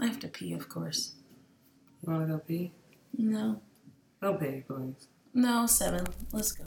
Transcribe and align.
I 0.00 0.06
have 0.06 0.20
to 0.20 0.28
pee, 0.28 0.52
of 0.52 0.68
course. 0.68 1.14
You 2.02 2.12
want 2.12 2.26
to 2.26 2.34
go 2.34 2.38
pee? 2.38 2.72
No. 3.16 3.60
Go 4.20 4.34
pee, 4.34 4.62
please. 4.66 5.08
No, 5.32 5.66
seven. 5.66 6.06
Let's 6.32 6.52
go. 6.52 6.64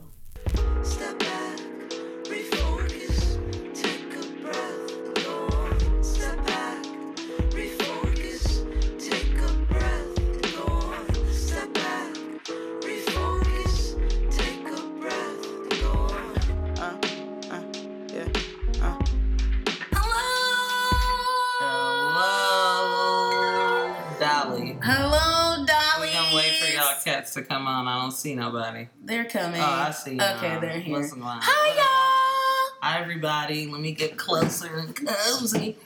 Step 0.83 1.18
on. 27.79 27.87
I 27.87 28.01
don't 28.01 28.11
see 28.11 28.35
nobody. 28.35 28.87
They're 29.03 29.25
coming. 29.25 29.61
Oh, 29.61 29.65
I 29.65 29.91
see. 29.91 30.15
Okay, 30.19 30.51
y'all. 30.51 30.61
they're 30.61 30.79
here. 30.79 30.97
On? 30.97 31.03
Hi, 31.21 31.67
y'all. 31.75 32.77
Hi, 32.81 33.01
everybody. 33.01 33.67
Let 33.67 33.81
me 33.81 33.91
get 33.93 34.17
closer 34.17 34.77
and 34.77 34.95
cozy. 34.95 35.77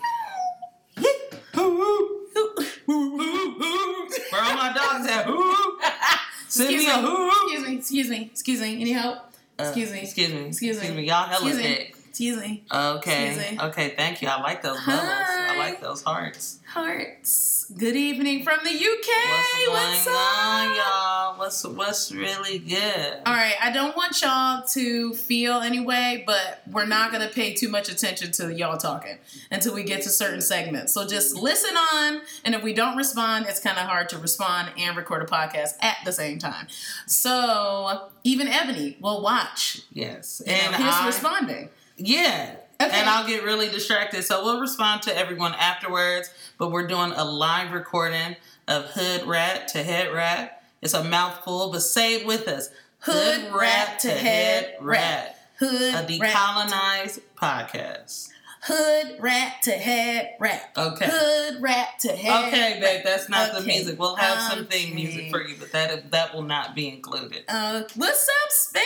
Where 2.85 4.41
all 4.41 4.55
my 4.55 4.73
dogs 4.75 5.07
at? 5.09 5.25
Send 6.47 6.69
me 6.69 6.75
Excuse 6.75 6.93
a 6.93 7.01
me. 7.01 7.07
hoo. 7.07 7.29
Excuse 7.29 7.67
me. 7.67 7.75
Excuse 7.77 8.09
me. 8.09 8.21
Excuse 8.31 8.61
me. 8.61 8.81
Any 8.81 8.91
help? 8.91 9.17
Uh, 9.59 9.63
Excuse 9.63 9.91
me. 9.91 10.01
Excuse 10.01 10.29
me. 10.33 10.45
Excuse 10.47 10.77
me. 10.77 10.81
Excuse 10.87 10.97
me. 10.97 11.03
Y'all 11.07 11.27
hella 11.27 11.47
Excuse 11.47 11.57
me. 11.63 11.92
Excuse 12.13 12.37
me. 12.39 12.63
Okay. 12.71 13.57
Okay. 13.59 13.89
Thank 13.97 14.21
you. 14.21 14.27
I 14.27 14.39
like 14.39 14.61
those 14.61 14.77
bubbles. 14.85 15.01
I 15.03 15.55
like 15.57 15.81
those 15.81 16.03
hearts. 16.03 16.59
Hearts. 16.67 17.65
Good 17.75 17.95
evening 17.95 18.43
from 18.43 18.59
the 18.63 18.69
UK. 18.69 19.29
What's 19.31 19.65
going 19.65 19.69
What's 19.71 20.07
on, 20.07 20.67
up? 20.67 20.77
y'all? 20.77 21.39
What's 21.39 21.63
what's 21.65 22.11
really 22.11 22.59
good? 22.59 23.13
All 23.25 23.33
right, 23.33 23.55
I 23.59 23.71
don't 23.71 23.95
want 23.97 24.21
y'all 24.21 24.61
to 24.73 25.15
feel 25.15 25.53
anyway, 25.61 26.23
but 26.27 26.61
we're 26.69 26.85
not 26.85 27.11
going 27.11 27.27
to 27.27 27.33
pay 27.33 27.55
too 27.55 27.67
much 27.67 27.89
attention 27.89 28.31
to 28.33 28.53
y'all 28.53 28.77
talking 28.77 29.17
until 29.49 29.73
we 29.73 29.83
get 29.83 30.03
to 30.03 30.09
certain 30.09 30.41
segments. 30.41 30.93
So 30.93 31.07
just 31.07 31.35
listen 31.35 31.75
on, 31.75 32.21
and 32.45 32.53
if 32.53 32.61
we 32.61 32.73
don't 32.73 32.95
respond, 32.95 33.47
it's 33.49 33.59
kind 33.59 33.79
of 33.79 33.85
hard 33.87 34.09
to 34.09 34.19
respond 34.19 34.69
and 34.77 34.95
record 34.95 35.23
a 35.23 35.25
podcast 35.25 35.77
at 35.81 35.97
the 36.05 36.11
same 36.11 36.37
time. 36.37 36.67
So 37.07 38.11
even 38.23 38.47
Ebony 38.47 38.97
will 39.01 39.23
watch, 39.23 39.81
Yes. 39.91 40.43
you 40.45 40.51
know, 40.53 40.59
And 40.59 40.75
I, 40.75 41.07
responding. 41.07 41.69
Yeah. 41.97 42.55
Okay. 42.81 42.91
And 42.91 43.07
I'll 43.09 43.27
get 43.27 43.43
really 43.43 43.69
distracted. 43.69 44.23
So 44.23 44.43
we'll 44.43 44.59
respond 44.59 45.03
to 45.03 45.17
everyone 45.17 45.53
afterwards. 45.53 46.29
But 46.57 46.71
we're 46.71 46.87
doing 46.87 47.11
a 47.15 47.23
live 47.23 47.71
recording 47.71 48.35
of 48.67 48.85
Hood 48.85 49.25
Rat 49.27 49.67
to 49.69 49.83
Head 49.83 50.11
Wrap. 50.13 50.63
It's 50.81 50.93
a 50.93 51.03
mouthful, 51.03 51.71
but 51.71 51.81
say 51.81 52.15
it 52.15 52.25
with 52.27 52.47
us. 52.47 52.69
Hood 52.99 53.53
rat 53.53 53.99
to 53.99 54.09
head 54.09 54.75
wrap. 54.81 55.35
Hood 55.59 55.93
A 55.93 56.19
rat, 56.19 56.33
decolonized 56.35 57.19
podcast. 57.37 58.29
hood 58.63 59.17
rat 59.19 59.55
to 59.63 59.71
head 59.71 60.31
wrap. 60.39 60.77
Okay. 60.77 61.05
Hood 61.09 61.61
rat 61.61 61.99
to 62.01 62.09
head. 62.13 62.47
Okay, 62.47 62.79
babe, 62.81 63.01
that's 63.03 63.27
not 63.29 63.53
the 63.53 63.61
music. 63.61 63.99
We'll 63.99 64.15
have 64.15 64.39
some 64.41 64.65
theme 64.67 64.95
music 64.95 65.29
for 65.31 65.41
you, 65.41 65.55
but 65.59 65.71
that 65.73 66.11
that 66.11 66.33
will 66.33 66.43
not 66.43 66.75
be 66.75 66.87
included. 66.89 67.43
Uh, 67.47 67.83
what's 67.95 68.27
up, 68.27 68.49
Spain? 68.51 68.83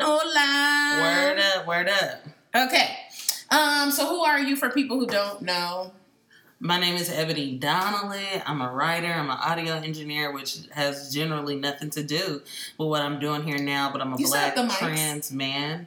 Hola. 0.00 1.00
Word 1.02 1.27
word 1.68 1.88
up. 1.88 2.20
Okay. 2.56 2.96
Um, 3.50 3.90
so 3.90 4.08
who 4.08 4.24
are 4.24 4.40
you 4.40 4.56
for 4.56 4.70
people 4.70 4.98
who 4.98 5.06
don't 5.06 5.42
know? 5.42 5.92
My 6.60 6.80
name 6.80 6.96
is 6.96 7.08
Ebony 7.10 7.56
Donnelly. 7.56 8.24
I'm 8.44 8.60
a 8.62 8.72
writer. 8.72 9.06
I'm 9.12 9.30
an 9.30 9.36
audio 9.38 9.74
engineer, 9.74 10.32
which 10.32 10.60
has 10.72 11.12
generally 11.14 11.54
nothing 11.54 11.90
to 11.90 12.02
do 12.02 12.42
with 12.78 12.88
what 12.88 13.02
I'm 13.02 13.20
doing 13.20 13.44
here 13.44 13.58
now. 13.58 13.92
But 13.92 14.00
I'm 14.00 14.14
a 14.14 14.18
You 14.18 14.26
black 14.26 14.56
trans 14.78 15.30
man. 15.30 15.86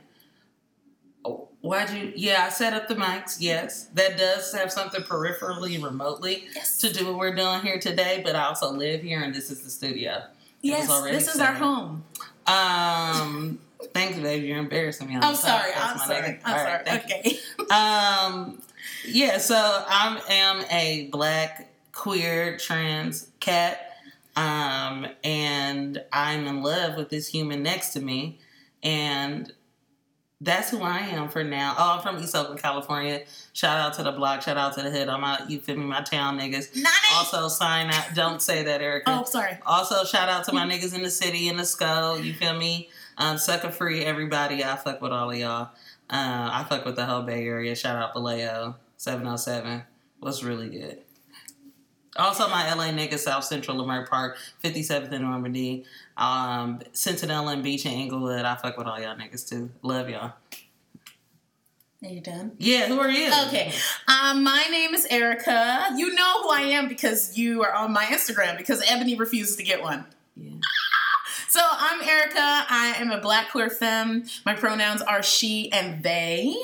Oh, 1.25 1.49
why'd 1.61 1.89
you? 1.89 2.13
Yeah, 2.15 2.45
I 2.45 2.49
set 2.49 2.73
up 2.73 2.87
the 2.87 2.95
mics. 2.95 3.37
Yes, 3.39 3.85
that 3.95 4.17
does 4.17 4.53
have 4.53 4.71
something 4.71 5.01
peripherally, 5.01 5.83
remotely 5.83 6.45
Yes. 6.55 6.77
to 6.77 6.93
do 6.93 7.07
what 7.07 7.17
we're 7.17 7.35
doing 7.35 7.61
here 7.61 7.79
today. 7.79 8.21
But 8.23 8.35
I 8.35 8.43
also 8.45 8.71
live 8.71 9.01
here, 9.01 9.21
and 9.21 9.33
this 9.35 9.51
is 9.51 9.61
the 9.61 9.69
studio. 9.69 10.23
Yes, 10.61 10.87
this 11.03 11.33
is 11.35 11.41
our 11.41 11.53
home. 11.53 12.03
Um, 12.47 13.59
thanks, 13.93 14.19
babe. 14.19 14.43
You're 14.43 14.57
embarrassing 14.57 15.07
me. 15.07 15.15
I'm 15.15 15.35
sorry. 15.35 15.71
I'm 15.75 15.97
sorry. 15.97 16.21
nigga. 16.21 16.39
I'm 16.45 16.55
right, 16.65 16.87
sorry. 16.87 16.99
Okay. 16.99 17.39
Um, 17.71 18.61
yeah, 19.05 19.37
so 19.37 19.55
I 19.55 20.21
am 20.29 20.65
a 20.69 21.07
black 21.11 21.69
queer 21.93 22.57
trans 22.57 23.27
cat, 23.39 23.95
um, 24.35 25.07
and 25.23 26.03
I'm 26.11 26.47
in 26.47 26.61
love 26.63 26.97
with 26.97 27.07
this 27.09 27.27
human 27.27 27.63
next 27.63 27.91
to 27.93 28.01
me, 28.01 28.39
and 28.83 29.51
that's 30.41 30.71
who 30.71 30.81
I 30.81 30.97
am 30.97 31.29
for 31.29 31.43
now. 31.43 31.75
Oh, 31.77 31.95
I'm 31.97 32.01
from 32.01 32.21
East 32.21 32.35
Oakland, 32.35 32.61
California. 32.61 33.21
Shout 33.53 33.77
out 33.77 33.93
to 33.93 34.03
the 34.03 34.11
block. 34.11 34.41
Shout 34.41 34.57
out 34.57 34.73
to 34.73 34.81
the 34.81 34.89
hood. 34.89 35.07
I'm 35.07 35.23
out. 35.23 35.49
You 35.51 35.59
feel 35.59 35.77
me? 35.77 35.85
My 35.85 36.01
town 36.01 36.39
niggas. 36.39 36.75
Nani. 36.75 36.87
Also, 37.13 37.47
sign 37.47 37.91
out. 37.91 38.07
Don't 38.15 38.41
say 38.41 38.63
that, 38.63 38.81
Ericka. 38.81 39.03
oh, 39.07 39.23
sorry. 39.23 39.57
Also, 39.65 40.03
shout 40.03 40.29
out 40.29 40.43
to 40.45 40.51
my 40.51 40.65
niggas 40.69 40.95
in 40.95 41.03
the 41.03 41.11
city 41.11 41.47
in 41.47 41.57
the 41.57 41.65
skull. 41.65 42.19
You 42.19 42.33
feel 42.33 42.57
me? 42.57 42.89
Um, 43.21 43.37
sucker 43.37 43.69
free, 43.69 44.03
everybody. 44.03 44.63
I 44.63 44.75
fuck 44.75 44.99
with 44.99 45.11
all 45.11 45.29
of 45.29 45.37
y'all. 45.37 45.69
Uh, 46.09 46.49
I 46.51 46.65
fuck 46.67 46.85
with 46.85 46.95
the 46.95 47.05
whole 47.05 47.21
Bay 47.21 47.45
Area. 47.45 47.75
Shout 47.75 47.95
out 47.95 48.15
Vallejo, 48.15 48.75
707. 48.97 49.83
What's 50.19 50.41
really 50.41 50.69
good? 50.69 51.01
Also, 52.17 52.49
my 52.49 52.73
LA 52.73 52.85
niggas, 52.85 53.19
South 53.19 53.43
Central 53.43 53.77
Leimert 53.77 54.09
Park, 54.09 54.37
57th 54.63 55.11
and 55.11 55.23
Normandie, 55.23 55.85
um, 56.17 56.79
Centinela 56.93 57.53
and 57.53 57.63
Beach 57.63 57.85
and 57.85 57.93
Inglewood. 57.93 58.43
I 58.43 58.55
fuck 58.55 58.75
with 58.75 58.87
all 58.87 58.99
y'all 58.99 59.15
niggas 59.15 59.47
too. 59.47 59.69
Love 59.83 60.09
y'all. 60.09 60.33
Are 62.03 62.09
you 62.09 62.21
done? 62.21 62.53
Yeah, 62.57 62.87
who 62.87 62.99
are 62.99 63.11
you? 63.11 63.31
Okay. 63.47 63.71
Um, 64.07 64.43
my 64.43 64.65
name 64.71 64.95
is 64.95 65.07
Ericka. 65.07 65.95
You 65.95 66.15
know 66.15 66.41
who 66.41 66.49
I 66.49 66.61
am 66.61 66.87
because 66.87 67.37
you 67.37 67.61
are 67.61 67.71
on 67.71 67.93
my 67.93 68.05
Instagram 68.05 68.57
because 68.57 68.83
Ebony 68.89 69.13
refuses 69.13 69.57
to 69.57 69.63
get 69.63 69.83
one. 69.83 70.07
Yeah. 70.35 70.53
So 71.51 71.59
I'm 71.61 71.99
Ericka. 71.99 72.63
I 72.69 72.93
am 72.97 73.11
a 73.11 73.19
black 73.19 73.51
queer 73.51 73.69
femme. 73.69 74.23
My 74.45 74.53
pronouns 74.53 75.01
are 75.01 75.21
she 75.21 75.69
and 75.73 76.01
they. 76.01 76.55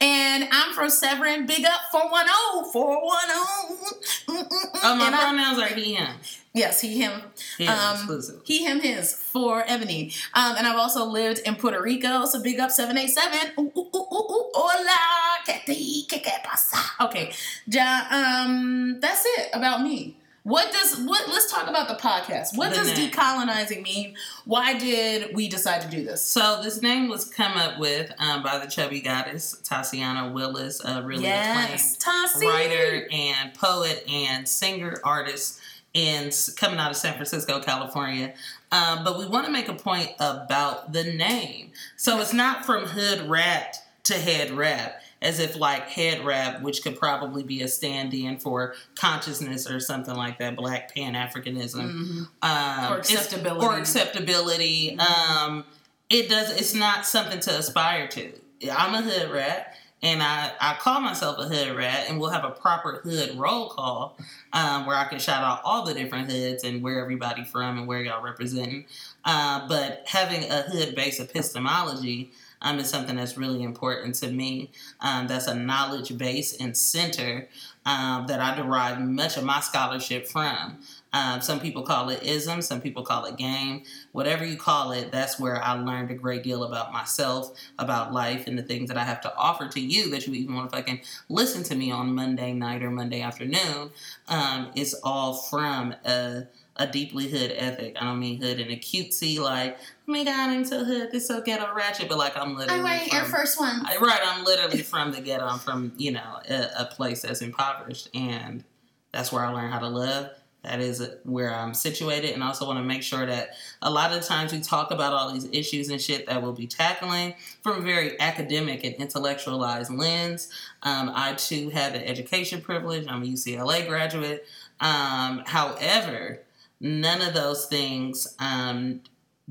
And 0.00 0.48
I'm 0.50 0.72
from 0.72 0.88
Severn. 0.88 1.44
Big 1.44 1.66
up 1.66 1.80
410. 1.92 2.72
410. 2.72 4.46
Oh, 4.82 4.96
my 4.96 5.06
And 5.08 5.14
I- 5.14 5.18
pronouns 5.20 5.58
are 5.58 5.68
he, 5.74 5.92
him. 5.94 6.16
Yes, 6.54 6.80
he, 6.80 6.98
him. 7.02 7.20
Yeah, 7.58 7.74
Um, 7.90 7.96
exclusive. 7.96 8.40
He, 8.44 8.64
him, 8.64 8.80
his 8.80 9.12
for 9.14 9.62
Ebony. 9.66 10.14
Um, 10.32 10.56
and 10.56 10.66
I've 10.66 10.78
also 10.78 11.04
lived 11.04 11.40
in 11.40 11.54
Puerto 11.56 11.80
Rico, 11.82 12.24
so 12.24 12.42
big 12.42 12.58
up 12.58 12.70
787. 12.70 13.52
Ooh, 13.58 13.70
ooh, 13.76 13.90
ooh, 13.94 13.98
ooh, 14.02 14.50
hola, 14.54 15.44
que 15.44 15.60
te, 15.66 16.06
que 16.08 16.18
que 16.18 16.32
pasa? 16.42 16.78
Okay, 17.04 17.30
ja, 17.68 18.06
um, 18.10 18.98
that's 19.00 19.24
it 19.26 19.50
about 19.52 19.82
me. 19.82 20.16
What 20.42 20.72
does 20.72 20.98
what? 21.00 21.28
Let's 21.28 21.50
talk 21.52 21.68
about 21.68 21.88
the 21.88 21.94
podcast. 21.94 22.56
What 22.56 22.70
The 22.70 22.76
does 22.76 22.96
name. 22.98 23.10
decolonizing 23.10 23.82
mean? 23.82 24.14
Why 24.46 24.78
did 24.78 25.34
we 25.34 25.48
decide 25.48 25.82
to 25.82 25.88
do 25.88 26.02
this? 26.02 26.22
So 26.22 26.60
this 26.62 26.80
name 26.80 27.08
was 27.08 27.26
come 27.26 27.58
up 27.58 27.78
with 27.78 28.10
um, 28.18 28.42
by 28.42 28.58
the 28.58 28.66
chubby 28.66 29.00
goddess 29.00 29.60
Tatiana 29.62 30.32
Willis, 30.32 30.80
a 30.84 31.02
really 31.02 31.24
yes, 31.24 31.96
acclaimed 31.96 32.42
writer 32.54 33.06
and 33.12 33.52
poet 33.54 34.02
and 34.10 34.48
singer 34.48 34.98
artist 35.04 35.60
and 35.94 36.34
coming 36.56 36.78
out 36.78 36.90
of 36.90 36.96
San 36.96 37.14
Francisco, 37.14 37.60
California. 37.60 38.32
Um, 38.72 39.04
but 39.04 39.18
we 39.18 39.26
want 39.26 39.44
to 39.46 39.52
make 39.52 39.68
a 39.68 39.74
point 39.74 40.12
about 40.20 40.92
the 40.92 41.04
name. 41.04 41.72
So 41.96 42.20
it's 42.20 42.32
not 42.32 42.64
from 42.64 42.86
hood 42.86 43.28
rat 43.28 43.76
to 44.04 44.14
head 44.14 44.52
wrap, 44.52 44.99
as 45.22 45.38
if 45.38 45.56
like 45.58 45.82
head 45.88 46.24
wrap, 46.24 46.62
which 46.62 46.82
could 46.82 46.98
probably 46.98 47.42
be 47.42 47.60
a 47.62 47.68
stand-in 47.68 48.38
for 48.38 48.74
consciousness 48.98 49.68
or 49.70 49.78
something 49.80 50.14
like 50.14 50.38
that, 50.38 50.56
Black 50.56 50.94
Pan 50.94 51.14
Africanism 51.14 51.90
Mhm. 51.92 52.28
um, 52.42 52.92
Or 52.92 52.98
acceptability. 52.98 53.66
or 53.66 53.76
acceptability. 53.78 54.98
Um, 54.98 55.64
it 56.08 56.28
does. 56.28 56.50
It's 56.50 56.74
not 56.74 57.06
something 57.06 57.40
to 57.40 57.58
aspire 57.58 58.08
to. 58.08 58.32
I'm 58.72 58.94
a 58.94 59.02
hood 59.02 59.30
rat, 59.30 59.74
and 60.02 60.22
I 60.22 60.52
I 60.60 60.74
call 60.80 61.00
myself 61.00 61.38
a 61.38 61.44
hood 61.44 61.76
rat, 61.76 62.06
and 62.08 62.18
we'll 62.18 62.30
have 62.30 62.44
a 62.44 62.50
proper 62.50 63.00
hood 63.04 63.36
roll 63.36 63.68
call 63.68 64.16
um, 64.52 64.86
where 64.86 64.96
I 64.96 65.04
can 65.04 65.18
shout 65.18 65.44
out 65.44 65.60
all 65.64 65.84
the 65.84 65.94
different 65.94 66.30
hoods 66.30 66.64
and 66.64 66.82
where 66.82 67.00
everybody 67.00 67.44
from 67.44 67.78
and 67.78 67.86
where 67.86 68.00
y'all 68.02 68.22
representing. 68.22 68.86
Uh, 69.24 69.68
but 69.68 70.02
having 70.06 70.50
a 70.50 70.62
hood 70.62 70.94
based 70.94 71.20
epistemology. 71.20 72.32
Um, 72.62 72.78
is 72.78 72.90
something 72.90 73.16
that's 73.16 73.36
really 73.36 73.62
important 73.62 74.14
to 74.16 74.30
me. 74.30 74.70
Um, 75.00 75.26
that's 75.26 75.46
a 75.46 75.54
knowledge 75.54 76.16
base 76.18 76.56
and 76.60 76.76
center 76.76 77.48
um, 77.86 78.26
that 78.26 78.40
I 78.40 78.54
derive 78.54 79.00
much 79.00 79.36
of 79.36 79.44
my 79.44 79.60
scholarship 79.60 80.26
from. 80.26 80.78
Um, 81.12 81.40
some 81.40 81.58
people 81.58 81.82
call 81.82 82.08
it 82.10 82.22
ism, 82.22 82.62
some 82.62 82.80
people 82.80 83.02
call 83.02 83.24
it 83.24 83.36
game. 83.36 83.82
Whatever 84.12 84.44
you 84.44 84.56
call 84.56 84.92
it, 84.92 85.10
that's 85.10 85.40
where 85.40 85.62
I 85.62 85.72
learned 85.72 86.10
a 86.10 86.14
great 86.14 86.42
deal 86.42 86.62
about 86.62 86.92
myself, 86.92 87.52
about 87.78 88.12
life, 88.12 88.46
and 88.46 88.56
the 88.56 88.62
things 88.62 88.88
that 88.88 88.96
I 88.96 89.04
have 89.04 89.20
to 89.22 89.34
offer 89.36 89.68
to 89.68 89.80
you 89.80 90.10
that 90.10 90.26
you 90.26 90.34
even 90.34 90.54
want 90.54 90.70
to 90.70 90.76
fucking 90.76 91.00
listen 91.28 91.62
to 91.64 91.74
me 91.74 91.90
on 91.90 92.14
Monday 92.14 92.52
night 92.52 92.82
or 92.82 92.90
Monday 92.90 93.22
afternoon. 93.22 93.90
Um, 94.28 94.70
it's 94.76 94.94
all 95.02 95.34
from 95.34 95.94
a, 96.04 96.44
a 96.76 96.86
deeply 96.86 97.28
hood 97.28 97.52
ethic. 97.56 97.96
I 98.00 98.04
don't 98.04 98.18
mean 98.20 98.40
hood 98.40 98.58
in 98.60 98.70
a 98.70 98.76
cutesy, 98.76 99.38
like, 99.38 99.76
oh 99.78 100.12
my 100.12 100.24
god, 100.24 100.50
I'm 100.50 100.64
so 100.64 100.84
hood, 100.84 101.10
this 101.12 101.28
so 101.28 101.40
ghetto 101.42 101.74
ratchet, 101.74 102.08
but 102.08 102.16
like 102.18 102.36
I'm 102.36 102.56
literally. 102.56 102.80
from- 103.22 103.30
First 103.30 103.60
One. 103.60 103.82
I- 103.86 103.96
Right, 104.00 104.20
I'm 104.24 104.44
literally 104.44 104.82
from 104.82 105.12
the 105.12 105.20
ghetto. 105.20 105.44
I'm 105.46 105.58
from 105.58 105.92
you 105.98 106.12
know 106.12 106.38
a, 106.48 106.68
a 106.78 106.84
place 106.86 107.22
that's 107.22 107.42
impoverished, 107.42 108.08
and 108.14 108.64
that's 109.12 109.30
where 109.32 109.44
I 109.44 109.52
learned 109.52 109.72
how 109.72 109.80
to 109.80 109.88
love. 109.88 110.30
That 110.62 110.80
is 110.80 111.02
where 111.24 111.54
I'm 111.54 111.72
situated, 111.72 112.32
and 112.32 112.44
I 112.44 112.48
also 112.48 112.66
want 112.66 112.78
to 112.78 112.84
make 112.84 113.02
sure 113.02 113.24
that 113.24 113.50
a 113.80 113.90
lot 113.90 114.12
of 114.12 114.22
times 114.22 114.52
we 114.52 114.60
talk 114.60 114.90
about 114.90 115.14
all 115.14 115.32
these 115.32 115.48
issues 115.52 115.88
and 115.88 115.98
shit 116.00 116.26
that 116.26 116.42
we'll 116.42 116.52
be 116.52 116.66
tackling 116.66 117.32
from 117.62 117.78
a 117.78 117.80
very 117.80 118.20
academic 118.20 118.84
and 118.84 118.94
intellectualized 118.96 119.90
lens. 119.90 120.50
Um, 120.82 121.10
I 121.14 121.32
too 121.32 121.70
have 121.70 121.94
an 121.94 122.02
education 122.02 122.60
privilege. 122.60 123.06
I'm 123.08 123.22
a 123.22 123.26
UCLA 123.26 123.88
graduate. 123.88 124.46
Um, 124.80 125.42
however, 125.46 126.40
none 126.80 127.20
of 127.20 127.34
those 127.34 127.66
things 127.66 128.34
um, 128.38 129.02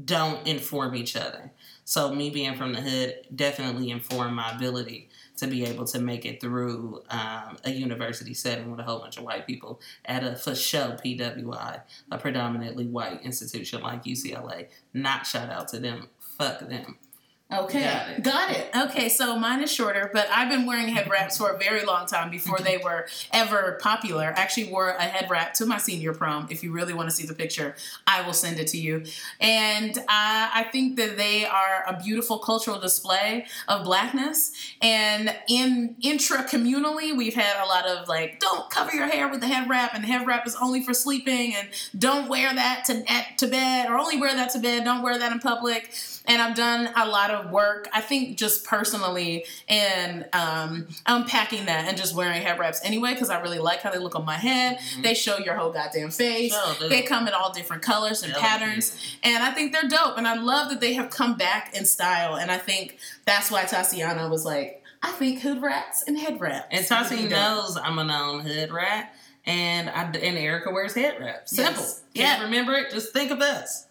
don't 0.04 0.46
inform 0.48 0.96
each 0.96 1.16
other. 1.16 1.52
So 1.86 2.14
me 2.14 2.30
being 2.30 2.56
from 2.56 2.74
the 2.74 2.82
hood 2.82 3.16
definitely 3.36 3.90
informed 3.90 4.36
my 4.36 4.52
ability 4.52 5.10
to 5.38 5.48
be 5.48 5.66
able 5.66 5.86
to 5.86 6.00
make 6.00 6.26
it 6.26 6.42
through 6.42 7.02
um, 7.10 7.58
a 7.64 7.72
university 7.72 8.34
setting 8.34 8.70
with 8.70 8.80
a 8.80 8.84
whole 8.84 9.00
bunch 9.00 9.18
of 9.18 9.24
white 9.24 9.48
people 9.48 9.80
at 10.06 10.24
a 10.24 10.36
for 10.36 10.54
show 10.54 10.98
PWI, 11.04 11.82
a 12.12 12.18
predominantly 12.18 12.86
white 12.86 13.22
institution 13.24 13.82
like 13.82 14.04
UCLA. 14.04 14.68
Not 14.94 15.26
shout 15.26 15.50
out 15.50 15.70
to 15.70 15.80
them. 15.80 16.10
Fuck 16.38 16.60
them. 16.60 16.98
Okay, 17.52 17.82
Got 17.82 18.10
it. 18.10 18.24
got 18.24 18.52
it. 18.52 18.70
Okay, 18.92 19.10
so 19.10 19.36
mine 19.36 19.64
is 19.64 19.72
shorter, 19.72 20.12
but 20.14 20.28
I've 20.30 20.52
been 20.52 20.68
wearing 20.68 20.88
head 20.90 21.10
wraps 21.10 21.40
for 21.40 21.50
a 21.50 21.58
very 21.58 21.84
long 21.84 22.06
time 22.06 22.30
before 22.30 22.60
they 22.60 22.78
were 22.78 23.08
ever 23.34 23.80
popular. 23.82 24.26
I 24.26 24.40
actually 24.40 24.70
wore 24.70 24.90
a 24.92 25.02
head 25.02 25.32
wrap 25.32 25.56
to 25.56 25.66
my 25.66 25.80
senior 25.80 26.14
prom. 26.14 26.46
If 26.52 26.64
you 26.64 26.72
really 26.72 26.94
want 26.94 27.10
to 27.10 27.16
see 27.16 27.26
the 27.26 27.34
picture, 27.34 27.76
I 28.06 28.22
will 28.22 28.34
send 28.34 28.60
it 28.60 28.68
to 28.68 28.78
you. 28.78 29.04
And 29.40 29.98
I, 30.08 30.52
I 30.54 30.64
think 30.66 30.96
that 30.98 31.18
they 31.18 31.44
are 31.44 31.86
a 31.88 32.00
beautiful 32.00 32.38
cultural 32.38 32.80
display 32.80 33.48
of 33.68 33.84
blackness. 33.84 34.52
And 34.84 35.36
in 35.48 35.96
intra 36.04 36.44
communally, 36.44 37.18
we've 37.18 37.34
had 37.34 37.64
a 37.64 37.66
lot 37.66 37.88
of 37.88 38.08
like, 38.08 38.40
don't 38.40 38.70
cover 38.70 38.96
your 38.96 39.08
hair 39.08 39.28
with 39.28 39.40
the 39.42 39.48
head 39.48 39.68
wrap, 39.68 39.96
and 39.96 40.04
the 40.04 40.08
head 40.08 40.28
wrap 40.28 40.46
is 40.46 40.56
only 40.62 40.84
for 40.84 40.94
sleeping, 40.94 41.56
and 41.56 41.70
don't 41.98 42.30
wear 42.30 42.54
that 42.54 42.86
to 42.86 43.12
at, 43.12 43.40
to 43.40 43.48
bed, 43.48 43.90
or 43.90 43.98
only 43.98 44.20
wear 44.20 44.36
that 44.36 44.52
to 44.52 44.60
bed. 44.60 44.84
Don't 44.84 45.02
wear 45.02 45.18
that 45.18 45.32
in 45.32 45.40
public 45.40 45.96
and 46.30 46.42
I've 46.42 46.56
done 46.56 46.90
a 46.96 47.06
lot 47.08 47.32
of 47.32 47.50
work. 47.52 47.90
I 47.94 48.00
think 48.02 48.38
just 48.38 48.64
personally 48.64 49.44
in 49.68 50.26
um, 50.32 50.88
unpacking 51.06 51.66
that 51.66 51.86
and 51.88 51.98
just 51.98 52.16
wearing 52.16 52.42
head 52.42 52.58
wraps 52.60 52.80
anyway 52.86 53.14
because 53.14 53.30
I 53.30 53.42
really 53.42 53.60
like 53.60 53.82
how 53.82 53.92
they 53.92 53.98
look 54.00 54.16
on 54.16 54.24
my 54.26 54.36
head. 54.38 54.78
Mhm. 54.78 55.04
They 55.04 55.14
show 55.14 55.38
your 55.40 55.56
whole 55.56 55.72
goddamn 55.72 56.12
face. 56.12 56.54
Sure. 56.54 56.88
They 56.88 57.02
come 57.02 57.28
in 57.28 57.34
all 57.34 57.52
different 57.52 57.82
colors 57.84 58.24
and 58.24 58.32
Hell 58.32 58.42
patterns, 58.42 58.96
and 59.24 59.44
I 59.44 59.52
think 59.52 59.74
they're 59.74 59.90
dope. 59.90 60.18
And 60.18 60.28
I 60.28 60.36
love 60.36 60.70
that 60.70 60.80
they 60.80 60.94
have 60.94 61.10
come 61.10 61.36
back 61.36 61.76
in 61.76 61.86
style. 61.86 62.36
And 62.36 62.50
I 62.52 62.58
think 62.58 62.98
that's 63.26 63.52
why 63.52 63.64
Tatiana 63.66 64.30
was 64.30 64.46
like, 64.46 64.84
I 65.02 65.12
think 65.12 65.42
hood 65.42 65.62
wraps 65.62 66.04
and 66.04 66.18
head 66.18 66.40
wraps. 66.40 66.68
And 66.72 66.82
would 66.82 66.88
Tati 66.88 67.16
be 67.16 67.22
dope. 67.24 67.32
knows 67.32 67.78
I'm 67.78 67.98
a 68.00 68.04
known 68.04 68.42
hood 68.42 68.72
rat, 68.72 69.16
and 69.46 69.90
I 69.90 70.04
and 70.04 70.38
Ericka 70.38 70.72
wears 70.72 70.94
head 70.94 71.20
wraps. 71.20 71.56
Simple. 71.56 71.82
Yes. 71.82 72.02
Can't 72.14 72.40
Yeah. 72.40 72.44
remember 72.46 72.74
it? 72.76 72.92
Just 72.92 73.14
think 73.14 73.32
of 73.32 73.42
us. 73.42 73.86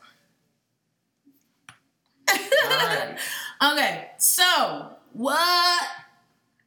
Right. 2.29 3.17
Okay, 3.61 4.07
so 4.19 4.91
what 5.15 5.83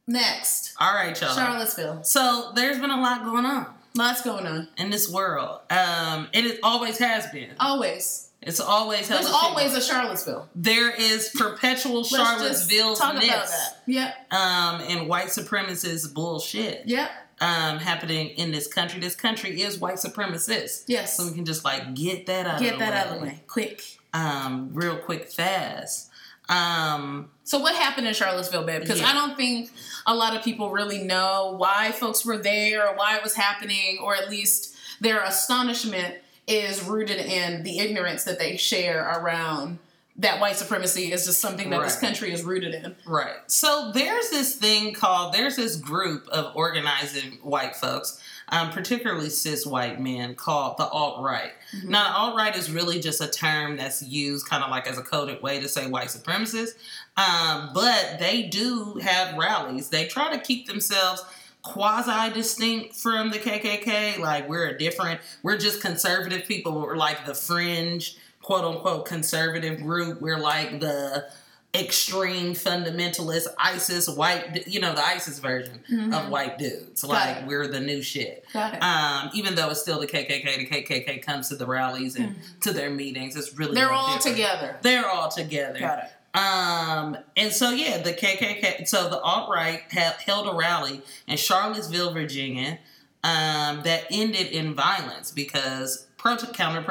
next? 0.06 0.74
All 0.78 0.92
right, 0.94 1.18
y'all. 1.18 1.34
Charlottesville. 1.34 2.04
So 2.04 2.52
there's 2.54 2.78
been 2.78 2.90
a 2.90 3.00
lot 3.00 3.24
going 3.24 3.46
on 3.46 3.66
Lots 3.96 4.20
going 4.22 4.46
on. 4.46 4.68
in 4.76 4.90
this 4.90 5.08
world. 5.10 5.60
Um, 5.70 6.28
it 6.34 6.44
is, 6.44 6.58
always 6.62 6.98
has 6.98 7.26
been. 7.28 7.50
Always. 7.58 8.28
It's 8.42 8.60
always 8.60 9.08
There's 9.08 9.24
always 9.26 9.72
a 9.74 9.80
Charlottesville. 9.80 10.48
There 10.54 10.90
is 10.90 11.30
perpetual 11.34 12.04
Charlottesville 12.04 12.94
talk 12.96 13.14
about 13.14 13.22
that. 13.46 13.76
Yep. 13.86 14.32
um, 14.32 14.80
and 14.82 15.08
white 15.08 15.28
supremacist 15.28 16.12
bullshit 16.12 16.82
Yep. 16.86 17.08
um, 17.40 17.78
happening 17.78 18.30
in 18.30 18.50
this 18.50 18.66
country. 18.66 19.00
This 19.00 19.14
country 19.14 19.62
is 19.62 19.78
white 19.78 19.94
supremacist. 19.96 20.84
Yes. 20.88 21.16
So 21.16 21.26
we 21.26 21.32
can 21.34 21.44
just 21.44 21.64
like 21.64 21.94
get 21.94 22.26
that 22.26 22.46
out 22.46 22.60
Get 22.60 22.74
of 22.74 22.80
the 22.80 22.84
that 22.84 22.92
way. 22.92 22.98
out 22.98 23.06
of 23.14 23.20
the 23.20 23.26
way. 23.28 23.40
Quick. 23.46 23.82
Um, 24.12 24.70
real 24.72 24.96
quick, 24.96 25.30
fast. 25.30 26.10
Um, 26.48 27.30
So 27.44 27.58
what 27.58 27.74
happened 27.74 28.06
in 28.06 28.14
Charlottesville, 28.14 28.64
babe? 28.64 28.82
Because 28.82 29.00
Yeah. 29.00 29.08
I 29.08 29.12
don't 29.14 29.36
think 29.36 29.70
a 30.06 30.14
lot 30.14 30.36
of 30.36 30.42
people 30.42 30.70
really 30.70 30.98
know 31.02 31.54
why 31.56 31.92
folks 31.92 32.24
were 32.24 32.38
there 32.38 32.88
or 32.88 32.94
why 32.96 33.16
it 33.16 33.22
was 33.22 33.34
happening, 33.34 33.98
or 34.00 34.14
at 34.14 34.30
least 34.30 34.74
their 35.00 35.22
astonishment 35.22 36.16
is 36.46 36.82
rooted 36.84 37.18
in 37.18 37.62
the 37.62 37.78
ignorance 37.78 38.24
that 38.24 38.38
they 38.38 38.56
share 38.56 39.00
around 39.18 39.78
that 40.16 40.40
white 40.40 40.56
supremacy 40.56 41.10
is 41.10 41.24
just 41.24 41.40
something 41.40 41.70
that 41.70 41.82
this 41.82 41.98
country 41.98 42.32
is 42.32 42.42
rooted 42.42 42.74
in. 42.74 42.94
Right. 43.06 43.36
So 43.46 43.90
there's 43.94 44.28
this 44.30 44.54
thing 44.54 44.92
called 44.92 45.32
there's 45.32 45.56
this 45.56 45.76
group 45.76 46.28
of 46.28 46.54
organizing 46.54 47.38
white 47.42 47.74
folks, 47.76 48.20
um, 48.48 48.70
particularly 48.70 49.30
cis 49.30 49.66
white 49.66 50.00
men, 50.00 50.34
called 50.34 50.76
the 50.78 50.86
alt 50.86 51.22
right. 51.22 51.52
Mhm. 51.74 51.84
Now, 51.84 52.14
alt 52.16 52.36
right 52.36 52.54
is 52.56 52.70
really 52.70 53.00
just 53.00 53.20
a 53.20 53.28
term 53.28 53.76
that's 53.76 54.02
used 54.02 54.46
kind 54.48 54.62
of 54.62 54.70
like 54.70 54.86
as 54.86 54.98
a 54.98 55.02
coded 55.02 55.42
way 55.42 55.60
to 55.60 55.68
say 55.68 55.86
white 55.86 56.08
supremacists, 56.08 56.74
um, 57.16 57.70
but 57.74 58.18
they 58.18 58.42
do 58.42 59.00
have 59.02 59.36
rallies. 59.36 59.88
They 59.88 60.06
try 60.06 60.30
to 60.34 60.38
keep 60.40 60.66
themselves 60.66 61.24
quasi 61.62 62.32
distinct 62.34 62.96
from 62.96 63.30
the 63.30 63.38
KKK. 63.38 64.18
Like 64.18 64.48
we're 64.48 64.66
a 64.66 64.78
different, 64.78 65.20
we're 65.42 65.58
just 65.58 65.80
conservative 65.80 66.46
people. 66.46 66.72
We're 66.80 66.96
like 66.96 67.24
the 67.24 67.34
fringe, 67.34 68.16
quote 68.42 68.64
unquote, 68.64 69.06
conservative 69.06 69.80
group. 69.80 70.20
We're 70.20 70.38
like 70.40 70.80
the 70.80 71.28
extreme 71.74 72.52
fundamentalist 72.54 73.46
ISIS 73.58 74.06
white, 74.08 74.66
you 74.68 74.78
know, 74.78 74.94
the 74.94 75.02
ISIS 75.04 75.38
version 75.38 75.76
of 75.88 76.24
Mhm. 76.24 76.28
white 76.28 76.58
dudes. 76.58 77.00
Got 77.02 77.10
Like 77.10 77.36
it. 77.38 77.46
we're 77.46 77.66
the 77.66 77.80
new 77.80 78.02
shit. 78.02 78.44
Um, 78.54 79.30
even 79.32 79.54
though 79.54 79.70
it's 79.70 79.80
still 79.80 79.98
the 79.98 80.06
KKK, 80.06 80.58
the 80.58 80.66
KKK 80.66 81.18
comes 81.18 81.48
to 81.48 81.56
the 81.56 81.64
rallies 81.66 82.16
and 82.16 82.36
to 82.60 82.72
their 82.72 82.90
meetings. 82.90 83.36
It's 83.36 83.54
really 83.54 83.70
Mm-hmm. 83.70 83.74
They're 83.76 83.92
all 83.92 84.14
different. 84.16 84.36
together. 84.36 84.76
They're 84.82 85.08
all 85.08 85.30
together. 85.30 85.78
Got 85.78 85.98
it. 86.04 86.38
Um, 86.38 87.16
and 87.36 87.52
so 87.52 87.70
yeah, 87.70 87.98
the 87.98 88.12
KKK. 88.12 88.84
So 88.86 89.08
the 89.08 89.20
alt 89.20 89.50
right 89.50 89.82
held 89.90 90.48
a 90.48 90.54
rally 90.54 91.00
in 91.26 91.36
Charlottesville, 91.38 92.12
Virginia, 92.12 92.78
um, 93.24 93.82
that 93.84 94.04
ended 94.10 94.48
in 94.48 94.74
violence 94.74 95.30
because 95.30 96.06
pro- 96.18 96.36
counter 96.36 96.82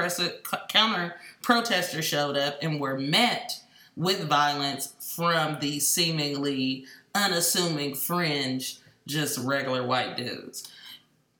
counter 0.70 1.15
protesters 1.44 2.06
showed 2.06 2.38
up 2.38 2.58
and 2.62 2.79
were 2.79 2.98
met 2.98 3.60
with 3.95 4.27
violence 4.27 4.93
from 5.15 5.60
the 5.60 5.79
seemingly 5.79 6.86
unassuming 7.13 7.93
fringe, 7.95 8.79
just 9.07 9.38
regular 9.39 9.86
white 9.86 10.15
dudes. 10.15 10.71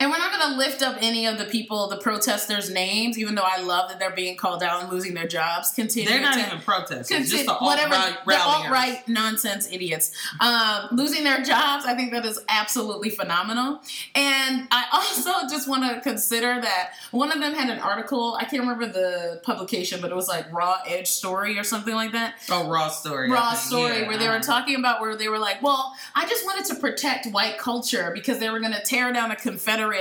And 0.02 0.10
we're 0.10 0.18
not 0.18 0.36
going 0.36 0.50
to 0.50 0.58
lift 0.58 0.82
up 0.82 0.96
any 1.00 1.26
of 1.26 1.38
the 1.38 1.44
people, 1.44 1.88
the 1.88 1.96
protesters' 1.96 2.68
names, 2.68 3.16
even 3.16 3.36
though 3.36 3.46
I 3.46 3.62
love 3.62 3.88
that 3.88 4.00
they're 4.00 4.10
being 4.10 4.36
called 4.36 4.60
out 4.60 4.82
and 4.82 4.90
losing 4.90 5.14
their 5.14 5.28
jobs. 5.28 5.70
Continue 5.70 6.08
They're 6.08 6.20
not 6.20 6.34
to 6.34 6.44
even 6.44 6.58
protesters, 6.58 7.08
Conti- 7.08 7.30
just 7.30 7.46
the 7.46 7.54
whatever 7.54 7.94
right 7.94 8.18
the 8.26 8.40
alt 8.40 8.68
right 8.68 9.06
nonsense 9.06 9.70
idiots 9.70 10.12
um, 10.40 10.88
losing 10.90 11.22
their 11.22 11.40
jobs. 11.42 11.84
I 11.86 11.94
think 11.94 12.10
that 12.10 12.26
is 12.26 12.40
absolutely 12.48 13.10
phenomenal. 13.10 13.80
And 14.16 14.66
I 14.72 14.86
also 14.92 15.46
just 15.48 15.68
want 15.68 15.84
to 15.84 16.00
consider 16.00 16.60
that 16.60 16.94
one 17.12 17.30
of 17.30 17.38
them 17.38 17.54
had 17.54 17.70
an 17.70 17.78
article. 17.78 18.36
I 18.40 18.44
can't 18.44 18.62
remember 18.62 18.88
the 18.88 19.40
publication, 19.44 20.00
but 20.00 20.10
it 20.10 20.16
was 20.16 20.26
like 20.26 20.52
Raw 20.52 20.78
Edge 20.84 21.10
Story 21.10 21.60
or 21.60 21.62
something 21.64 21.94
like 21.94 22.10
that. 22.10 22.34
Oh, 22.50 22.68
raw 22.68 22.88
story. 22.88 23.30
Raw 23.30 23.52
story 23.52 24.00
Yeah, 24.00 24.08
where 24.08 24.18
they 24.18 24.26
were 24.26 24.34
uh-huh. 24.34 24.42
talking 24.42 24.74
about 24.74 25.00
where 25.00 25.14
they 25.14 25.28
were 25.28 25.38
like, 25.38 25.62
well, 25.62 25.94
I 26.16 26.26
just 26.26 26.44
wanted 26.44 26.64
to 26.74 26.80
protect 26.80 27.26
white 27.26 27.58
culture 27.58 28.10
because 28.12 28.40
they 28.40 28.50
were 28.50 28.58
going 28.58 28.72
to 28.72 28.82
tear 28.82 29.12
down 29.12 29.30
a 29.30 29.36
Confederate 29.36 29.91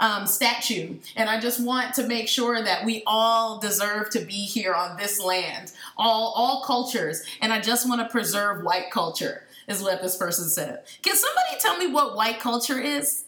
um, 0.00 0.26
statue, 0.26 0.96
and 1.16 1.28
I 1.28 1.40
just 1.40 1.64
want 1.64 1.94
to 1.94 2.06
make 2.06 2.28
sure 2.28 2.62
that 2.62 2.84
we 2.84 3.02
all 3.06 3.58
deserve 3.58 4.10
to 4.10 4.20
be 4.20 4.44
here 4.46 4.74
on 4.74 4.96
this 4.96 5.20
land, 5.20 5.72
all 5.96 6.32
all 6.36 6.62
cultures, 6.64 7.22
and 7.40 7.52
I 7.52 7.60
just 7.60 7.88
want 7.88 8.00
to 8.00 8.08
preserve 8.08 8.64
white 8.64 8.90
culture. 8.90 9.42
Is 9.66 9.80
what 9.82 10.02
this 10.02 10.16
person 10.16 10.48
said. 10.50 10.82
Can 11.02 11.16
somebody 11.16 11.56
tell 11.58 11.78
me 11.78 11.86
what 11.86 12.14
white 12.16 12.38
culture 12.38 12.78
is? 12.78 13.24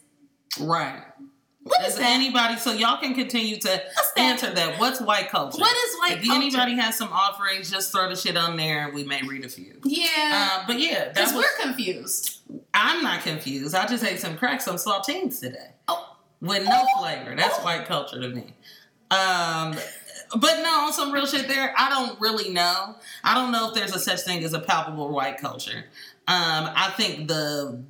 Right. 0.60 1.02
What 1.62 1.84
is 1.84 1.96
that? 1.96 2.04
anybody? 2.04 2.56
So 2.58 2.72
y'all 2.72 3.00
can 3.00 3.14
continue 3.14 3.56
to 3.60 3.82
answer 4.16 4.52
that. 4.54 4.78
What's 4.78 5.00
white 5.00 5.30
culture? 5.30 5.58
What 5.58 5.74
is 5.76 5.96
white 5.98 6.12
if 6.18 6.26
culture? 6.26 6.32
anybody 6.34 6.74
has 6.76 6.96
some 6.96 7.08
offerings, 7.10 7.70
just 7.70 7.90
throw 7.90 8.08
the 8.08 8.14
shit 8.14 8.36
on 8.36 8.56
there, 8.56 8.84
and 8.84 8.94
we 8.94 9.02
may 9.02 9.20
read 9.22 9.44
a 9.44 9.48
few. 9.48 9.80
Yeah, 9.82 10.06
Uh, 10.60 10.64
but 10.66 10.78
yeah, 10.78 11.08
because 11.08 11.34
we're 11.34 11.42
confused. 11.60 12.38
I'm 12.72 13.02
not 13.02 13.22
confused. 13.22 13.74
I 13.74 13.86
just 13.86 14.04
ate 14.04 14.20
some 14.20 14.36
crack, 14.36 14.60
some 14.60 14.76
saltines 14.76 15.40
today 15.40 15.70
Oh. 15.88 16.05
With 16.40 16.64
no 16.64 16.84
flavor. 16.98 17.34
That's 17.36 17.58
white 17.60 17.86
culture 17.86 18.20
to 18.20 18.28
me. 18.28 18.54
Um, 19.10 19.76
but 20.36 20.60
no, 20.62 20.86
on 20.86 20.92
some 20.92 21.12
real 21.12 21.26
shit 21.26 21.46
there, 21.48 21.72
I 21.76 21.88
don't 21.88 22.20
really 22.20 22.52
know. 22.52 22.96
I 23.22 23.34
don't 23.34 23.52
know 23.52 23.68
if 23.68 23.74
there's 23.74 23.94
a 23.94 23.98
such 23.98 24.20
thing 24.20 24.42
as 24.44 24.52
a 24.52 24.58
palpable 24.60 25.10
white 25.12 25.38
culture. 25.38 25.84
Um, 26.28 26.68
I 26.74 26.92
think 26.96 27.28
the 27.28 27.82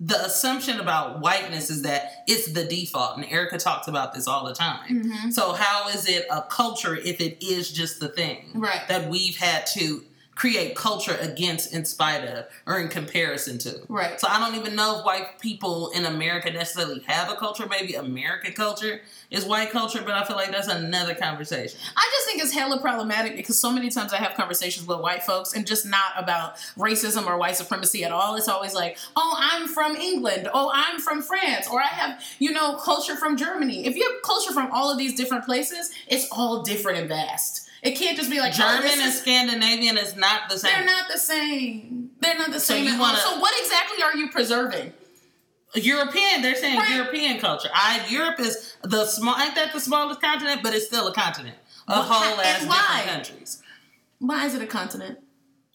the 0.00 0.22
assumption 0.24 0.80
about 0.80 1.20
whiteness 1.20 1.70
is 1.70 1.82
that 1.82 2.24
it's 2.26 2.52
the 2.52 2.64
default, 2.64 3.16
and 3.16 3.24
Erica 3.26 3.56
talks 3.58 3.86
about 3.86 4.12
this 4.12 4.26
all 4.26 4.44
the 4.44 4.52
time. 4.52 4.80
Mm-hmm. 5.04 5.30
So 5.30 5.52
how 5.52 5.88
is 5.88 6.08
it 6.08 6.26
a 6.30 6.42
culture 6.42 6.96
if 6.96 7.20
it 7.20 7.38
is 7.42 7.70
just 7.70 8.00
the 8.00 8.08
thing 8.08 8.50
Right. 8.54 8.82
that 8.88 9.08
we've 9.08 9.36
had 9.36 9.66
to 9.68 10.02
create 10.34 10.74
culture 10.74 11.16
against 11.20 11.72
in 11.72 11.84
spite 11.84 12.24
of 12.24 12.46
or 12.66 12.78
in 12.78 12.88
comparison 12.88 13.58
to? 13.58 13.80
Right. 13.88 14.20
So 14.20 14.28
I 14.28 14.38
don't 14.38 14.58
even 14.58 14.74
know 14.74 14.98
if 14.98 15.04
white 15.04 15.38
people 15.40 15.90
in 15.90 16.04
America 16.04 16.50
necessarily 16.50 17.00
have 17.06 17.30
a 17.30 17.36
culture. 17.36 17.66
Maybe 17.68 17.94
American 17.94 18.52
culture 18.52 19.00
is 19.30 19.44
white 19.44 19.70
culture, 19.70 20.02
but 20.04 20.12
I 20.12 20.24
feel 20.24 20.36
like 20.36 20.50
that's 20.50 20.68
another 20.68 21.14
conversation. 21.14 21.78
I 21.96 22.10
just 22.12 22.26
think 22.26 22.42
it's 22.42 22.52
hella 22.52 22.80
problematic 22.80 23.36
because 23.36 23.58
so 23.58 23.70
many 23.72 23.90
times 23.90 24.12
I 24.12 24.18
have 24.18 24.34
conversations 24.34 24.86
with 24.86 25.00
white 25.00 25.22
folks 25.22 25.54
and 25.54 25.66
just 25.66 25.86
not 25.86 26.12
about 26.16 26.56
racism 26.76 27.26
or 27.26 27.36
white 27.38 27.56
supremacy 27.56 28.04
at 28.04 28.12
all. 28.12 28.36
It's 28.36 28.48
always 28.48 28.74
like, 28.74 28.98
oh, 29.16 29.36
I'm 29.38 29.68
from 29.68 29.96
England. 29.96 30.48
Oh, 30.52 30.70
I'm 30.72 31.00
from 31.00 31.22
France. 31.22 31.68
Or 31.70 31.80
I 31.80 31.86
have, 31.86 32.22
you 32.38 32.52
know, 32.52 32.76
culture 32.76 33.16
from 33.16 33.36
Germany. 33.36 33.86
If 33.86 33.96
you 33.96 34.08
have 34.10 34.22
culture 34.22 34.52
from 34.52 34.70
all 34.72 34.90
of 34.90 34.98
these 34.98 35.14
different 35.14 35.44
places, 35.44 35.92
it's 36.06 36.28
all 36.30 36.62
different 36.62 36.98
and 36.98 37.08
vast. 37.08 37.63
It 37.84 37.96
can't 37.96 38.16
just 38.16 38.30
be 38.30 38.40
like 38.40 38.54
oh, 38.54 38.56
German 38.56 38.82
this 38.82 38.98
and 38.98 39.08
is- 39.08 39.18
Scandinavian 39.20 39.98
is 39.98 40.16
not 40.16 40.48
the 40.48 40.58
same. 40.58 40.72
They're 40.72 40.84
not 40.86 41.04
the 41.12 41.18
same. 41.18 42.10
They're 42.18 42.38
not 42.38 42.50
the 42.50 42.58
same. 42.60 42.84
you 42.86 42.98
wanna- 42.98 43.18
so 43.18 43.38
what 43.38 43.52
exactly 43.60 44.02
are 44.02 44.16
you 44.16 44.30
preserving? 44.30 44.92
European, 45.74 46.40
they're 46.40 46.54
saying 46.54 46.78
Right. 46.78 46.94
European 46.94 47.38
culture. 47.40 47.68
I 47.74 48.06
Europe 48.08 48.38
is 48.40 48.74
the 48.82 49.04
small. 49.06 49.36
Ain't 49.38 49.54
that 49.56 49.72
the 49.72 49.80
smallest 49.80 50.20
continent? 50.22 50.62
But 50.62 50.72
it's 50.74 50.86
still 50.86 51.08
a 51.08 51.12
continent. 51.14 51.56
A 51.88 51.98
Why- 51.98 52.02
whole 52.06 52.40
ass 52.40 52.64
why? 52.64 52.76
different 53.02 53.10
countries. 53.28 53.62
Why 54.20 54.46
is 54.46 54.54
it 54.54 54.62
a 54.62 54.66
continent? 54.66 55.18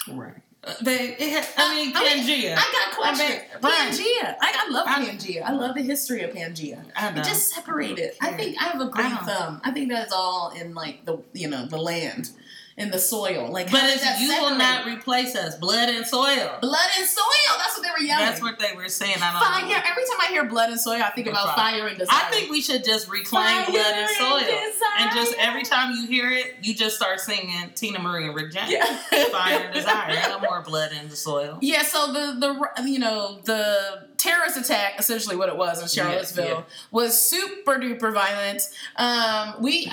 Right. 0.08 0.42
Uh, 0.62 0.74
they. 0.82 1.16
It 1.18 1.32
ha- 1.44 1.54
I 1.58 1.76
mean, 1.76 1.94
I 1.96 2.16
mean, 2.16 2.24
Pangea. 2.26 2.54
I 2.58 2.72
got 2.72 2.92
a 2.92 2.96
question. 2.96 3.42
I 3.64 3.90
mean. 3.90 3.92
Pangea. 3.94 4.36
I, 4.42 4.66
I 4.68 4.72
love 4.72 4.88
I- 4.88 5.06
Pangea. 5.06 5.42
I 5.44 5.52
love 5.54 5.76
the 5.76 5.82
history 5.82 6.22
of 6.24 6.32
Pangea. 6.32 6.84
I 6.96 7.12
know. 7.12 7.22
It 7.22 7.24
just 7.24 7.54
separated. 7.54 8.12
I 8.22 8.32
think 8.34 8.58
I 8.60 8.66
have 8.66 8.82
a 8.82 8.88
green 8.88 9.16
thumb. 9.18 9.62
I 9.64 9.72
think 9.72 9.90
that's 9.90 10.12
all 10.14 10.52
in 10.52 10.74
like 10.76 11.06
the 11.06 11.20
you 11.34 11.48
know 11.50 11.66
the 11.66 11.78
land, 11.78 12.32
in 12.80 12.90
the 12.92 12.98
soil. 12.98 13.52
Like, 13.52 13.70
but 13.70 13.82
how 13.82 13.88
it's, 13.88 13.96
does 13.96 14.04
that 14.04 14.20
you 14.22 14.30
will 14.30 14.58
not 14.58 14.88
replace 14.88 15.36
us. 15.36 15.56
Blood 15.58 15.90
and 15.90 16.08
soil. 16.08 16.58
blood 16.62 16.90
and 16.98 17.08
soil. 17.08 17.58
That's 17.58 17.78
what 17.78 17.84
they 17.84 17.92
were 17.92 18.08
yelling. 18.08 18.26
That's 18.26 18.42
what 18.42 18.58
they 18.58 18.72
were 18.74 18.88
saying. 18.88 19.18
I 19.22 19.32
don't 19.34 19.42
fire. 19.42 19.68
know. 19.68 19.84
Every 19.86 20.04
time 20.04 20.18
I 20.22 20.28
hear 20.30 20.46
blood 20.46 20.70
and 20.70 20.80
soil, 20.80 21.02
I 21.04 21.10
think 21.10 21.28
about 21.28 21.56
Fire. 21.56 21.74
fire 21.74 21.88
and 21.88 21.98
desire. 22.00 22.18
I 22.20 22.32
think 22.32 22.50
we 22.50 22.62
should 22.62 22.86
just 22.86 23.10
reclaim 23.10 23.44
Fire 23.44 23.66
blood 23.72 23.94
and 23.94 24.10
soil. 24.18 24.40
desire. 24.40 24.90
And 25.00 25.12
just 25.12 25.36
every 25.38 25.64
time 25.64 25.94
you 25.94 26.08
hear 26.08 26.32
it, 26.32 26.56
you 26.64 26.74
just 26.74 26.96
start 26.96 27.20
singing 27.20 27.70
Teena 27.76 28.02
Marie 28.02 28.26
and 28.26 28.36
Rick 28.36 28.54
James. 28.54 28.72
Yeah. 28.72 28.86
Fire 29.26 29.60
and 29.66 29.74
desire. 29.74 30.16
No 30.30 30.40
more 30.40 30.62
blood 30.62 30.92
in 30.94 31.10
the 31.10 31.16
soil. 31.18 31.60
Yeah, 31.62 31.84
so 31.84 32.14
the 32.14 32.70
the 32.78 32.84
you 32.90 33.00
know 33.00 33.40
the 33.44 34.08
terrorist 34.20 34.58
attack, 34.58 35.00
essentially 35.00 35.36
what 35.36 35.50
it 35.50 35.58
was 35.58 35.82
in 35.82 35.88
Charlottesville, 35.88 36.46
yeah. 36.46 36.62
was 36.92 37.20
super 37.20 37.76
duper 37.80 38.14
violent. 38.14 38.62
Um, 38.98 39.56
we 39.62 39.92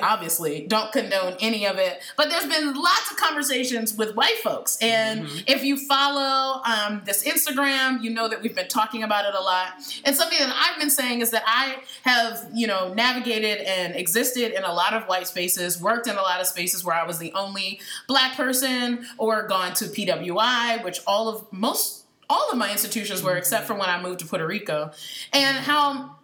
obviously 0.00 0.66
don't 0.66 0.90
condone 0.92 1.36
any 1.40 1.66
of 1.66 1.76
it, 1.78 2.00
but 2.16 2.30
there's 2.30 2.46
been 2.46 2.74
lots 2.74 3.10
of 3.10 3.16
conversations 3.18 3.94
with 3.94 4.16
white 4.16 4.38
folks, 4.42 4.78
and 4.80 5.26
Mhm. 5.26 5.44
if 5.46 5.62
you 5.62 5.76
follow 5.86 6.62
um, 6.64 7.02
this 7.04 7.22
Instagram, 7.24 8.02
you 8.02 8.10
know 8.10 8.28
that 8.28 8.42
we've 8.42 8.54
been 8.54 8.68
talking 8.68 9.02
about 9.02 9.24
it 9.26 9.34
a 9.34 9.40
lot. 9.40 9.74
And 10.04 10.16
something 10.16 10.38
that 10.38 10.54
I've 10.54 10.80
been 10.80 10.90
saying 10.90 11.20
is 11.20 11.30
that 11.30 11.42
I 11.46 11.76
have 12.02 12.46
you 12.54 12.66
know 12.66 12.92
navigated 12.94 13.58
and 13.58 13.94
existed 13.94 14.52
in 14.56 14.64
a 14.64 14.72
lot 14.72 14.94
of 14.94 15.04
white 15.04 15.28
spaces, 15.28 15.80
worked 15.80 16.06
in 16.06 16.16
a 16.16 16.22
lot 16.22 16.40
of 16.40 16.46
spaces 16.46 16.82
where 16.84 16.96
I 16.96 17.04
was 17.04 17.18
the 17.18 17.32
only 17.34 17.80
black 18.08 18.36
person, 18.36 19.06
or 19.18 19.46
gone 19.46 19.74
to 19.74 19.84
PWI, 19.86 20.82
which 20.82 21.00
all 21.06 21.28
of 21.28 21.46
most 21.52 21.95
all 22.28 22.50
of 22.50 22.58
my 22.58 22.70
institutions 22.70 23.22
were 23.22 23.36
except 23.36 23.66
for 23.66 23.74
when 23.74 23.88
I 23.88 24.00
moved 24.00 24.20
to 24.20 24.26
Puerto 24.26 24.46
Rico, 24.46 24.90
and 25.32 25.56
how 25.58 26.16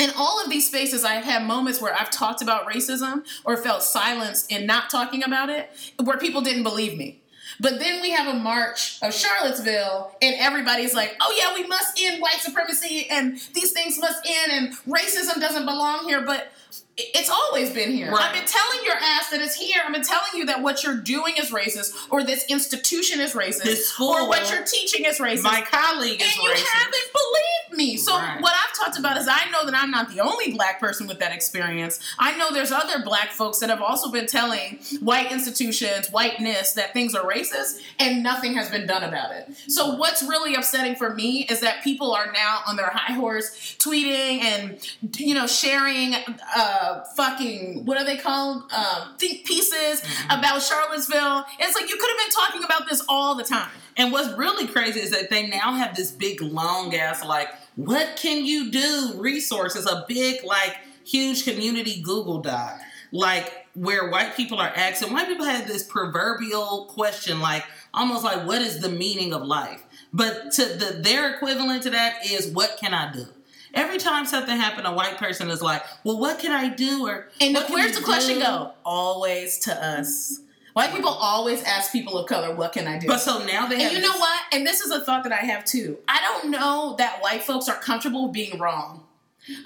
in 0.00 0.10
all 0.16 0.42
of 0.42 0.48
these 0.48 0.66
spaces 0.66 1.04
I've 1.04 1.24
had 1.24 1.44
moments 1.44 1.80
where 1.80 1.94
I've 1.94 2.10
talked 2.10 2.40
about 2.40 2.68
racism 2.68 3.24
or 3.44 3.56
felt 3.56 3.82
silenced 3.82 4.50
in 4.50 4.66
not 4.66 4.88
talking 4.88 5.22
about 5.22 5.50
it, 5.50 5.70
where 6.02 6.16
people 6.16 6.40
didn't 6.40 6.62
believe 6.62 6.96
me. 6.96 7.20
But 7.58 7.78
then 7.78 8.00
we 8.00 8.10
have 8.10 8.34
a 8.34 8.38
march 8.38 8.98
of 9.02 9.12
Charlottesville, 9.12 10.16
and 10.22 10.34
everybody's 10.38 10.94
like, 10.94 11.16
oh 11.20 11.34
yeah, 11.36 11.52
we 11.52 11.68
must 11.68 12.00
end 12.00 12.22
white 12.22 12.38
supremacy, 12.40 13.06
and 13.10 13.38
these 13.52 13.72
things 13.72 13.98
must 14.00 14.26
end, 14.26 14.52
and 14.52 14.76
racism 14.86 15.38
doesn't 15.40 15.66
belong 15.66 16.04
here. 16.06 16.22
But 16.22 16.52
it's 16.96 17.30
always 17.30 17.70
been 17.72 17.92
here. 17.92 18.10
Right. 18.12 18.22
I've 18.26 18.34
been 18.34 18.44
telling 18.46 18.84
your 18.84 18.94
ass 18.96 19.30
that 19.30 19.40
it's 19.40 19.54
here. 19.54 19.80
I've 19.86 19.92
been 19.92 20.02
telling 20.02 20.30
you 20.34 20.44
that 20.46 20.60
what 20.62 20.82
you're 20.84 20.96
doing 20.98 21.34
is 21.38 21.50
racist, 21.50 21.94
or 22.10 22.22
this 22.24 22.44
institution 22.50 23.20
is 23.20 23.32
racist, 23.32 23.62
This 23.62 23.88
school- 23.88 24.08
or 24.10 24.28
what 24.28 24.50
you're 24.50 24.64
teaching 24.64 25.06
is 25.06 25.18
racist. 25.18 25.42
My 25.42 25.62
colleague 25.62 26.20
is 26.20 26.26
racist. 26.26 26.34
and 26.34 26.42
you 26.44 26.50
racist. 26.50 26.66
haven't 26.66 27.12
believed 27.12 27.78
me. 27.78 27.96
So 27.96 28.14
Right. 28.14 28.40
what 28.42 28.52
I've 28.54 28.76
talked 28.76 28.98
about 28.98 29.16
is 29.16 29.28
I 29.28 29.48
know 29.50 29.64
that 29.64 29.74
I'm 29.74 29.90
not 29.90 30.12
the 30.12 30.20
only 30.20 30.52
black 30.52 30.78
person 30.80 31.06
with 31.06 31.20
that 31.20 31.32
experience. 31.32 32.00
I 32.18 32.36
know 32.36 32.52
there's 32.52 32.72
other 32.72 32.98
black 33.02 33.30
folks 33.32 33.60
that 33.60 33.70
have 33.70 33.80
also 33.80 34.10
been 34.10 34.26
telling 34.26 34.80
white 35.00 35.32
institutions, 35.32 36.08
whiteness, 36.10 36.72
that 36.72 36.92
things 36.92 37.14
are 37.14 37.24
racist, 37.24 37.80
and 37.98 38.22
nothing 38.22 38.54
has 38.54 38.68
been 38.68 38.86
done 38.86 39.04
about 39.04 39.30
it. 39.32 39.48
So 39.68 39.94
what's 39.94 40.22
really 40.22 40.54
upsetting 40.54 40.96
for 40.96 41.14
me 41.14 41.46
is 41.48 41.60
that 41.60 41.82
people 41.82 42.12
are 42.12 42.30
now 42.32 42.60
on 42.66 42.76
their 42.76 42.90
high 42.90 43.12
horse 43.14 43.50
tweeting 43.78 44.42
and 44.42 44.78
you 45.16 45.34
know 45.34 45.46
sharing 45.46 46.14
uh 46.56 46.89
fucking 47.16 47.84
what 47.84 47.98
are 47.98 48.04
they 48.04 48.16
called 48.16 48.62
um 48.72 49.16
think 49.18 49.44
pieces 49.46 50.02
about 50.26 50.62
Charlottesville. 50.62 51.44
It's 51.58 51.74
like 51.74 51.88
you 51.90 51.96
could 51.96 52.08
have 52.08 52.18
been 52.18 52.30
talking 52.30 52.64
about 52.64 52.88
this 52.88 53.04
all 53.08 53.34
the 53.34 53.44
time. 53.44 53.70
And 53.96 54.12
what's 54.12 54.36
really 54.38 54.66
crazy 54.66 55.00
is 55.00 55.10
that 55.10 55.30
they 55.30 55.46
now 55.46 55.74
have 55.74 55.96
this 55.96 56.10
big 56.10 56.40
long 56.40 56.94
ass 56.94 57.24
like, 57.24 57.48
what 57.76 58.16
can 58.16 58.44
you 58.44 58.70
do? 58.70 59.14
Resources, 59.16 59.86
a 59.86 60.04
big 60.08 60.44
like 60.44 60.76
huge 61.04 61.44
community 61.44 62.00
Google 62.00 62.40
Doc, 62.40 62.78
like 63.12 63.66
where 63.74 64.10
white 64.10 64.36
people 64.36 64.58
are 64.58 64.72
asking. 64.74 65.12
White 65.12 65.28
people 65.28 65.46
have 65.46 65.66
this 65.66 65.82
proverbial 65.82 66.86
question, 66.86 67.40
like 67.40 67.64
almost 67.94 68.24
like, 68.24 68.46
what 68.46 68.62
is 68.62 68.80
the 68.80 68.88
meaning 68.88 69.32
of 69.32 69.42
life? 69.42 69.82
But 70.12 70.52
to 70.52 70.64
the 70.64 70.98
their 71.00 71.34
equivalent 71.34 71.84
to 71.84 71.90
that 71.90 72.26
is, 72.26 72.48
what 72.48 72.78
can 72.80 72.94
I 72.94 73.12
do? 73.12 73.26
Every 73.74 73.98
time 73.98 74.26
something 74.26 74.56
happened, 74.56 74.86
a 74.86 74.92
white 74.92 75.18
person 75.18 75.50
is 75.50 75.62
like, 75.62 75.82
well, 76.04 76.18
what 76.18 76.38
can 76.38 76.52
I 76.52 76.68
do? 76.68 77.06
Or 77.06 77.28
And 77.40 77.54
"What 77.54 77.66
can 77.66 77.74
where's 77.74 77.96
the 77.96 78.04
question 78.04 78.36
do?" 78.36 78.42
go? 78.42 78.72
Always 78.84 79.58
to 79.60 79.74
us. 79.74 80.40
White 80.72 80.92
people 80.92 81.10
always 81.10 81.62
ask 81.64 81.90
people 81.90 82.16
of 82.16 82.28
color, 82.28 82.54
what 82.54 82.72
can 82.72 82.86
I 82.86 82.98
do? 82.98 83.08
But 83.08 83.20
so 83.20 83.44
now 83.44 83.66
they 83.66 83.80
have 83.82 83.92
and 83.92 83.92
you 83.92 84.00
know 84.00 84.16
what? 84.16 84.40
And 84.52 84.66
this 84.66 84.80
is 84.80 84.90
a 84.92 85.00
thought 85.00 85.24
that 85.24 85.32
I 85.32 85.44
have 85.44 85.64
too. 85.64 85.98
I 86.06 86.20
don't 86.20 86.50
know 86.50 86.94
that 86.98 87.20
white 87.20 87.42
folks 87.42 87.68
are 87.68 87.76
comfortable 87.76 88.28
being 88.28 88.58
wrong. 88.58 89.04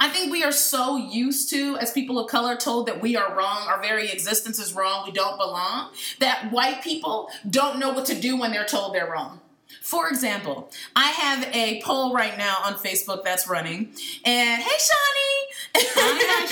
I 0.00 0.08
think 0.08 0.30
we 0.32 0.44
are 0.44 0.52
so 0.52 0.96
used 0.96 1.50
to, 1.50 1.76
as 1.78 1.92
people 1.92 2.18
of 2.18 2.30
color, 2.30 2.56
told 2.56 2.86
that 2.86 3.02
we 3.02 3.16
are 3.16 3.36
wrong, 3.36 3.66
our 3.66 3.82
very 3.82 4.10
existence 4.10 4.58
is 4.58 4.72
wrong, 4.72 5.04
we 5.04 5.12
don't 5.12 5.36
belong, 5.36 5.90
that 6.20 6.50
white 6.52 6.82
people 6.82 7.28
don't 7.50 7.78
know 7.78 7.90
what 7.90 8.06
to 8.06 8.14
do 8.14 8.38
when 8.38 8.52
they're 8.52 8.64
told 8.64 8.94
they're 8.94 9.10
wrong. 9.10 9.40
For 9.82 10.08
example, 10.08 10.70
I 10.94 11.06
have 11.08 11.54
a 11.54 11.80
poll 11.82 12.14
right 12.14 12.36
now 12.38 12.58
on 12.64 12.74
Facebook 12.74 13.24
that's 13.24 13.48
running, 13.48 13.92
and 14.24 14.62
hey, 14.62 14.78
Shawnee! 14.78 15.84
Hi, 15.96 16.46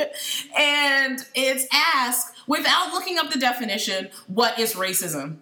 Sean. 0.00 0.08
and 0.58 1.24
it's 1.34 1.66
asked 1.72 2.34
without 2.46 2.92
looking 2.92 3.18
up 3.18 3.30
the 3.30 3.38
definition, 3.38 4.08
what 4.26 4.58
is 4.58 4.74
racism? 4.74 5.38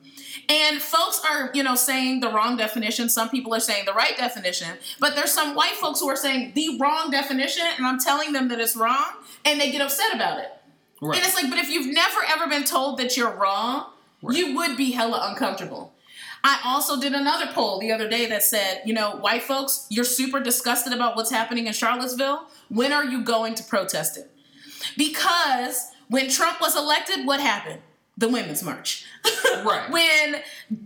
And 0.48 0.80
folks 0.80 1.20
are, 1.28 1.50
you 1.54 1.62
know, 1.62 1.74
saying 1.74 2.20
the 2.20 2.28
wrong 2.30 2.56
definition. 2.56 3.08
Some 3.08 3.30
people 3.30 3.52
are 3.54 3.60
saying 3.60 3.84
the 3.84 3.94
right 3.94 4.16
definition. 4.16 4.68
But 5.00 5.16
there's 5.16 5.32
some 5.32 5.54
white 5.56 5.72
folks 5.74 6.00
who 6.00 6.08
are 6.08 6.16
saying 6.16 6.52
the 6.54 6.78
wrong 6.78 7.10
definition, 7.10 7.64
and 7.76 7.86
I'm 7.86 7.98
telling 7.98 8.32
them 8.32 8.48
that 8.48 8.60
it's 8.60 8.76
wrong, 8.76 9.06
and 9.44 9.60
they 9.60 9.72
get 9.72 9.80
upset 9.80 10.14
about 10.14 10.38
it. 10.38 10.52
Right. 11.00 11.18
And 11.18 11.26
it's 11.26 11.34
like, 11.34 11.50
but 11.50 11.58
if 11.58 11.68
you've 11.68 11.92
never 11.92 12.20
ever 12.28 12.46
been 12.48 12.64
told 12.64 12.98
that 12.98 13.16
you're 13.16 13.34
wrong, 13.34 13.86
Right. 14.22 14.36
you 14.36 14.56
would 14.56 14.76
be 14.76 14.92
hella 14.92 15.28
uncomfortable. 15.30 15.92
I 16.44 16.60
also 16.64 17.00
did 17.00 17.12
another 17.12 17.46
poll 17.52 17.80
the 17.80 17.92
other 17.92 18.08
day 18.08 18.26
that 18.26 18.42
said, 18.42 18.82
you 18.84 18.94
know, 18.94 19.16
white 19.16 19.42
folks, 19.42 19.86
you're 19.90 20.04
super 20.04 20.40
disgusted 20.40 20.92
about 20.92 21.16
what's 21.16 21.30
happening 21.30 21.66
in 21.66 21.72
Charlottesville. 21.72 22.46
When 22.68 22.92
are 22.92 23.04
you 23.04 23.22
going 23.22 23.54
to 23.56 23.64
protest 23.64 24.16
it? 24.16 24.30
Because 24.96 25.90
when 26.08 26.28
Trump 26.30 26.60
was 26.60 26.76
elected, 26.76 27.26
what 27.26 27.40
happened? 27.40 27.80
The 28.16 28.28
Women's 28.28 28.62
March. 28.62 29.04
Right. 29.64 29.90
when 29.90 30.42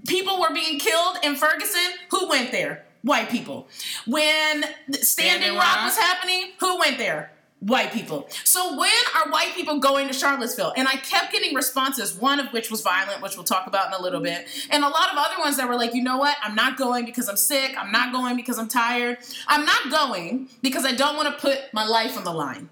people 0.06 0.40
were 0.40 0.54
being 0.54 0.78
killed 0.78 1.16
in 1.22 1.34
Ferguson, 1.34 1.80
who 2.10 2.28
went 2.28 2.52
there? 2.52 2.84
White 3.02 3.28
people. 3.28 3.68
When 4.06 4.62
Standing 4.62 5.02
Standing 5.02 5.54
Rock 5.54 5.76
Rock. 5.76 5.84
was 5.86 5.98
happening, 5.98 6.52
who 6.60 6.78
went 6.78 6.98
there? 6.98 7.32
White 7.60 7.92
people. 7.92 8.26
So 8.44 8.74
when 8.78 8.90
are 9.14 9.30
white 9.30 9.52
people 9.54 9.78
going 9.80 10.06
to 10.08 10.14
Charlottesville? 10.14 10.72
And 10.78 10.88
I 10.88 10.92
kept 10.96 11.30
getting 11.30 11.54
responses, 11.54 12.14
one 12.14 12.40
of 12.40 12.46
which 12.54 12.70
was 12.70 12.80
violent, 12.80 13.20
which 13.20 13.36
we'll 13.36 13.44
talk 13.44 13.66
about 13.66 13.88
in 13.88 13.92
a 13.92 14.00
little 14.00 14.20
bit, 14.22 14.46
and 14.70 14.82
a 14.82 14.88
lot 14.88 15.10
of 15.12 15.18
other 15.18 15.38
ones 15.38 15.58
that 15.58 15.68
were 15.68 15.76
like, 15.76 15.92
you 15.94 16.02
know 16.02 16.16
what? 16.16 16.36
I'm 16.42 16.54
not 16.54 16.78
going 16.78 17.04
because 17.04 17.28
I'm 17.28 17.36
sick. 17.36 17.74
I'm 17.78 17.92
not 17.92 18.12
going 18.12 18.34
because 18.36 18.58
I'm 18.58 18.68
tired. 18.68 19.18
I'm 19.46 19.66
not 19.66 19.90
going 19.90 20.48
because 20.62 20.86
I 20.86 20.92
don't 20.92 21.16
want 21.16 21.28
to 21.34 21.38
put 21.38 21.58
my 21.74 21.84
life 21.84 22.16
on 22.16 22.24
the 22.24 22.32
line. 22.32 22.70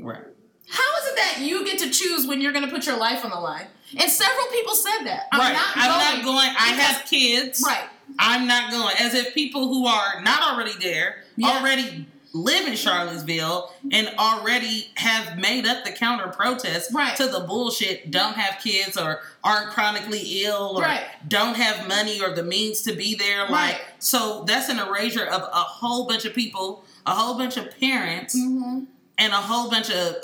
right. 0.00 0.24
How 0.68 0.96
is 1.02 1.06
it 1.12 1.16
that 1.16 1.36
you 1.42 1.64
get 1.64 1.78
to 1.80 1.90
choose 1.90 2.26
when 2.26 2.40
you're 2.40 2.52
going 2.52 2.64
to 2.64 2.70
put 2.70 2.86
your 2.86 2.96
life 2.96 3.24
on 3.24 3.30
the 3.30 3.38
line? 3.38 3.66
And 3.96 4.10
several 4.10 4.46
people 4.46 4.74
said 4.74 5.04
that. 5.04 5.28
I'm 5.30 5.38
right. 5.38 5.52
not 5.52 5.66
I'm 5.76 5.90
going. 5.90 6.16
not 6.16 6.24
going. 6.24 6.56
I 6.58 6.70
because- 6.72 6.96
have 6.96 7.06
kids. 7.06 7.62
Right. 7.64 7.84
I'm 8.18 8.46
not 8.48 8.70
going. 8.72 8.96
As 8.98 9.14
if 9.14 9.32
people 9.34 9.68
who 9.68 9.86
are 9.86 10.20
not 10.22 10.42
already 10.42 10.72
there 10.80 11.22
Yeah. 11.36 11.50
already 11.58 12.06
live 12.34 12.66
in 12.66 12.74
Charlottesville 12.74 13.72
and 13.92 14.08
already 14.18 14.88
have 14.96 15.38
made 15.38 15.64
up 15.66 15.84
the 15.84 15.92
counter 15.92 16.26
protest 16.28 16.92
Right. 16.92 17.16
to 17.16 17.28
the 17.28 17.40
bullshit, 17.40 18.10
don't 18.10 18.34
have 18.34 18.60
kids 18.60 18.96
or 18.96 19.20
aren't 19.44 19.70
chronically 19.70 20.42
ill 20.44 20.72
or 20.76 20.82
Right. 20.82 21.04
don't 21.28 21.54
have 21.54 21.86
money 21.88 22.20
or 22.20 22.34
the 22.34 22.42
means 22.42 22.82
to 22.82 22.92
be 22.92 23.14
there. 23.14 23.42
Like 23.42 23.50
Right. 23.74 23.80
so 24.00 24.44
that's 24.48 24.68
an 24.68 24.80
erasure 24.80 25.24
of 25.24 25.42
a 25.42 25.46
whole 25.62 26.06
bunch 26.06 26.24
of 26.24 26.34
people, 26.34 26.84
a 27.06 27.12
whole 27.12 27.38
bunch 27.38 27.56
of 27.56 27.78
parents 27.78 28.34
Mm-hmm. 28.36 28.80
and 29.16 29.32
a 29.32 29.36
whole 29.36 29.70
bunch 29.70 29.88
of, 29.90 30.16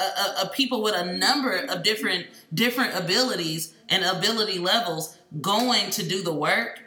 of 0.42 0.52
people 0.52 0.82
with 0.82 0.94
a 0.96 1.06
number 1.16 1.52
of 1.56 1.84
different 1.84 2.26
different 2.52 2.96
abilities 2.98 3.72
and 3.88 4.04
ability 4.04 4.58
levels 4.58 5.16
going 5.40 5.90
to 5.90 6.02
do 6.04 6.22
the 6.24 6.32
work 6.34 6.80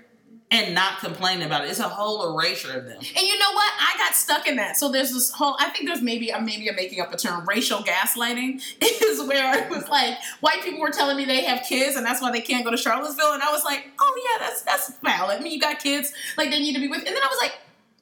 and 0.53 0.75
not 0.75 1.00
complaining 1.00 1.48
about 1.48 1.65
it. 1.65 1.72
It's 1.72 1.79
a 1.79 1.89
whole 1.89 2.31
erasure 2.31 2.77
of 2.77 2.86
them. 2.86 2.98
And 2.98 3.27
you 3.27 3.39
know 3.39 3.51
what? 3.53 3.74
I 3.79 3.95
got 3.98 4.13
stuck 4.13 4.48
in 4.48 4.55
that. 4.57 4.77
So 4.77 4.91
there's 4.91 5.12
this 5.12 5.31
whole. 5.31 5.57
I 5.60 5.69
think 5.72 5.88
there's 5.88 6.01
maybe 6.01 6.31
I'm 6.31 6.45
maybe 6.45 6.69
I'm 6.69 6.75
making 6.75 7.01
up 7.01 7.12
a 7.12 7.17
term. 7.17 7.45
Racial 7.48 7.79
gaslighting 7.79 8.62
is 8.81 9.27
where 9.27 9.65
it 9.65 9.69
was 9.69 9.88
like 9.89 10.17
white 10.41 10.62
people 10.63 10.79
were 10.79 10.91
telling 10.91 11.17
me 11.17 11.25
they 11.25 11.43
have 11.43 11.63
kids 11.63 11.95
and 11.95 12.05
that's 12.05 12.22
why 12.22 12.31
they 12.31 12.41
can't 12.41 12.63
go 12.63 12.69
to 12.72 12.77
Charlottesville, 12.77 13.33
and 13.33 13.41
I 13.41 13.51
was 13.51 13.65
like, 13.65 13.89
oh 14.00 14.22
yeah, 14.24 14.48
that's 14.48 14.62
that's 14.62 14.98
valid. 15.00 15.39
I 15.39 15.43
mean, 15.43 15.51
you 15.51 15.60
got 15.60 15.79
kids, 15.79 16.13
like 16.38 16.51
they 16.51 16.60
need 16.60 16.75
to 16.75 16.79
be 16.79 16.88
with. 16.88 17.00
And 17.00 17.07
then 17.07 17.24
I 17.24 17.27
was 17.27 17.39
like, 17.41 17.53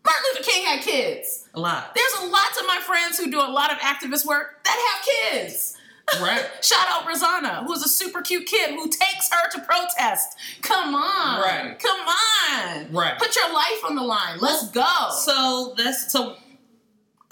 Martin 0.04 0.24
Luther 0.34 0.52
King 0.52 0.66
had 0.66 0.82
kids. 0.82 1.48
A 1.54 1.60
lot. 1.60 1.96
There's 1.96 2.24
a 2.24 2.32
lot 2.32 2.52
of 2.60 2.68
my 2.68 2.80
friends 2.86 3.18
who 3.18 3.32
do 3.32 3.40
a 3.40 3.48
lot 3.48 3.72
of 3.72 3.78
activist 3.78 4.26
work 4.26 4.64
that 4.66 4.94
have 4.94 5.42
kids. 5.42 5.78
Right. 6.20 6.46
Shout 6.62 6.88
out 6.90 7.08
Rosanna, 7.08 7.64
who's 7.66 7.84
a 7.84 7.90
super 7.90 8.22
cute 8.22 8.46
kid 8.46 8.72
who 8.72 8.88
takes 8.90 9.30
her 9.32 9.50
to 9.52 9.60
protest. 9.62 10.38
Come 10.62 10.96
on. 10.96 11.42
Right. 11.42 11.78
Come 11.80 12.00
on. 12.00 12.92
Right. 12.92 13.18
Put 13.18 13.36
your 13.36 13.54
life 13.54 13.86
on 13.88 13.96
the 13.96 14.04
line. 14.04 14.40
Let's 14.40 14.70
go. 14.72 15.10
So 15.12 15.74
that's 15.78 16.12
so. 16.12 16.36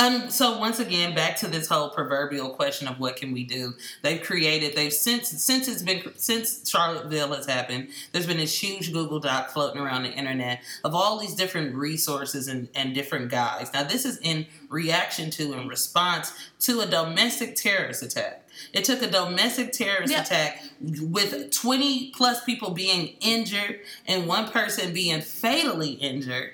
Um, 0.02 0.30
so 0.30 0.58
once 0.58 0.80
again, 0.80 1.14
back 1.14 1.36
to 1.38 1.48
this 1.48 1.68
whole 1.68 1.90
proverbial 1.90 2.52
question 2.52 2.88
of 2.88 3.02
what 3.02 3.18
can 3.18 3.34
we 3.34 3.44
do? 3.44 3.74
They've 4.02 4.22
created. 4.22 4.74
They've 4.74 4.94
since 4.94 5.28
since 5.28 5.68
it's 5.68 5.84
been 5.84 6.02
since 6.16 6.70
Charlottesville 6.70 7.34
has 7.34 7.46
happened. 7.46 7.90
There's 8.14 8.26
been 8.26 8.38
this 8.38 8.64
huge 8.64 8.94
Google 8.94 9.20
Doc 9.20 9.50
floating 9.50 9.82
around 9.82 10.04
the 10.04 10.14
internet 10.14 10.62
of 10.86 10.96
all 10.96 11.20
these 11.20 11.36
different 11.36 11.76
resources 11.76 12.48
and, 12.48 12.70
and 12.76 12.94
different 12.94 13.30
guides. 13.30 13.74
Now 13.74 13.84
this 13.84 14.06
is 14.06 14.20
in 14.20 14.46
reaction 14.70 15.32
to 15.32 15.52
and 15.52 15.70
response 15.70 16.32
to 16.60 16.80
a 16.80 16.86
domestic 16.86 17.58
terrorist 17.58 18.02
attack. 18.02 18.46
It 18.74 18.84
took 18.86 19.02
a 19.02 19.08
domestic 19.10 19.72
terrorist 19.72 20.12
Yeah. 20.14 20.22
attack 20.24 20.64
with 20.82 21.52
20 21.52 22.12
plus 22.12 22.44
people 22.44 22.72
being 22.72 23.16
injured 23.22 23.80
and 24.08 24.28
one 24.28 24.50
person 24.50 24.94
being 24.94 25.22
fatally 25.22 25.92
injured 25.92 26.54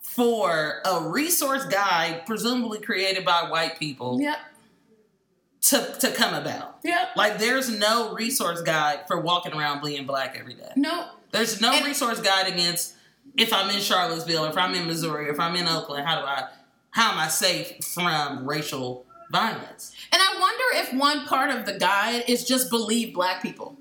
for 0.00 0.80
a 0.84 1.08
resource 1.08 1.64
guide, 1.66 2.26
presumably 2.26 2.80
created 2.80 3.24
by 3.24 3.48
white 3.50 3.78
people, 3.78 4.20
Yep. 4.20 4.38
to, 5.62 5.96
to 6.00 6.10
come 6.12 6.34
about. 6.34 6.78
Yep. 6.82 7.10
Like, 7.16 7.38
there's 7.38 7.68
no 7.70 8.12
resource 8.14 8.60
guide 8.62 9.00
for 9.06 9.20
walking 9.20 9.52
around 9.52 9.82
being 9.82 10.06
black 10.06 10.36
every 10.38 10.54
day. 10.54 10.72
No. 10.76 11.10
There's 11.30 11.60
no 11.60 11.72
And- 11.72 11.84
resource 11.86 12.20
guide 12.20 12.48
against 12.48 12.94
if 13.36 13.52
I'm 13.52 13.70
in 13.70 13.80
Charlottesville, 13.80 14.46
if 14.46 14.56
I'm 14.56 14.74
in 14.74 14.86
Missouri, 14.86 15.30
if 15.30 15.38
I'm 15.38 15.54
in 15.54 15.68
Oakland, 15.68 16.06
how 16.06 16.20
do 16.20 16.26
I, 16.26 16.48
how 16.90 17.12
am 17.12 17.18
I 17.18 17.28
safe 17.28 17.84
from 17.84 18.48
racial 18.48 19.04
violence? 19.30 19.92
And 20.12 20.20
I 20.22 20.38
wonder 20.40 20.64
if 20.86 20.92
one 20.98 21.26
part 21.26 21.50
of 21.50 21.66
the 21.66 21.78
guide 21.78 22.24
is 22.28 22.44
just 22.44 22.70
believe 22.70 23.14
black 23.14 23.42
people. 23.42 23.76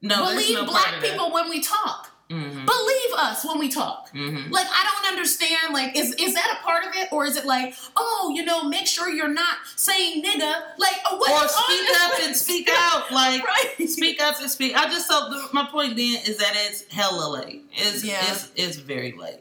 No, 0.00 0.26
believe 0.30 0.54
no 0.58 0.64
black 0.64 1.00
people 1.02 1.32
when 1.32 1.48
we 1.50 1.60
talk. 1.60 2.10
Mhm, 2.30 2.66
Believe 2.66 3.14
us 3.16 3.42
when 3.42 3.58
we 3.58 3.70
talk. 3.70 4.10
mhm. 4.12 4.50
Like 4.50 4.66
I 4.70 4.84
don't 4.84 5.12
understand. 5.12 5.72
Like, 5.72 5.96
is 5.96 6.12
is 6.18 6.34
that 6.34 6.58
a 6.60 6.62
part 6.62 6.84
of 6.84 6.94
it, 6.94 7.08
or 7.10 7.24
is 7.24 7.38
it 7.38 7.46
like, 7.46 7.74
oh, 7.96 8.30
you 8.36 8.44
know, 8.44 8.64
make 8.64 8.86
sure 8.86 9.08
you're 9.08 9.32
not 9.32 9.56
saying 9.76 10.22
nigga? 10.22 10.62
Like, 10.76 10.96
uh, 11.10 11.16
what 11.16 11.30
Or 11.44 11.48
speak 11.48 11.88
up 12.02 12.20
and 12.22 12.36
speak 12.36 12.68
out. 12.70 13.10
Like, 13.10 13.42
right. 13.46 13.88
speak 13.88 14.22
up 14.22 14.38
and 14.42 14.50
speak. 14.50 14.76
I 14.76 14.90
just 14.90 15.08
so 15.08 15.48
my 15.54 15.64
point 15.70 15.96
being 15.96 16.20
is 16.26 16.36
that 16.36 16.52
it's 16.54 16.84
hella 16.92 17.30
late. 17.30 17.64
It's 17.72 18.04
Yeah. 18.04 18.20
it's 18.30 18.50
it's 18.56 18.76
very 18.76 19.12
late, 19.12 19.40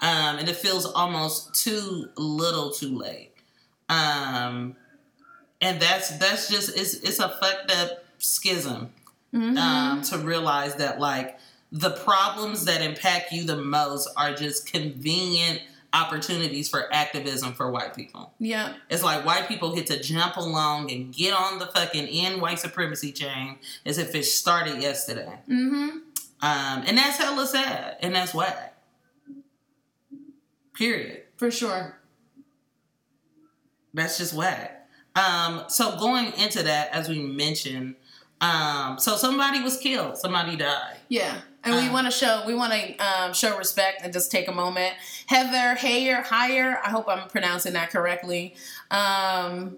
um, 0.00 0.38
and 0.38 0.48
it 0.48 0.54
feels 0.54 0.86
almost 0.86 1.52
too 1.56 2.10
little, 2.16 2.70
too 2.70 2.96
late. 2.96 3.29
Um, 3.90 4.76
and 5.60 5.80
that's 5.80 6.16
that's 6.18 6.48
just 6.48 6.76
it's 6.76 6.94
it's 6.94 7.18
a 7.18 7.28
fucked 7.28 7.70
up 7.72 8.04
schism 8.18 8.92
Mhm. 9.34 9.56
um, 9.58 10.02
to 10.02 10.18
realize 10.18 10.74
that 10.76 10.98
like 11.00 11.38
the 11.70 11.90
problems 11.90 12.64
that 12.64 12.82
impact 12.82 13.30
you 13.32 13.44
the 13.44 13.56
most 13.56 14.08
are 14.16 14.32
just 14.34 14.66
convenient 14.72 15.62
opportunities 15.92 16.68
for 16.68 16.92
activism 16.92 17.52
for 17.52 17.70
white 17.70 17.94
people. 17.94 18.32
yeah. 18.38 18.74
It's 18.88 19.02
like 19.02 19.24
white 19.24 19.48
people 19.48 19.74
get 19.74 19.86
to 19.88 20.00
jump 20.00 20.36
along 20.36 20.90
and 20.92 21.12
get 21.14 21.32
on 21.34 21.58
the 21.58 21.66
fucking 21.66 22.06
in 22.08 22.40
white 22.40 22.58
supremacy 22.60 23.10
chain 23.12 23.58
as 23.84 23.98
if 23.98 24.14
it 24.14 24.24
started 24.24 24.80
yesterday. 24.82 25.38
Mm-hmm. 25.48 25.88
Um, 26.42 26.84
and 26.86 26.96
that's 26.96 27.16
hella 27.18 27.46
sad. 27.46 27.96
And 28.00 28.14
that's 28.14 28.32
whack. 28.34 28.74
Period. 30.74 31.22
For 31.36 31.50
sure. 31.50 31.96
That's 33.94 34.18
just 34.18 34.32
whack. 34.34 34.88
Um, 35.16 35.64
so 35.68 35.96
going 35.98 36.32
into 36.34 36.62
that, 36.62 36.90
as 36.92 37.08
we 37.08 37.18
mentioned, 37.20 37.96
um, 38.40 38.98
so 38.98 39.16
somebody 39.16 39.60
was 39.60 39.76
killed, 39.76 40.16
somebody 40.16 40.56
died. 40.56 40.96
Yeah. 41.08 41.34
And 41.64 41.74
we 41.74 41.88
Uh. 41.88 41.92
want 41.92 42.06
to 42.06 42.10
show 42.10 42.42
we 42.46 42.54
want 42.54 42.72
to 42.72 42.96
um, 42.98 43.32
show 43.34 43.56
respect 43.58 44.00
and 44.02 44.12
just 44.12 44.30
take 44.30 44.48
a 44.48 44.52
moment. 44.52 44.94
Heather 45.26 45.76
Heyer 45.78 46.24
Higher. 46.24 46.80
I 46.84 46.88
hope 46.90 47.06
I'm 47.08 47.28
pronouncing 47.28 47.74
that 47.74 47.90
correctly. 47.90 48.54
Um, 48.90 49.76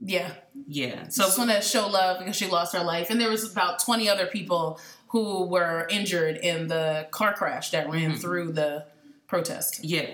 yeah. 0.00 0.32
Yeah. 0.66 1.08
So 1.08 1.24
just 1.24 1.38
want 1.38 1.50
to 1.50 1.60
show 1.62 1.86
love 1.88 2.18
because 2.18 2.36
she 2.36 2.46
lost 2.46 2.74
her 2.74 2.82
life, 2.84 3.08
and 3.10 3.20
there 3.20 3.30
was 3.30 3.50
about 3.50 3.78
20 3.78 4.08
other 4.08 4.26
people 4.26 4.78
who 5.08 5.44
were 5.44 5.86
injured 5.90 6.36
in 6.38 6.68
the 6.68 7.06
car 7.10 7.32
crash 7.34 7.70
that 7.70 7.88
ran 7.90 8.12
Mhm. 8.12 8.20
through 8.20 8.52
the 8.52 8.84
protest. 9.26 9.82
Yeah. 9.84 10.10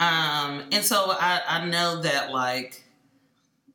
Um, 0.00 0.64
and 0.72 0.84
so 0.84 1.06
I, 1.10 1.40
I 1.48 1.66
know 1.66 2.02
that 2.02 2.30
like 2.30 2.84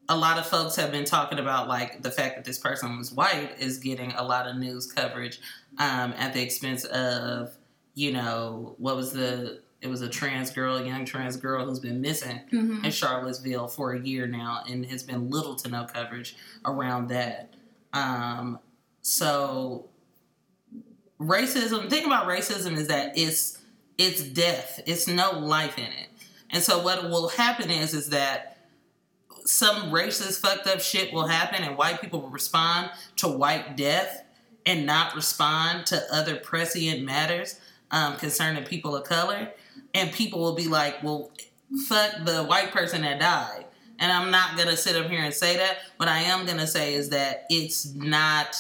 a 0.10 0.16
lot 0.18 0.38
of 0.38 0.46
folks 0.46 0.76
have 0.76 0.92
been 0.92 1.06
talking 1.06 1.40
about 1.40 1.68
like 1.68 2.02
the 2.02 2.12
fact 2.12 2.36
that 2.36 2.46
this 2.46 2.60
person 2.60 2.98
was 2.98 3.12
white 3.12 3.52
is 3.60 3.78
getting 3.78 4.12
a 4.14 4.24
lot 4.24 4.48
of 4.48 4.56
news 4.58 4.92
coverage 4.92 5.40
um, 5.80 6.14
at 6.18 6.34
the 6.34 6.42
expense 6.42 6.84
of, 6.86 7.56
you 7.94 8.12
know, 8.12 8.76
what 8.78 8.96
was 8.96 9.12
the 9.14 9.62
it 9.82 9.90
was 9.90 10.02
a 10.02 10.08
trans 10.08 10.50
girl, 10.50 10.78
a 10.78 10.86
young 10.86 11.04
trans 11.04 11.36
girl 11.36 11.66
who's 11.66 11.80
been 11.82 12.00
missing 12.00 12.40
Mm-hmm. 12.54 12.86
in 12.86 12.92
Charlottesville 12.92 13.68
for 13.68 13.92
a 13.94 14.00
year 14.00 14.28
now 14.28 14.64
and 14.70 14.86
has 14.86 15.04
been 15.04 15.30
little 15.30 15.56
to 15.58 15.68
no 15.68 15.84
coverage 15.84 16.38
around 16.66 17.10
that. 17.10 17.54
Um, 17.92 18.60
so 19.02 19.90
racism, 21.20 21.84
the 21.84 21.90
thing 21.90 22.06
about 22.06 22.28
racism 22.28 22.78
is 22.78 22.88
that 22.88 23.18
it's 23.18 23.60
it's 23.98 24.24
death. 24.24 24.80
It's 24.88 25.08
no 25.08 25.32
life 25.40 25.78
in 25.78 25.84
it. 25.86 26.10
And 26.54 26.64
so 26.64 26.82
what 26.82 27.10
will 27.10 27.30
happen 27.30 27.70
is 27.70 27.94
is 27.94 28.10
that 28.10 28.58
some 29.46 29.92
racist 29.92 30.40
fucked 30.40 30.68
up 30.68 30.80
shit 30.80 31.12
will 31.12 31.28
happen 31.28 31.64
and 31.64 31.78
white 31.78 32.00
people 32.00 32.22
will 32.22 32.30
respond 32.30 32.92
to 33.18 33.28
white 33.28 33.76
death 33.76 34.24
and 34.66 34.86
not 34.86 35.16
respond 35.16 35.86
to 35.88 36.02
other 36.12 36.36
prescient 36.38 37.04
matters 37.04 37.60
um, 37.92 38.16
concerning 38.16 38.64
people 38.64 38.96
of 38.96 39.04
color. 39.04 39.52
And 39.94 40.12
people 40.12 40.40
will 40.40 40.56
be 40.56 40.68
like, 40.68 41.04
well, 41.04 41.32
fuck 41.88 42.24
the 42.24 42.44
white 42.44 42.72
person 42.72 43.02
that 43.02 43.20
died. 43.20 43.66
And 44.00 44.12
I'm 44.12 44.32
not 44.32 44.58
gonna 44.58 44.78
sit 44.78 44.96
up 44.96 45.10
here 45.10 45.22
and 45.22 45.34
say 45.34 45.58
that. 45.58 45.78
What 45.98 46.10
I 46.10 46.20
am 46.20 46.46
gonna 46.46 46.68
say 46.68 46.94
is 46.94 47.10
that 47.10 47.46
it's 47.50 47.94
not 47.94 48.56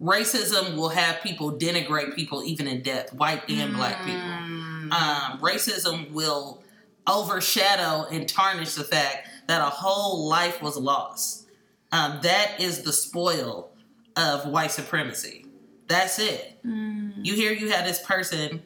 racism 0.00 0.76
will 0.76 0.88
have 0.90 1.22
people 1.22 1.52
denigrate 1.52 2.14
people 2.14 2.42
even 2.44 2.66
in 2.66 2.82
death, 2.82 3.12
white 3.14 3.48
and 3.48 3.74
black 3.74 3.98
people. 4.04 4.20
Mm. 4.20 4.92
Um, 4.92 5.38
racism 5.40 6.10
will 6.10 6.63
overshadow 7.06 8.06
and 8.10 8.28
tarnish 8.28 8.74
the 8.74 8.84
fact 8.84 9.28
that 9.46 9.60
a 9.60 9.70
whole 9.70 10.26
life 10.28 10.62
was 10.62 10.76
lost. 10.76 11.46
Um, 11.92 12.18
that 12.22 12.60
is 12.60 12.82
the 12.82 12.92
spoil 12.92 13.70
of 14.16 14.46
white 14.46 14.70
supremacy. 14.72 15.46
That's 15.86 16.18
it. 16.18 16.58
Mm. 16.64 17.12
You 17.24 17.34
hear 17.34 17.52
you 17.52 17.70
had 17.70 17.84
this 17.86 18.02
person 18.02 18.62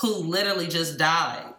who 0.00 0.14
literally 0.14 0.68
just 0.68 0.96
died 0.98 1.52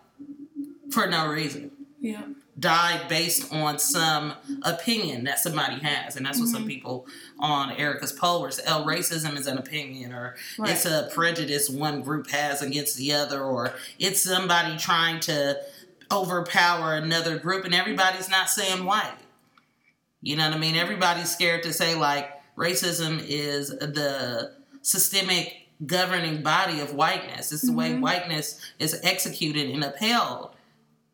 for 0.91 1.07
no 1.07 1.27
reason 1.27 1.71
Yeah. 1.99 2.23
died 2.59 3.07
based 3.09 3.51
on 3.53 3.79
some 3.79 4.33
opinion 4.63 5.25
that 5.25 5.39
somebody 5.39 5.79
has. 5.81 6.15
And 6.15 6.25
that's 6.25 6.39
what 6.39 6.47
some 6.49 6.65
people 6.65 7.05
on 7.39 7.75
Ericka's 7.75 8.11
poll 8.11 8.41
were 8.41 8.51
saying, 8.51 8.67
oh, 8.71 8.85
racism 8.85 9.37
is 9.37 9.45
an 9.47 9.57
opinion 9.57 10.13
or 10.13 10.35
Right. 10.57 10.71
it's 10.71 10.85
a 10.85 11.09
prejudice 11.13 11.69
one 11.69 12.01
group 12.01 12.29
has 12.31 12.61
against 12.61 12.95
the 12.97 13.13
other 13.13 13.41
or 13.43 13.73
it's 13.99 14.23
somebody 14.23 14.77
trying 14.77 15.19
to 15.21 15.59
overpower 16.13 16.93
another 16.95 17.37
group 17.39 17.65
and 17.65 17.73
everybody's 17.73 18.29
not 18.29 18.49
saying 18.49 18.85
white. 18.85 19.17
You 20.21 20.35
know 20.37 20.45
what 20.47 20.55
I 20.55 20.59
mean? 20.59 20.75
Everybody's 20.75 21.29
scared 21.31 21.63
to 21.63 21.73
say 21.73 21.95
like 21.95 22.29
racism 22.55 23.21
is 23.27 23.69
the 23.69 24.53
systemic 24.81 25.67
governing 25.85 26.41
body 26.43 26.79
of 26.79 26.93
whiteness. 26.93 27.51
It's 27.51 27.63
the 27.63 27.73
way 27.73 27.91
Mhm. 27.91 27.99
whiteness 28.01 28.59
is 28.79 28.99
executed 29.03 29.69
and 29.71 29.83
upheld 29.83 30.51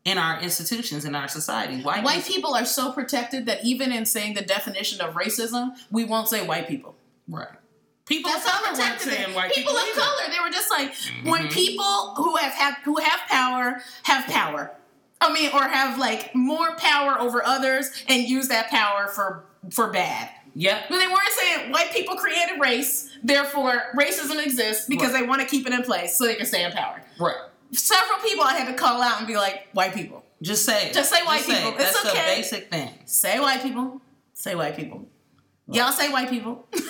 in 0.05 0.17
our 0.17 0.39
institutions 0.41 1.05
in 1.05 1.15
our 1.15 1.27
society. 1.27 1.81
Whiteness, 1.81 2.05
White 2.05 2.25
people 2.25 2.53
are 2.53 2.65
so 2.65 2.91
protected 2.91 3.45
that 3.47 3.63
even 3.63 3.91
in 3.91 4.05
saying 4.05 4.33
the 4.35 4.41
definition 4.41 5.01
of 5.01 5.15
racism, 5.15 5.71
we 5.91 6.03
won't 6.03 6.27
say 6.29 6.45
white 6.45 6.67
people. 6.67 6.95
right? 7.27 7.47
People 8.07 8.31
That's 8.31 8.43
of 8.43 8.51
color 8.51 8.75
weren't 8.79 8.99
saying 9.01 9.35
white 9.35 9.53
people, 9.53 9.71
people. 9.71 9.77
of 9.77 9.87
either. 9.87 10.01
color. 10.01 10.31
They 10.31 10.39
were 10.39 10.49
just 10.49 10.71
like 10.71 10.95
when 11.25 11.43
Mhm. 11.47 11.51
people 11.51 12.15
who 12.15 12.37
have, 12.37 12.53
have 12.53 12.75
who 12.83 12.97
have 12.99 13.19
power 13.29 13.83
have 14.03 14.25
power. 14.25 14.71
I 15.21 15.33
mean, 15.33 15.49
or 15.53 15.63
have 15.63 15.97
like 15.97 16.33
more 16.33 16.75
power 16.77 17.19
over 17.19 17.43
others 17.45 17.91
and 18.07 18.23
use 18.23 18.47
that 18.47 18.69
power 18.69 19.07
for 19.07 19.45
for 19.71 19.91
bad. 19.91 20.29
Yep. 20.55 20.85
But 20.89 20.97
they 20.99 21.07
weren't 21.07 21.29
saying 21.29 21.71
white 21.71 21.91
people 21.91 22.15
created 22.15 22.59
race, 22.59 23.09
therefore 23.23 23.83
racism 23.95 24.43
exists 24.43 24.87
because 24.87 25.13
Right. 25.13 25.21
they 25.21 25.27
want 25.27 25.41
to 25.41 25.47
keep 25.47 25.67
it 25.67 25.73
in 25.73 25.83
place 25.83 26.15
so 26.17 26.25
they 26.25 26.35
can 26.35 26.45
stay 26.45 26.63
in 26.63 26.71
power. 26.71 27.01
Right. 27.19 27.35
Several 27.71 28.19
people 28.19 28.43
I 28.45 28.53
had 28.57 28.67
to 28.67 28.73
call 28.73 29.01
out 29.01 29.19
and 29.19 29.27
be 29.27 29.37
like, 29.37 29.67
white 29.73 29.93
people. 29.93 30.25
Just 30.41 30.65
say 30.65 30.87
it. 30.87 30.93
Just 30.93 31.11
say 31.13 31.21
white 31.23 31.41
it. 31.41 31.47
people. 31.47 31.71
It's 31.79 31.93
That's 32.01 32.05
okay. 32.07 32.17
the 32.35 32.35
basic 32.41 32.69
thing. 32.71 32.89
Say 33.05 33.39
white 33.39 33.61
people. 33.61 34.01
Say 34.33 34.55
white 34.55 34.75
people. 34.75 35.05
Y'all 35.71 35.91
say 35.91 36.11
white 36.11 36.29
people. 36.29 36.67
Say 36.73 36.81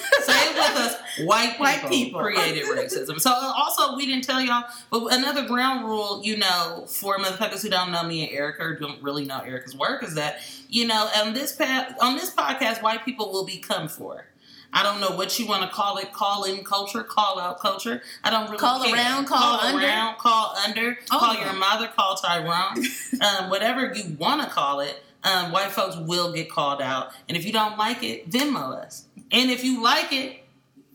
it 0.50 0.56
with 0.56 0.78
us. 0.78 0.96
White 1.26 1.50
people, 1.52 1.66
White 1.66 1.90
people. 1.90 2.22
created 2.22 2.64
racism. 2.66 3.20
So 3.20 3.30
uh, 3.32 3.54
also 3.58 3.96
we 3.98 4.06
didn't 4.06 4.24
tell 4.24 4.42
y'all, 4.42 4.64
but 4.90 5.14
another 5.14 5.46
ground 5.48 5.86
rule, 5.86 6.22
you 6.24 6.38
know, 6.38 6.86
for 6.88 7.18
motherfuckers 7.18 7.62
who 7.62 7.70
don't 7.70 7.92
know 7.92 8.04
me 8.04 8.28
and 8.30 8.38
Ericka 8.38 8.60
or 8.62 8.76
don't 8.76 9.02
really 9.02 9.26
know 9.26 9.40
Ericka's 9.40 9.76
work 9.76 10.04
is 10.04 10.16
that, 10.16 10.40
you 10.70 10.86
know, 10.88 11.10
on 11.18 11.34
this 11.34 11.52
pa- 11.54 11.94
on 12.02 12.16
this 12.16 12.34
podcast, 12.34 12.82
white 12.82 13.04
people 13.04 13.32
will 13.32 13.46
be 13.46 13.58
come 13.58 13.88
for. 13.90 14.26
I 14.72 14.84
don't 14.84 15.02
know 15.02 15.16
what 15.18 15.40
you 15.40 15.48
want 15.48 15.64
to 15.64 15.70
call 15.70 15.98
it, 15.98 16.14
call 16.14 16.44
in 16.44 16.64
culture, 16.64 17.04
call 17.04 17.40
out 17.40 17.60
culture. 17.60 18.04
I 18.24 18.30
don't 18.30 18.46
really 18.46 18.60
Call 18.60 18.84
care. 18.84 18.94
around, 18.94 19.26
call 19.26 19.60
under. 19.60 19.84
around, 19.84 20.18
call 20.20 20.56
under, 20.64 20.96
Oh, 21.12 21.18
call 21.18 21.34
your 21.36 21.54
mother, 21.54 21.88
call 21.98 22.16
Tyrone. 22.16 22.84
um, 23.22 23.50
whatever 23.50 23.92
you 23.96 24.16
want 24.20 24.44
to 24.44 24.48
call 24.50 24.82
it, 24.82 25.02
um, 25.24 25.52
white 25.52 25.72
folks 25.72 25.96
will 25.98 26.34
get 26.34 26.50
called 26.50 26.82
out. 26.82 27.12
And 27.28 27.38
if 27.38 27.46
you 27.46 27.52
don't 27.52 27.78
like 27.78 28.04
it, 28.04 28.30
Venmo 28.30 28.76
us. 28.76 29.06
And 29.32 29.52
if 29.52 29.64
you 29.64 29.84
like 29.84 30.12
it, 30.12 30.44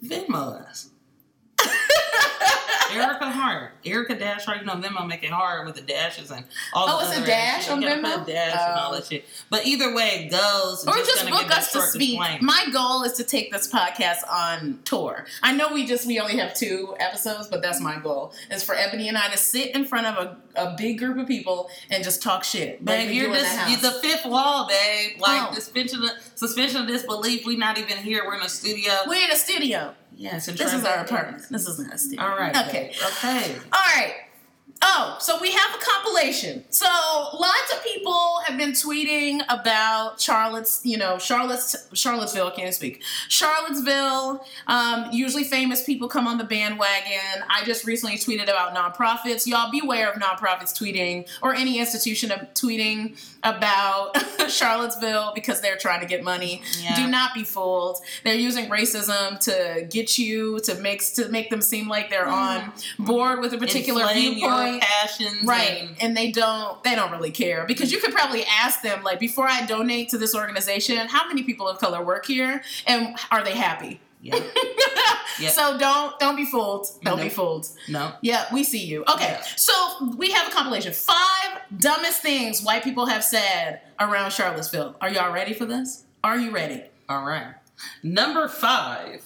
Venmo 0.03 0.61
us. 0.69 0.91
Ericka 2.91 3.31
Hart. 3.33 3.73
Ericka 3.85 4.19
Dash 4.19 4.45
Hart. 4.45 4.61
You 4.61 4.67
know, 4.67 4.75
Venmo 4.75 5.07
make 5.07 5.23
it 5.23 5.31
hard 5.31 5.67
with 5.67 5.75
the 5.77 5.81
dashes 5.83 6.31
and 6.31 6.45
all 6.73 6.87
the 6.87 6.93
Oh, 6.93 6.99
the 7.11 7.17
it's 7.19 7.23
a 7.23 7.27
dash 7.27 7.69
on 7.71 7.83
Venmo? 7.83 8.27
dash 8.27 8.53
and 8.53 8.81
all 8.81 8.93
Oh. 8.93 8.95
that 8.97 9.07
shit. 9.07 9.25
But 9.51 9.67
either 9.67 9.95
way 9.95 10.27
it 10.27 10.31
goes, 10.31 10.87
or 10.87 10.95
I'm 10.95 11.05
just 11.05 11.29
book 11.29 11.51
us 11.57 11.73
to 11.73 11.83
speak. 11.83 12.19
disclaimer. 12.19 12.43
My 12.43 12.67
goal 12.73 13.03
is 13.03 13.13
to 13.15 13.25
take 13.25 13.51
this 13.53 13.69
podcast 13.69 14.19
on 14.31 14.81
tour. 14.85 15.27
I 15.43 15.53
know 15.53 15.73
we 15.73 15.87
just 15.87 16.07
we 16.07 16.19
only 16.21 16.37
have 16.39 16.55
two 16.55 16.95
episodes, 17.01 17.49
but 17.49 17.63
that's 17.63 17.81
my 17.81 17.99
goal. 17.99 18.33
Is 18.51 18.63
for 18.63 18.75
Ebony 18.75 19.09
and 19.09 19.17
I 19.19 19.29
to 19.29 19.37
sit 19.39 19.75
in 19.75 19.85
front 19.85 20.07
of 20.07 20.17
a, 20.57 20.61
a 20.61 20.75
big 20.77 20.99
group 20.99 21.19
of 21.19 21.27
people 21.27 21.71
and 21.91 22.05
just 22.05 22.23
talk 22.23 22.45
shit. 22.45 22.85
like 22.85 22.99
Babe, 22.99 23.09
we 23.11 23.17
you're 23.17 23.35
just 23.35 23.71
you're 23.71 23.81
the 23.93 23.99
fifth 24.01 24.27
wall, 24.27 24.69
babe. 24.69 25.21
Like 25.21 25.51
Oh. 25.51 25.55
suspension 25.55 26.03
of 26.03 26.11
suspension 26.35 26.83
of 26.83 26.87
disbelief. 26.87 27.45
We're 27.47 27.59
not 27.59 27.79
even 27.79 27.97
here. 27.99 28.23
We're 28.25 28.37
in 28.37 28.43
a 28.43 28.49
studio. 28.49 28.93
We're 29.07 29.25
in 29.25 29.31
a 29.31 29.37
studio. 29.37 29.95
Yes, 30.17 30.47
This 30.47 30.73
is 30.73 30.85
our 30.85 31.05
apartment. 31.05 31.45
This 31.51 31.67
is 31.67 31.79
not 31.79 31.95
a 31.95 31.99
studio. 31.99 32.25
All 32.25 32.37
right. 32.37 32.57
Okay. 32.69 32.93
babe. 32.93 33.03
Okay. 33.13 33.55
All 33.73 33.81
right. 33.97 34.15
Oh, 34.87 35.17
so 35.19 35.41
we 35.41 35.51
have 35.51 35.75
a 35.75 35.79
compilation. 35.83 36.65
So 36.69 36.85
lots 36.87 37.73
of 37.75 37.83
people 37.83 38.41
have 38.47 38.59
been 38.59 38.73
tweeting 38.73 39.41
about 39.49 40.21
Charlotte's, 40.21 40.83
you 40.85 40.99
know, 40.99 41.17
Charlotte's 41.19 41.89
Charlottesville. 41.95 42.49
I 42.49 42.51
can't 42.51 42.75
speak. 42.75 43.03
Charlottesville. 43.29 44.45
Um, 44.67 45.07
usually 45.11 45.45
famous 45.45 45.83
people 45.85 46.09
come 46.09 46.27
on 46.27 46.37
the 46.37 46.45
bandwagon. 46.45 47.45
I 47.49 47.65
just 47.65 47.87
recently 47.87 48.17
tweeted 48.17 48.45
about 48.45 48.75
nonprofits. 48.75 49.47
Y'all 49.47 49.71
beware 49.71 50.11
of 50.11 50.21
nonprofits 50.21 50.79
tweeting 50.79 51.29
or 51.41 51.55
any 51.55 51.79
institution 51.79 52.31
of 52.31 52.41
tweeting 52.53 53.19
about 53.45 54.17
Charlottesville 54.51 55.33
because 55.35 55.61
they're 55.61 55.77
trying 55.77 56.01
to 56.01 56.07
get 56.07 56.25
money. 56.25 56.63
Yeah. 56.81 56.97
Do 56.97 57.07
not 57.07 57.35
be 57.35 57.45
fooled. 57.45 57.99
They're 58.25 58.35
using 58.35 58.69
racism 58.69 59.39
to 59.41 59.87
get 59.89 60.19
you 60.19 60.61
to 60.61 60.75
make 60.77 61.03
to 61.15 61.29
make 61.29 61.51
them 61.51 61.63
seem 61.63 61.89
like 61.89 62.11
they're 62.11 62.27
mm. 62.27 62.33
on 62.33 62.73
board 62.99 63.41
with 63.41 63.53
a 63.53 63.59
particular 63.59 64.03
Inflame 64.03 64.35
viewpoint. 64.35 64.83
passions. 64.83 65.45
Right, 65.45 65.83
and- 65.83 65.97
and 66.01 66.17
they 66.17 66.31
don't 66.31 66.83
they 66.83 66.95
don't 66.95 67.13
really 67.13 67.31
care 67.31 67.65
because 67.67 67.93
you 67.93 68.01
could 68.01 68.13
probably 68.13 68.45
ask 68.45 68.83
them 68.83 69.03
like 69.03 69.21
before 69.21 69.49
I 69.49 69.65
donate 69.67 70.09
to 70.11 70.19
this 70.19 70.35
organization, 70.35 71.07
how 71.09 71.27
many 71.29 71.43
people 71.43 71.69
of 71.69 71.79
color 71.79 72.03
work 72.05 72.27
here 72.27 72.63
and 72.87 73.17
are 73.31 73.45
they 73.45 73.55
happy? 73.55 74.01
yeah. 75.41 75.51
So 75.51 75.77
don't 75.79 76.19
don't 76.19 76.37
be 76.37 76.45
fooled. 76.47 76.87
Don't 77.03 77.21
be 77.21 77.29
fooled. 77.29 77.67
No. 77.89 78.13
Yeah, 78.23 78.47
we 78.53 78.65
see 78.65 78.85
you. 78.85 79.05
Okay, 79.13 79.25
Yeah. 79.33 79.43
so 79.57 79.73
we 80.17 80.31
have 80.33 80.49
a 80.49 80.51
compilation. 80.51 80.93
Five 80.93 81.61
dumbest 81.77 82.23
things 82.23 82.63
white 82.63 82.83
people 82.85 83.07
have 83.07 83.23
said 83.25 83.81
around 84.01 84.33
Charlottesville. 84.33 84.97
Are 85.01 85.09
y'all 85.11 85.33
ready 85.33 85.53
for 85.55 85.67
this? 85.67 86.05
Are 86.23 86.39
you 86.39 86.51
ready? 86.51 86.83
All 87.09 87.25
right. 87.25 87.55
Number 88.03 88.49
five. 88.49 89.23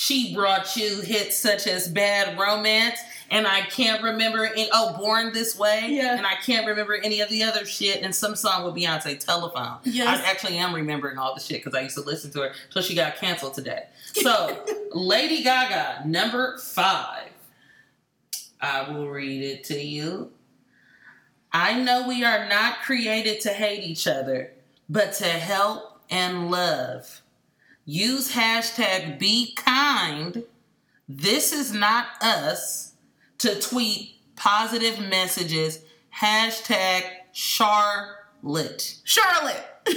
She 0.00 0.32
brought 0.34 0.76
you 0.76 1.02
hits 1.02 1.36
such 1.36 1.66
as 1.66 1.86
Bad 1.86 2.38
Romance, 2.38 2.98
and 3.30 3.46
I 3.46 3.60
can't 3.60 4.02
remember 4.02 4.48
oh 4.72 4.96
Born 4.96 5.30
This 5.34 5.58
Way, 5.58 5.88
Yeah. 5.90 6.16
and 6.16 6.26
I 6.26 6.36
can't 6.36 6.66
remember 6.66 6.94
any 6.94 7.20
of 7.20 7.28
the 7.28 7.42
other 7.42 7.66
shit. 7.66 8.00
And 8.02 8.14
some 8.14 8.34
song 8.34 8.64
with 8.64 8.74
Beyonce, 8.74 9.18
Telephone. 9.22 9.76
Yes. 9.84 10.08
I 10.24 10.30
actually 10.30 10.56
am 10.56 10.74
remembering 10.74 11.18
all 11.18 11.34
the 11.34 11.40
shit 11.42 11.62
because 11.62 11.74
I 11.74 11.82
used 11.82 11.96
to 11.96 12.00
listen 12.00 12.30
to 12.30 12.40
her 12.40 12.52
till 12.72 12.80
she 12.80 12.94
got 12.94 13.16
canceled 13.16 13.52
today. 13.52 13.88
So 14.14 14.64
Lady 14.94 15.42
Gaga, 15.42 16.04
number 16.06 16.56
five. 16.56 17.28
I 18.58 18.90
will 18.90 19.06
read 19.10 19.42
it 19.42 19.64
to 19.64 19.78
you. 19.78 20.30
I 21.52 21.78
know 21.78 22.08
we 22.08 22.24
are 22.24 22.48
not 22.48 22.80
created 22.80 23.42
to 23.42 23.50
hate 23.50 23.84
each 23.84 24.06
other, 24.06 24.52
but 24.88 25.12
to 25.16 25.26
help 25.26 26.00
and 26.08 26.50
love. 26.50 27.20
Use 27.92 28.30
hashtag 28.30 29.18
be 29.18 29.52
kind. 29.56 30.44
This 31.08 31.52
is 31.52 31.72
not 31.72 32.06
us 32.22 32.92
to 33.38 33.60
tweet 33.60 34.14
positive 34.36 35.00
messages. 35.00 35.80
Hashtag 36.16 37.02
Charlotte. 37.32 39.00
Charlotte. 39.02 39.66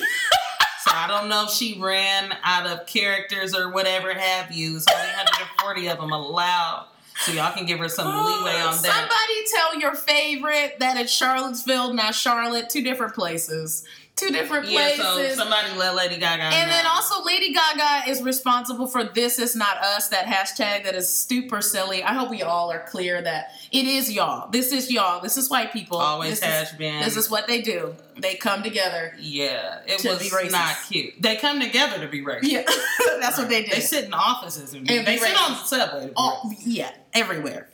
So 0.83 0.91
I 0.93 1.07
don't 1.07 1.29
know 1.29 1.45
if 1.45 1.51
she 1.51 1.79
ran 1.79 2.35
out 2.43 2.67
of 2.67 2.85
characters 2.87 3.55
or 3.55 3.71
whatever 3.71 4.13
have 4.13 4.51
you. 4.51 4.75
It's 4.75 4.85
only 4.91 5.07
140 5.15 5.87
of 5.87 5.97
them 5.97 6.11
allowed. 6.11 6.87
So 7.19 7.31
y'all 7.31 7.53
can 7.53 7.65
give 7.65 7.79
her 7.79 7.87
some 7.87 8.05
leeway 8.07 8.59
on 8.59 8.81
that. 8.81 8.91
Somebody 8.91 9.45
tell 9.55 9.79
your 9.79 9.95
favorite 9.95 10.79
that 10.79 10.97
it's 10.97 11.09
Charlottesville, 11.09 11.93
not 11.93 12.15
Charlotte. 12.15 12.69
Two 12.69 12.81
different 12.81 13.13
places. 13.13 13.85
Two 14.15 14.29
different 14.29 14.67
Yeah, 14.67 14.77
places. 14.95 15.05
so 15.05 15.35
somebody 15.43 15.73
let 15.75 15.95
Lady 15.95 16.17
Gaga 16.17 16.43
and 16.43 16.69
know. 16.69 16.75
then 16.75 16.85
also 16.85 17.23
Lady 17.23 17.51
Gaga 17.51 18.09
is 18.11 18.21
responsible 18.21 18.85
for 18.85 19.03
this 19.03 19.39
is 19.39 19.55
not 19.55 19.77
us, 19.77 20.09
that 20.09 20.25
hashtag 20.25 20.83
that 20.83 20.93
is 20.93 21.09
super 21.11 21.61
silly. 21.61 22.03
I 22.03 22.13
hope 22.13 22.29
we 22.29 22.43
all 22.43 22.71
are 22.71 22.85
clear 22.87 23.23
that 23.23 23.53
it 23.71 23.85
is 23.87 24.11
y'all. 24.11 24.51
This 24.51 24.71
is 24.71 24.91
y'all. 24.91 25.19
This 25.19 25.35
is 25.35 25.49
white 25.49 25.73
people. 25.73 25.97
always 25.97 26.39
this 26.39 26.43
has 26.43 26.71
is, 26.71 26.77
been. 26.77 27.01
This 27.01 27.17
is 27.17 27.29
what 27.31 27.47
they 27.47 27.61
do. 27.63 27.95
They 28.15 28.35
come 28.35 28.61
together. 28.61 29.15
yeah, 29.19 29.79
it 29.87 29.97
to 29.99 30.09
was 30.09 30.19
be 30.19 30.29
racist. 30.29 30.51
not 30.51 30.75
cute. 30.87 31.19
They 31.19 31.35
come 31.35 31.59
together 31.59 31.99
to 31.99 32.07
be 32.07 32.21
racist. 32.23 32.43
Yeah. 32.43 32.63
That's 33.19 33.39
what 33.39 33.49
they 33.49 33.63
do. 33.63 33.71
They 33.73 33.81
sit 33.81 34.05
in 34.05 34.13
offices 34.13 34.75
and, 34.75 34.89
And 34.91 35.07
they 35.07 35.17
sit 35.17 35.35
on 35.35 35.51
the 35.53 35.57
subway. 35.63 36.11
Oh, 36.15 36.51
yeah, 36.63 36.91
everywhere. 37.13 37.67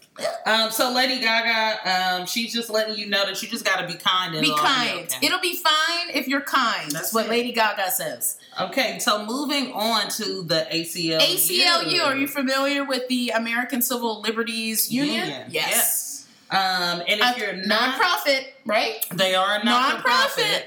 Um, 0.45 0.71
so 0.71 0.91
Lady 0.91 1.19
Gaga, 1.19 2.19
um, 2.21 2.25
she's 2.25 2.53
just 2.53 2.69
letting 2.69 2.95
you 2.97 3.08
know 3.08 3.25
that 3.25 3.41
you 3.41 3.47
just 3.49 3.65
got 3.65 3.82
to 3.82 3.88
be 3.88 3.93
kind. 3.95 4.34
And 4.36 4.43
Be 4.43 4.53
kind. 4.58 5.01
okay. 5.01 5.25
It'll 5.25 5.39
be 5.39 5.55
fine 5.55 6.10
if 6.13 6.27
you're 6.27 6.41
kind. 6.41 6.91
That's 6.91 7.13
what 7.13 7.25
it. 7.25 7.29
Lady 7.29 7.51
Gaga 7.51 7.91
says. 7.91 8.38
Okay, 8.60 8.99
so 8.99 9.25
moving 9.25 9.71
on 9.73 10.10
to 10.10 10.41
the 10.43 10.67
ACLU. 10.71 11.19
ACLU, 11.19 12.03
are 12.05 12.15
you 12.15 12.27
familiar 12.27 12.84
with 12.84 13.08
the 13.08 13.29
American 13.29 13.82
Civil 13.82 14.21
Liberties 14.21 14.91
Union? 14.91 15.15
Union, 15.27 15.43
Yes. 15.49 16.27
Um, 16.51 17.03
and 17.08 17.21
if 17.21 17.38
A 17.38 17.39
you're 17.39 17.53
not, 17.67 17.99
nonprofit, 18.01 18.45
right? 18.65 19.05
they 19.13 19.36
are 19.36 19.60
a 19.60 19.63
non-profit. 19.63 20.43
Nonprofit. 20.43 20.63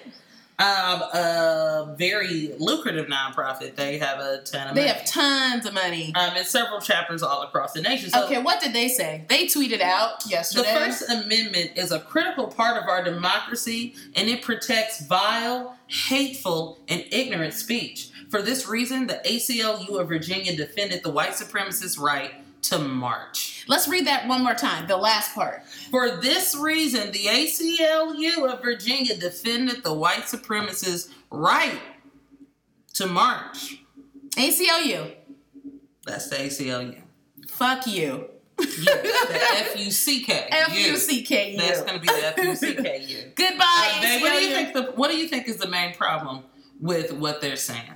Um, 0.63 1.03
a 1.03 1.95
very 1.99 2.53
lucrative 2.59 3.07
nonprofit. 3.07 3.75
They 3.75 3.99
have 3.99 4.21
a 4.21 4.43
ton 4.45 4.69
of 4.69 4.75
They 4.77 4.83
money. 4.87 4.93
have 4.99 5.05
tons 5.05 5.67
of 5.67 5.75
money. 5.75 6.13
um, 6.15 6.37
in 6.37 6.45
several 6.45 6.81
chapters 6.81 7.23
all 7.23 7.43
across 7.43 7.73
the 7.73 7.83
nation. 7.83 8.11
So 8.11 8.25
okay, 8.27 8.41
what 8.41 8.61
did 8.61 8.73
they 8.73 8.87
say? 8.89 9.25
They 9.29 9.47
tweeted 9.47 9.81
out 9.81 10.25
yesterday. 10.27 10.73
The. 10.73 10.79
First 10.79 11.11
Amendment 11.11 11.73
is 11.77 11.91
a 11.91 11.99
critical 11.99 12.47
part 12.47 12.81
of 12.81 12.89
our 12.89 13.03
democracy 13.03 13.95
and 14.15 14.29
it 14.29 14.43
protects 14.43 15.05
vile, 15.05 15.77
hateful, 15.89 16.79
and 16.89 17.05
ignorant 17.11 17.55
speech. 17.55 18.11
For 18.31 18.41
this 18.41 18.67
reason, 18.69 19.09
the 19.09 19.21
ACLU 19.27 20.01
of 20.01 20.09
Virginia 20.09 20.57
defended 20.57 21.03
the 21.03 21.11
white 21.11 21.33
supremacist 21.33 21.99
right 21.99 22.33
to 22.63 22.79
march. 22.79 23.65
Let's 23.69 23.89
read 23.89 24.07
that 24.07 24.27
one 24.29 24.43
more 24.43 24.55
time. 24.55 24.87
The 24.87 24.97
last 24.97 25.35
part. 25.35 25.65
For 25.91 26.21
this 26.21 26.55
reason, 26.57 27.11
the 27.13 27.25
ACLU 27.27 28.49
of 28.53 28.63
Virginia 28.63 29.17
defended 29.17 29.83
the 29.85 29.93
white 29.93 30.23
supremacist 30.23 31.11
right 31.31 31.81
to 32.95 33.07
march. 33.07 33.79
ACLU. 34.37 35.13
That's 36.07 36.29
the 36.29 36.37
ACLU. 36.37 37.01
Fuck 37.49 37.87
you. 37.87 38.29
You, 38.61 38.67
the 38.85 39.41
F 39.57 39.79
U 39.79 39.91
C 39.91 40.23
K. 40.23 40.33
F 40.51 40.73
You. 40.79 40.93
U 40.93 40.97
C 40.97 41.23
K 41.23 41.53
U. 41.53 41.59
That's 41.59 41.83
gonna 41.83 41.99
be 41.99 42.07
the 42.07 42.27
F 42.39 42.45
U 42.45 42.55
C 42.55 42.75
K 42.75 43.05
U. 43.09 43.33
Goodbye, 43.35 43.93
Uh, 43.97 44.01
babe, 44.03 44.23
what 44.23 44.33
do 44.39 44.45
you 44.45 44.51
think? 44.55 44.73
The, 44.75 44.83
what 44.95 45.11
do 45.11 45.17
you 45.17 45.27
think 45.27 45.49
is 45.49 45.57
the 45.57 45.69
main 45.69 45.95
problem 45.95 46.45
with 46.81 47.13
what 47.13 47.41
they're 47.41 47.57
saying? 47.57 47.93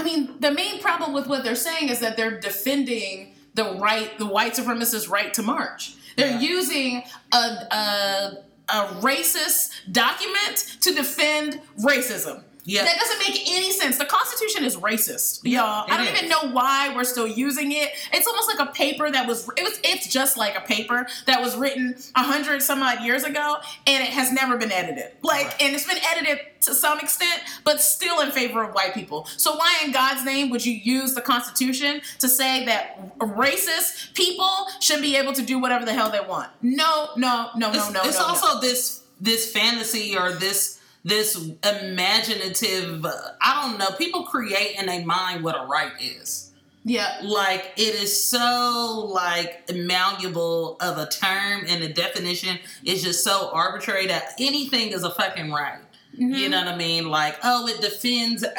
I 0.00 0.02
mean, 0.02 0.34
the 0.40 0.50
main 0.50 0.80
problem 0.80 1.12
with 1.12 1.26
what 1.26 1.44
they're 1.44 1.54
saying 1.54 1.90
is 1.90 2.00
that 2.00 2.16
they're 2.16 2.40
defending 2.40 3.34
the 3.54 3.74
right, 3.78 4.16
the 4.18 4.26
white 4.26 4.54
supremacist 4.54 5.10
right 5.10 5.32
to 5.34 5.42
march. 5.42 5.94
They're 6.16 6.30
Yeah. 6.30 6.40
using 6.40 7.02
a, 7.32 7.36
a 7.36 8.38
a 8.72 8.86
racist 9.00 9.72
document 9.90 10.76
to 10.80 10.94
defend 10.94 11.60
racism. 11.80 12.44
Yeah. 12.64 12.84
That 12.84 12.98
doesn't 12.98 13.18
make 13.18 13.40
any 13.50 13.72
sense. 13.72 13.96
The 13.98 14.04
Constitution 14.04 14.64
is 14.64 14.76
racist, 14.76 15.40
Yeah, 15.44 15.60
y'all. 15.62 15.86
it 15.86 15.92
I 15.92 15.96
don't 15.96 16.06
is. 16.14 16.18
even 16.18 16.28
know 16.28 16.52
why 16.52 16.94
we're 16.94 17.04
still 17.04 17.26
using 17.26 17.72
it. 17.72 17.90
It's 18.12 18.26
almost 18.26 18.48
like 18.48 18.68
a 18.68 18.72
paper 18.72 19.10
that 19.10 19.26
was. 19.26 19.48
It 19.56 19.62
was. 19.62 19.80
It's 19.84 20.08
just 20.08 20.36
like 20.36 20.56
a 20.56 20.60
paper 20.60 21.06
that 21.26 21.40
was 21.40 21.56
written 21.56 21.96
a 22.16 22.22
hundred 22.22 22.62
some 22.62 22.82
odd 22.82 23.02
years 23.04 23.24
ago, 23.24 23.56
and 23.86 24.02
it 24.02 24.10
has 24.10 24.32
never 24.32 24.56
been 24.56 24.72
edited. 24.72 25.12
Like, 25.22 25.46
Right. 25.46 25.56
and 25.62 25.74
it's 25.74 25.86
been 25.86 25.98
edited 26.12 26.40
to 26.62 26.74
some 26.74 26.98
extent, 27.00 27.40
but 27.64 27.80
still 27.80 28.20
in 28.20 28.30
favor 28.32 28.62
of 28.62 28.74
white 28.74 28.92
people. 28.92 29.26
So 29.38 29.56
why, 29.56 29.78
in 29.84 29.92
God's 29.92 30.24
name, 30.24 30.50
would 30.50 30.64
you 30.66 30.74
use 30.74 31.14
the 31.14 31.22
Constitution 31.22 32.02
to 32.18 32.28
say 32.28 32.66
that 32.66 33.18
racist 33.18 34.14
people 34.14 34.66
should 34.80 35.00
be 35.00 35.16
able 35.16 35.32
to 35.32 35.42
do 35.42 35.58
whatever 35.58 35.84
the 35.84 35.92
hell 35.94 36.10
they 36.10 36.20
want? 36.20 36.50
No, 36.62 37.10
no, 37.16 37.50
no, 37.56 37.70
no, 37.72 37.78
it's, 37.78 37.90
no. 37.92 38.00
it's 38.02 38.18
no, 38.18 38.22
no. 38.26 38.28
also 38.28 38.60
this 38.60 39.02
this 39.22 39.52
fantasy 39.52 40.16
or 40.16 40.32
this 40.32 40.79
this 41.04 41.36
imaginative. 41.64 43.04
I 43.40 43.62
don't 43.62 43.78
know. 43.78 43.90
People 43.96 44.24
create 44.24 44.78
in 44.78 44.86
their 44.86 45.04
mind 45.04 45.42
what 45.42 45.56
a 45.56 45.66
right 45.66 45.92
is. 46.00 46.52
yeah. 46.84 47.20
Like 47.22 47.72
it 47.76 47.94
is 47.94 48.22
so 48.24 49.08
like 49.12 49.70
malleable 49.74 50.76
of 50.80 50.98
a 50.98 51.08
term, 51.08 51.64
and 51.68 51.82
the 51.82 51.92
definition 51.92 52.58
is 52.84 53.02
just 53.02 53.24
so 53.24 53.50
arbitrary 53.52 54.06
that 54.08 54.34
anything 54.38 54.92
is 54.92 55.04
a 55.04 55.10
fucking 55.10 55.50
right. 55.52 55.80
Mm-hmm. 56.14 56.34
You 56.34 56.48
know 56.48 56.58
what 56.58 56.68
I 56.68 56.76
mean? 56.76 57.08
Like, 57.08 57.36
oh, 57.44 57.66
it 57.68 57.80
defends. 57.80 58.42
Uh, 58.44 58.50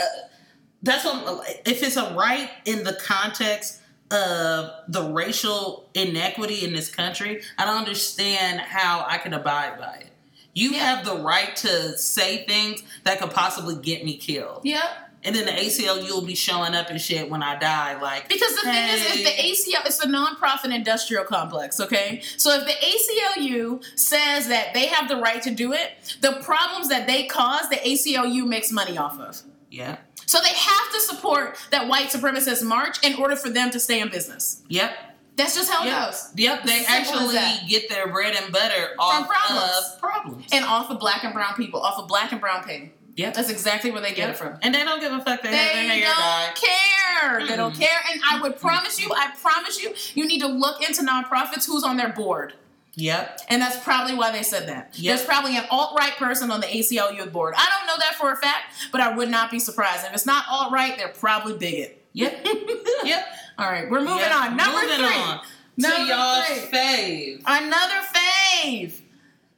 that's 0.82 1.04
what. 1.06 1.48
If 1.66 1.84
it's 1.84 1.98
a 1.98 2.14
right 2.16 2.50
in 2.66 2.84
the 2.84 2.94
context 3.04 3.80
of 4.10 4.72
the 4.88 5.04
racial 5.12 5.90
inequity 5.94 6.66
in 6.66 6.74
this 6.74 6.90
country, 6.94 7.42
I 7.58 7.66
don't 7.66 7.78
understand 7.78 8.60
how 8.62 9.06
I 9.08 9.18
can 9.18 9.34
abide 9.34 9.78
by 9.80 9.98
it. 10.02 10.11
You 10.54 10.74
have 10.74 11.06
the 11.06 11.16
right 11.18 11.56
to 11.58 11.98
say 11.98 12.46
things 12.46 12.84
that 13.04 13.20
could 13.20 13.32
possibly 13.32 13.76
get 13.76 14.04
me 14.04 14.18
killed, 14.18 14.62
Yeah. 14.64 14.84
and 15.24 15.34
then 15.36 15.46
the 15.46 15.52
ACLU 15.52 16.10
will 16.12 16.26
be 16.26 16.36
showing 16.36 16.74
up 16.76 16.90
and 16.90 17.00
shit 17.00 17.30
when 17.30 17.42
I 17.42 17.58
die. 17.58 18.02
Like, 18.02 18.28
Because 18.28 18.54
the 18.56 18.62
thing 18.62 18.90
is, 18.90 19.02
hey. 19.02 19.24
if 19.24 19.26
the 19.66 19.72
ACL, 19.72 19.86
it's 19.86 20.00
a 20.04 20.08
nonprofit 20.08 20.74
industrial 20.76 21.24
complex, 21.24 21.80
okay? 21.80 22.22
So 22.38 22.52
if 22.54 22.66
the 22.66 22.74
ACLU 22.74 23.82
says 23.98 24.48
that 24.50 24.74
they 24.74 24.88
have 24.88 25.08
the 25.08 25.18
right 25.18 25.42
to 25.44 25.52
do 25.52 25.72
it, 25.74 26.18
the 26.22 26.34
problems 26.44 26.90
that 26.90 27.08
they 27.08 27.26
cause, 27.28 27.70
the 27.70 27.78
ACLU 27.78 28.46
makes 28.46 28.72
money 28.72 28.98
off 28.98 29.20
of. 29.20 29.42
yeah, 29.70 29.98
So 30.26 30.40
they 30.42 30.50
have 30.54 30.92
to 30.94 31.00
support 31.00 31.58
that 31.72 31.88
white 31.88 32.08
supremacist 32.10 32.62
march 32.64 32.98
in 33.06 33.16
order 33.16 33.36
for 33.38 33.50
them 33.50 33.70
to 33.72 33.80
stay 33.80 34.02
in 34.02 34.10
business. 34.10 34.62
yep. 34.68 34.94
That's 35.38 35.56
just 35.56 35.72
how 35.72 35.84
it 35.84 35.88
Yep. 35.88 36.06
goes. 36.06 36.30
Yep, 36.36 36.64
they 36.64 36.84
Simple 36.84 36.94
actually 37.32 37.68
get 37.70 37.90
their 37.90 38.08
bread 38.08 38.36
and 38.36 38.52
butter 38.52 38.96
off 39.00 39.28
problems. 39.28 39.72
of 39.94 40.00
problems. 40.00 40.46
And 40.52 40.66
off 40.66 40.90
of 40.90 41.00
black 41.00 41.24
and 41.24 41.34
brown 41.34 41.56
people, 41.56 41.82
off 41.82 41.98
of 41.98 42.08
black 42.08 42.32
and 42.32 42.42
brown 42.42 42.64
pain. 42.64 42.92
yep. 43.16 43.34
That's 43.34 43.50
exactly 43.50 43.92
where 43.92 44.02
they 44.02 44.10
get 44.14 44.28
Yep. 44.28 44.30
it 44.30 44.38
from. 44.38 44.58
And 44.62 44.74
they 44.76 44.84
don't 44.84 45.00
give 45.00 45.12
a 45.14 45.20
fuck 45.22 45.42
They 45.42 45.52
died. 45.52 46.04
don't 46.04 46.56
care. 46.56 47.48
They 47.48 47.56
don't 47.56 47.78
care. 47.78 48.00
And 48.12 48.22
I 48.30 48.40
would 48.42 48.60
promise 48.60 49.00
you, 49.00 49.12
I 49.16 49.32
promise 49.42 49.82
you, 49.82 49.94
you 50.16 50.28
need 50.28 50.40
to 50.42 50.48
look 50.48 50.82
into 50.88 51.02
nonprofits 51.04 51.66
who's 51.66 51.84
on 51.84 51.98
their 51.98 52.10
board. 52.10 52.54
Yep. 52.96 53.42
And 53.50 53.62
that's 53.62 53.78
probably 53.84 54.16
why 54.16 54.32
they 54.32 54.44
said 54.44 54.68
that. 54.68 54.90
Yep. 54.96 55.16
There's 55.16 55.26
probably 55.26 55.56
an 55.58 55.64
alt 55.72 55.98
right 55.98 56.14
person 56.18 56.52
on 56.52 56.60
the 56.60 56.68
ACLU 56.68 57.26
board. 57.32 57.54
I 57.58 57.70
don't 57.78 57.88
know 57.88 57.96
that 58.00 58.16
for 58.16 58.32
a 58.32 58.36
fact, 58.38 58.66
but 58.92 59.00
I 59.02 59.16
would 59.16 59.30
not 59.30 59.50
be 59.50 59.60
surprised. 59.60 60.06
If 60.06 60.14
it's 60.14 60.26
not 60.26 60.44
alt 60.50 60.72
right, 60.74 60.98
they're 60.98 61.08
probably 61.08 61.54
bigot. 61.58 62.01
Yep. 62.14 62.46
yep. 63.06 63.28
All 63.58 63.70
right, 63.72 63.90
we're 63.90 64.00
moving 64.02 64.18
Yep. 64.18 64.36
on. 64.36 64.58
Number 64.58 64.82
Moving 64.82 64.98
three. 64.98 65.06
on 65.16 65.42
Number 65.78 65.98
to 65.98 66.04
y'all's 66.06 66.46
three. 66.48 66.80
fave. 66.80 67.42
Another 67.46 68.02
fave. 68.14 68.94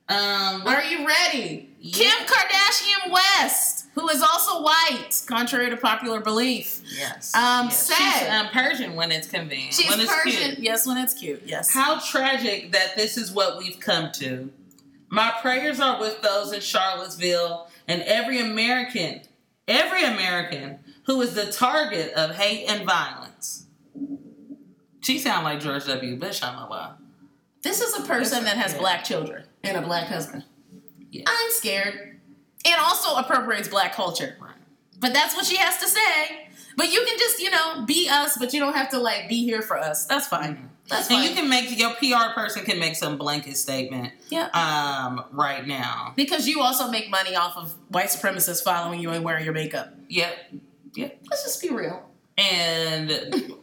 Um, 0.09 0.67
Are 0.67 0.83
you 0.83 1.07
ready? 1.07 1.69
Yeah. 1.79 1.93
Kim 2.11 2.27
Kardashian 2.27 3.11
West, 3.11 3.87
who 3.95 4.07
is 4.09 4.21
also 4.21 4.61
white, 4.61 5.09
contrary 5.27 5.69
to 5.69 5.77
popular 5.77 6.19
belief. 6.19 6.81
yes. 6.97 7.33
Um, 7.35 7.65
yes. 7.67 7.87
She's 7.93 8.29
um, 8.29 8.47
Persian 8.49 8.95
when 8.95 9.11
it's 9.11 9.27
convenient. 9.27 9.73
She's 9.73 9.89
when 9.89 9.99
it's 10.01 10.13
Persian. 10.13 10.55
cute. 10.55 10.59
Yes, 10.59 10.85
when 10.85 10.97
it's 10.97 11.13
cute. 11.13 11.41
Yes. 11.45 11.73
How 11.73 11.99
tragic 11.99 12.71
that 12.73 12.95
this 12.95 13.17
is 13.17 13.31
what 13.31 13.57
we've 13.57 13.79
come 13.79 14.11
to. 14.13 14.51
My 15.09 15.31
prayers 15.41 15.79
are 15.79 15.99
with 15.99 16.21
those 16.21 16.51
in 16.53 16.59
Charlottesville 16.61 17.67
and 17.87 18.01
every 18.03 18.39
American, 18.39 19.21
every 19.67 20.03
American 20.03 20.79
who 21.05 21.21
is 21.21 21.33
the 21.35 21.51
target 21.51 22.13
of 22.13 22.35
hate 22.35 22.65
and 22.67 22.85
violence. 22.85 23.65
She 25.01 25.19
sounds 25.19 25.43
like 25.43 25.59
George 25.59 25.85
W. 25.85 26.15
Bush 26.17 26.41
on 26.43 26.55
the 26.55 26.65
why. 26.67 26.93
This 27.61 27.81
is 27.81 27.93
a 27.97 28.07
person 28.07 28.43
that 28.45 28.57
has 28.57 28.73
Yeah. 28.73 28.79
black 28.79 29.03
children 29.03 29.43
and 29.63 29.77
a 29.77 29.81
black 29.81 30.07
husband. 30.07 30.43
Yeah. 31.11 31.23
I'm 31.27 31.51
scared. 31.51 32.19
And 32.65 32.75
also 32.79 33.15
appropriates 33.15 33.67
black 33.67 33.93
culture. 33.95 34.37
Right. 34.39 34.51
But 34.99 35.13
that's 35.13 35.35
what 35.35 35.45
she 35.45 35.57
has 35.57 35.77
to 35.79 35.87
say. 35.87 36.47
But 36.77 36.91
you 36.91 37.03
can 37.05 37.17
just, 37.19 37.39
you 37.39 37.51
know, 37.51 37.83
be 37.85 38.07
us, 38.09 38.37
but 38.37 38.53
you 38.53 38.59
don't 38.59 38.73
have 38.73 38.89
to 38.91 38.99
like 38.99 39.27
be 39.29 39.43
here 39.43 39.61
for 39.61 39.77
us. 39.77 40.05
That's 40.05 40.27
fine. 40.27 40.69
That's 40.89 41.09
And 41.09 41.19
fine. 41.19 41.29
you 41.29 41.35
can 41.35 41.49
make 41.49 41.77
your 41.77 41.91
PR 41.95 42.33
person 42.33 42.63
can 42.63 42.79
make 42.79 42.95
some 42.95 43.17
blanket 43.17 43.55
statement 43.57 44.13
yeah. 44.29 44.47
um 44.53 45.23
right 45.31 45.65
now. 45.67 46.13
Because 46.15 46.47
you 46.47 46.61
also 46.61 46.89
make 46.89 47.09
money 47.09 47.35
off 47.35 47.55
of 47.57 47.73
white 47.89 48.07
supremacists 48.07 48.63
following 48.63 48.99
you 48.99 49.11
and 49.11 49.23
wearing 49.23 49.43
your 49.45 49.53
makeup. 49.53 49.93
Yep. 50.09 50.33
Yeah, 50.95 51.09
let's 51.29 51.43
just 51.43 51.61
be 51.61 51.69
real. 51.69 52.09
And 52.37 53.09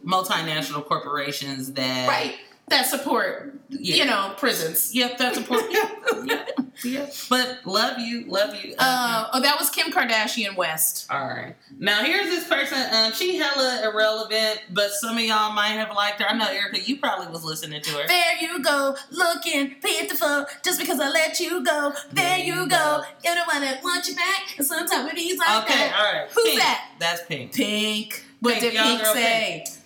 multinational 0.05 0.85
corporations 0.85 1.73
that 1.73 2.07
Right. 2.07 2.35
That 2.71 2.85
support, 2.87 3.53
Yeah. 3.69 3.95
you 3.95 4.05
know, 4.05 4.33
prisons. 4.37 4.95
Yep, 4.95 5.17
that's 5.17 5.37
important. 5.37 5.73
yep, 6.25 6.59
yep. 6.83 7.13
But 7.29 7.59
love 7.65 7.99
you, 7.99 8.25
love 8.27 8.55
you. 8.55 8.75
Uh, 8.79 9.27
oh, 9.33 9.41
that 9.41 9.57
was 9.59 9.69
Kim 9.69 9.91
Kardashian 9.91 10.55
West. 10.55 11.05
All 11.11 11.19
right. 11.27 11.55
Now 11.77 12.03
here's 12.03 12.27
this 12.27 12.47
person. 12.47 12.77
Um, 12.93 13.11
she 13.11 13.35
hella 13.37 13.81
irrelevant, 13.83 14.61
but 14.71 14.91
some 14.91 15.17
of 15.17 15.23
y'all 15.23 15.51
might 15.51 15.73
have 15.73 15.93
liked 15.95 16.21
her. 16.21 16.29
I 16.29 16.37
know 16.37 16.45
Ericka, 16.45 16.87
you 16.87 16.97
probably 16.97 17.27
was 17.27 17.43
listening 17.43 17.81
to 17.81 17.91
her. 17.91 18.07
There 18.07 18.37
you 18.41 18.63
go, 18.63 18.95
looking 19.11 19.75
pitiful, 19.81 20.45
just 20.63 20.79
because 20.79 20.99
I 21.01 21.09
let 21.09 21.39
you 21.41 21.63
go. 21.63 21.91
There 22.13 22.37
you 22.39 22.67
go, 22.69 23.03
you're 23.23 23.35
the 23.35 23.41
one 23.51 23.61
that 23.61 23.83
wants 23.83 24.07
you 24.09 24.15
back, 24.15 24.57
and 24.57 24.65
sometimes 24.65 25.11
it 25.11 25.17
is 25.19 25.37
like 25.37 25.63
Okay, 25.65 25.73
that. 25.75 25.95
all 25.97 26.21
right. 26.21 26.31
Who's 26.31 26.43
Pink. 26.45 26.59
that? 26.59 26.91
That's 26.99 27.25
Pink. 27.25 27.53
Pink. 27.53 28.25
What 28.39 28.53
Pink, 28.59 28.73
did 28.73 28.81
Pink 28.81 29.05
say? 29.07 29.63
Pink 29.65 29.77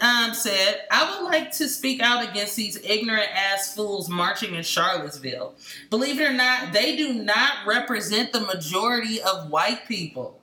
um, 0.00 0.34
said, 0.34 0.82
I 0.90 1.10
would 1.10 1.24
like 1.24 1.52
to 1.52 1.68
speak 1.68 2.00
out 2.00 2.28
against 2.28 2.56
these 2.56 2.78
ignorant 2.82 3.28
ass 3.34 3.74
fools 3.74 4.08
marching 4.08 4.54
in 4.54 4.62
Charlottesville. 4.62 5.54
Believe 5.90 6.20
it 6.20 6.30
or 6.30 6.32
not, 6.32 6.72
they 6.72 6.96
do 6.96 7.12
not 7.12 7.66
represent 7.66 8.32
the 8.32 8.40
majority 8.40 9.20
of 9.20 9.50
white 9.50 9.86
people. 9.86 10.40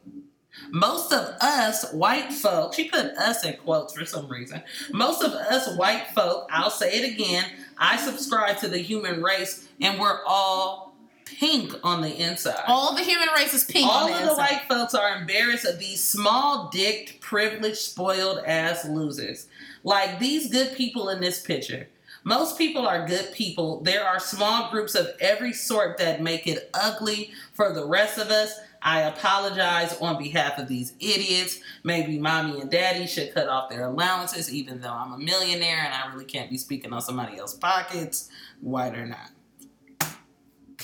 Most 0.70 1.14
of 1.14 1.36
us 1.42 1.92
white 1.94 2.34
folk, 2.34 2.74
she 2.74 2.90
put 2.90 3.06
us 3.18 3.46
in 3.46 3.56
quotes 3.58 3.94
for 3.94 4.06
some 4.06 4.28
reason. 4.28 4.62
Most 4.92 5.24
of 5.24 5.32
us 5.32 5.76
white 5.78 6.08
folk, 6.14 6.48
I'll 6.52 6.72
say 6.72 6.92
it 6.94 7.14
again, 7.14 7.46
I 7.78 7.98
subscribe 7.98 8.58
to 8.60 8.68
the 8.68 8.80
human 8.80 9.22
race 9.22 9.68
and 9.80 10.00
we're 10.00 10.24
all 10.26 10.87
pink 11.28 11.74
on 11.84 12.02
the 12.02 12.16
inside. 12.16 12.64
All 12.68 12.96
the 12.96 13.04
human 13.04 13.28
race 13.36 13.54
is 13.54 13.64
pink 13.64 13.88
All 13.88 14.06
on 14.06 14.12
of 14.12 14.18
the 14.18 14.24
the 14.26 14.30
inside. 14.32 14.38
white 14.38 14.62
folks 14.68 14.94
are 14.94 15.16
embarrassed 15.18 15.66
of 15.66 15.80
these 15.80 16.04
small 16.04 16.70
dicked, 16.70 17.20
privileged, 17.22 17.78
spoiled 17.78 18.40
ass 18.46 18.86
losers. 18.88 19.48
Like 19.84 20.20
these 20.20 20.52
good 20.52 20.76
people 20.76 21.10
in 21.10 21.22
this 21.22 21.42
picture. 21.42 21.88
Most 22.24 22.58
people 22.58 22.86
are 22.86 23.08
good 23.08 23.32
people. 23.34 23.80
There 23.82 24.04
are 24.06 24.20
small 24.20 24.70
groups 24.70 24.96
of 24.96 25.08
every 25.22 25.54
sort 25.54 25.98
that 26.00 26.22
make 26.22 26.46
it 26.46 26.70
ugly 26.74 27.32
for 27.54 27.72
the 27.72 27.86
rest 27.86 28.18
of 28.18 28.30
us. 28.30 28.60
I 28.82 29.02
apologize 29.02 29.98
on 30.02 30.22
behalf 30.22 30.58
of 30.60 30.68
these 30.68 30.94
idiots. 31.00 31.60
Maybe 31.84 32.20
mommy 32.20 32.60
and 32.60 32.70
daddy 32.70 33.08
should 33.08 33.34
cut 33.34 33.48
off 33.48 33.70
their 33.70 33.86
allowances, 33.86 34.54
even 34.54 34.82
though 34.82 34.92
I'm 34.92 35.14
a 35.14 35.18
millionaire 35.18 35.80
and 35.86 35.94
I 35.94 36.12
really 36.12 36.26
can't 36.26 36.50
be 36.50 36.58
speaking 36.58 36.92
on 36.94 37.02
somebody 37.02 37.38
else's 37.38 37.58
pockets, 37.60 38.30
white 38.62 38.96
or 38.96 39.06
not. 39.06 39.30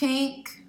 Pink. 0.03 0.65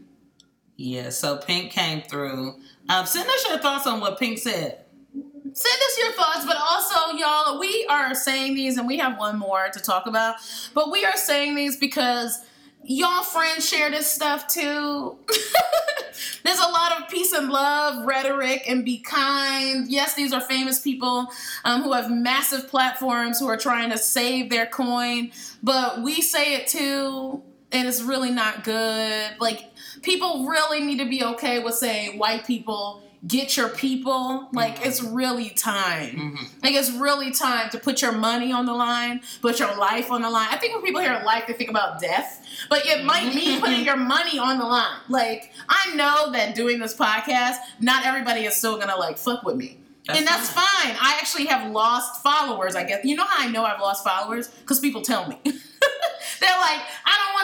Yeah, 0.77 1.11
so 1.11 1.39
Pink 1.39 1.73
came 1.73 2.03
through. 2.03 2.55
Um, 2.89 3.05
send 3.05 3.29
us 3.29 3.49
your 3.49 3.59
thoughts 3.59 3.85
on 3.85 3.99
what 3.99 4.17
Pink 4.17 4.39
said. 4.39 4.85
Send 5.13 5.83
us 5.83 5.99
your 5.99 6.13
thoughts, 6.13 6.45
but 6.47 6.57
also, 6.57 7.17
y'all, 7.17 7.59
we 7.59 7.85
are 7.91 8.15
saying 8.15 8.55
these, 8.55 8.79
and 8.79 8.87
we 8.87 8.97
have 8.99 9.19
one 9.19 9.37
more 9.37 9.71
to 9.73 9.81
talk 9.81 10.07
about. 10.07 10.37
But 10.73 10.93
we 10.93 11.05
are 11.05 11.17
saying 11.17 11.57
these 11.57 11.77
because 11.77 12.45
y'all 12.85 13.25
friends 13.25 13.69
share 13.69 13.91
this 13.91 14.07
stuff 14.07 14.47
too. 14.47 15.19
There's 16.45 16.61
a 16.61 16.71
lot 16.71 17.01
of 17.01 17.09
peace 17.09 17.33
and 17.33 17.49
love 17.49 18.07
rhetoric 18.07 18.63
and 18.69 18.85
be 18.85 19.01
kind. 19.01 19.89
Yes, 19.89 20.15
these 20.15 20.33
are 20.33 20.41
famous 20.41 20.79
people 20.79 21.27
um, 21.65 21.83
who 21.83 21.93
have 21.93 22.09
massive 22.09 22.69
platforms 22.69 23.41
who 23.41 23.49
are 23.49 23.57
trying 23.57 23.91
to 23.91 23.99
save 23.99 24.49
their 24.49 24.67
coin, 24.67 25.33
but 25.61 26.03
we 26.03 26.21
say 26.21 26.55
it 26.55 26.69
too, 26.69 27.43
and 27.75 27.89
it's 27.89 28.01
really 28.01 28.31
not 28.31 28.65
good. 28.65 29.33
Like, 29.41 29.73
people 30.03 30.47
really 30.47 30.81
need 30.81 30.99
to 30.99 31.09
be 31.09 31.25
okay 31.25 31.59
with 31.59 31.75
saying 31.75 32.19
white 32.19 32.47
people 32.47 33.03
get 33.27 33.57
your 33.57 33.69
people. 33.71 34.49
Like, 34.53 34.85
it's 34.85 35.01
mm-hmm. 35.01 35.15
really 35.15 35.51
time. 35.51 36.11
Mm-hmm. 36.11 36.45
Like, 36.63 36.75
it's 36.75 36.91
really 36.93 37.31
time 37.31 37.71
to 37.71 37.79
put 37.79 38.03
your 38.03 38.13
money 38.13 38.53
on 38.53 38.67
the 38.67 38.75
line, 38.75 39.23
put 39.41 39.59
your 39.59 39.77
life 39.77 40.11
on 40.11 40.23
the 40.23 40.31
line. 40.31 40.49
I 40.51 40.57
think 40.57 40.75
when 40.75 40.83
people 40.83 41.01
hear 41.01 41.21
life, 41.25 41.45
they 41.47 41.55
think 41.55 41.71
about 41.71 42.01
death, 42.01 42.47
but 42.69 42.87
it 42.87 43.05
might 43.05 43.35
mean 43.35 43.61
putting 43.63 43.85
your 43.85 43.97
money 43.97 44.39
on 44.39 44.59
the 44.59 44.65
line. 44.65 44.99
Like, 45.09 45.53
I 45.69 45.95
know 45.95 46.33
that 46.33 46.55
doing 46.55 46.79
this 46.79 46.95
podcast, 46.95 47.57
not 47.81 48.05
everybody 48.07 48.45
is 48.45 48.57
still 48.57 48.79
gonna 48.79 48.97
like 48.97 49.19
fuck 49.19 49.43
with 49.43 49.57
me. 49.57 49.79
That's 50.07 50.19
and 50.19 50.29
that's 50.29 50.51
fine. 50.51 50.95
I 51.01 51.17
actually 51.19 51.47
have 51.47 51.71
lost 51.73 52.23
followers, 52.23 52.77
I 52.77 52.85
guess. 52.85 53.07
You 53.07 53.17
know 53.17 53.25
how 53.25 53.49
I 53.49 53.51
know 53.51 53.65
I've 53.65 53.81
lost 53.81 54.05
followers? 54.05 54.49
Because 54.49 54.79
people 54.81 55.01
tell 55.01 55.27
me. 55.27 55.39
They're 55.45 56.61
like, 56.61 56.81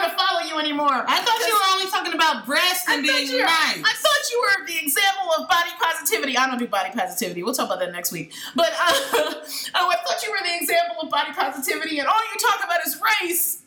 want 0.01 0.11
to 0.11 0.17
follow 0.17 0.41
you 0.41 0.59
anymore. 0.59 1.05
I 1.07 1.19
thought 1.21 1.39
you 1.47 1.53
were 1.53 1.69
only 1.73 1.89
talking 1.91 2.13
about 2.13 2.45
breasts 2.45 2.85
and 2.89 3.03
being 3.03 3.31
were, 3.31 3.45
nice. 3.45 3.81
I 3.83 3.93
thought 3.93 4.31
you 4.31 4.41
were 4.41 4.65
the 4.67 4.77
example 4.81 5.31
of 5.37 5.47
body 5.47 5.69
positivity. 5.79 6.37
I 6.37 6.47
don't 6.47 6.57
do 6.57 6.67
body 6.67 6.89
positivity. 6.91 7.43
We'll 7.43 7.53
talk 7.53 7.67
about 7.67 7.79
that 7.79 7.91
next 7.91 8.11
week. 8.11 8.33
But 8.55 8.71
uh, 8.71 8.73
oh, 8.73 9.89
I 9.89 9.95
thought 10.05 10.23
you 10.23 10.31
were 10.31 10.39
the 10.43 10.57
example 10.59 11.03
of 11.03 11.09
body 11.09 11.33
positivity, 11.33 11.99
and 11.99 12.07
all 12.07 12.19
you 12.33 12.39
talk 12.39 12.63
about 12.63 12.85
is 12.85 12.99
race. 13.21 13.61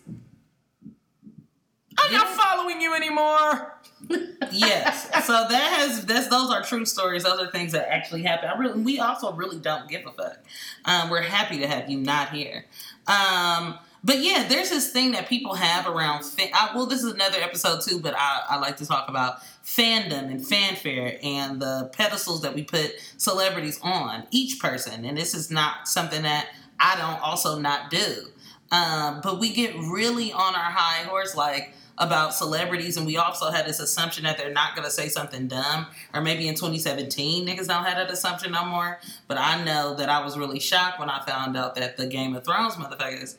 I'm 1.96 2.12
not 2.12 2.28
following 2.28 2.80
you 2.80 2.94
anymore. 2.94 3.78
yes. 4.52 5.08
So 5.26 5.32
that 5.32 5.72
has 5.78 6.04
that's 6.04 6.28
those 6.28 6.50
are 6.50 6.62
true 6.62 6.84
stories. 6.84 7.22
Those 7.22 7.40
are 7.40 7.50
things 7.50 7.72
that 7.72 7.90
actually 7.90 8.22
happen. 8.22 8.50
I 8.50 8.58
really 8.58 8.82
we 8.82 8.98
also 8.98 9.32
really 9.32 9.58
don't 9.58 9.88
give 9.88 10.04
a 10.06 10.10
fuck. 10.10 10.38
Um, 10.84 11.08
we're 11.08 11.22
happy 11.22 11.58
to 11.58 11.68
have 11.68 11.88
you 11.88 11.98
not 11.98 12.30
here. 12.30 12.66
Um, 13.06 13.78
but 14.04 14.18
yeah, 14.22 14.46
there's 14.46 14.68
this 14.68 14.90
thing 14.90 15.12
that 15.12 15.28
people 15.28 15.54
have 15.54 15.86
around. 15.86 16.24
Fa- 16.24 16.54
I, 16.54 16.72
well, 16.74 16.84
this 16.84 17.02
is 17.02 17.12
another 17.12 17.38
episode 17.40 17.80
too, 17.80 17.98
but 17.98 18.14
I, 18.14 18.42
I 18.50 18.56
like 18.58 18.76
to 18.76 18.86
talk 18.86 19.08
about 19.08 19.40
fandom 19.64 20.30
and 20.30 20.46
fanfare 20.46 21.18
and 21.22 21.60
the 21.60 21.90
pedestals 21.94 22.42
that 22.42 22.54
we 22.54 22.62
put 22.64 22.92
celebrities 23.16 23.80
on 23.82 24.26
each 24.30 24.60
person. 24.60 25.06
And 25.06 25.16
this 25.16 25.34
is 25.34 25.50
not 25.50 25.88
something 25.88 26.22
that 26.22 26.48
I 26.78 26.96
don't 26.96 27.22
also 27.22 27.58
not 27.58 27.88
do. 27.88 28.26
Um, 28.70 29.20
but 29.22 29.40
we 29.40 29.52
get 29.54 29.74
really 29.74 30.32
on 30.32 30.54
our 30.54 30.70
high 30.70 31.04
horse, 31.04 31.34
like 31.34 31.72
about 31.98 32.34
celebrities, 32.34 32.96
and 32.96 33.06
we 33.06 33.16
also 33.16 33.50
had 33.50 33.66
this 33.66 33.78
assumption 33.80 34.24
that 34.24 34.36
they're 34.36 34.52
not 34.52 34.74
going 34.74 34.84
to 34.84 34.90
say 34.90 35.08
something 35.08 35.46
dumb, 35.48 35.86
or 36.12 36.20
maybe 36.20 36.48
in 36.48 36.54
2017 36.54 37.46
niggas 37.46 37.68
don't 37.68 37.84
have 37.84 37.96
that 37.96 38.10
assumption 38.10 38.52
no 38.52 38.64
more. 38.64 38.98
But 39.28 39.38
I 39.38 39.62
know 39.64 39.94
that 39.94 40.08
I 40.08 40.24
was 40.24 40.36
really 40.36 40.58
shocked 40.60 40.98
when 40.98 41.08
I 41.10 41.24
found 41.24 41.56
out 41.56 41.74
that 41.76 41.96
the 41.96 42.06
Game 42.06 42.34
of 42.34 42.44
Thrones 42.44 42.74
motherfuckers, 42.74 43.36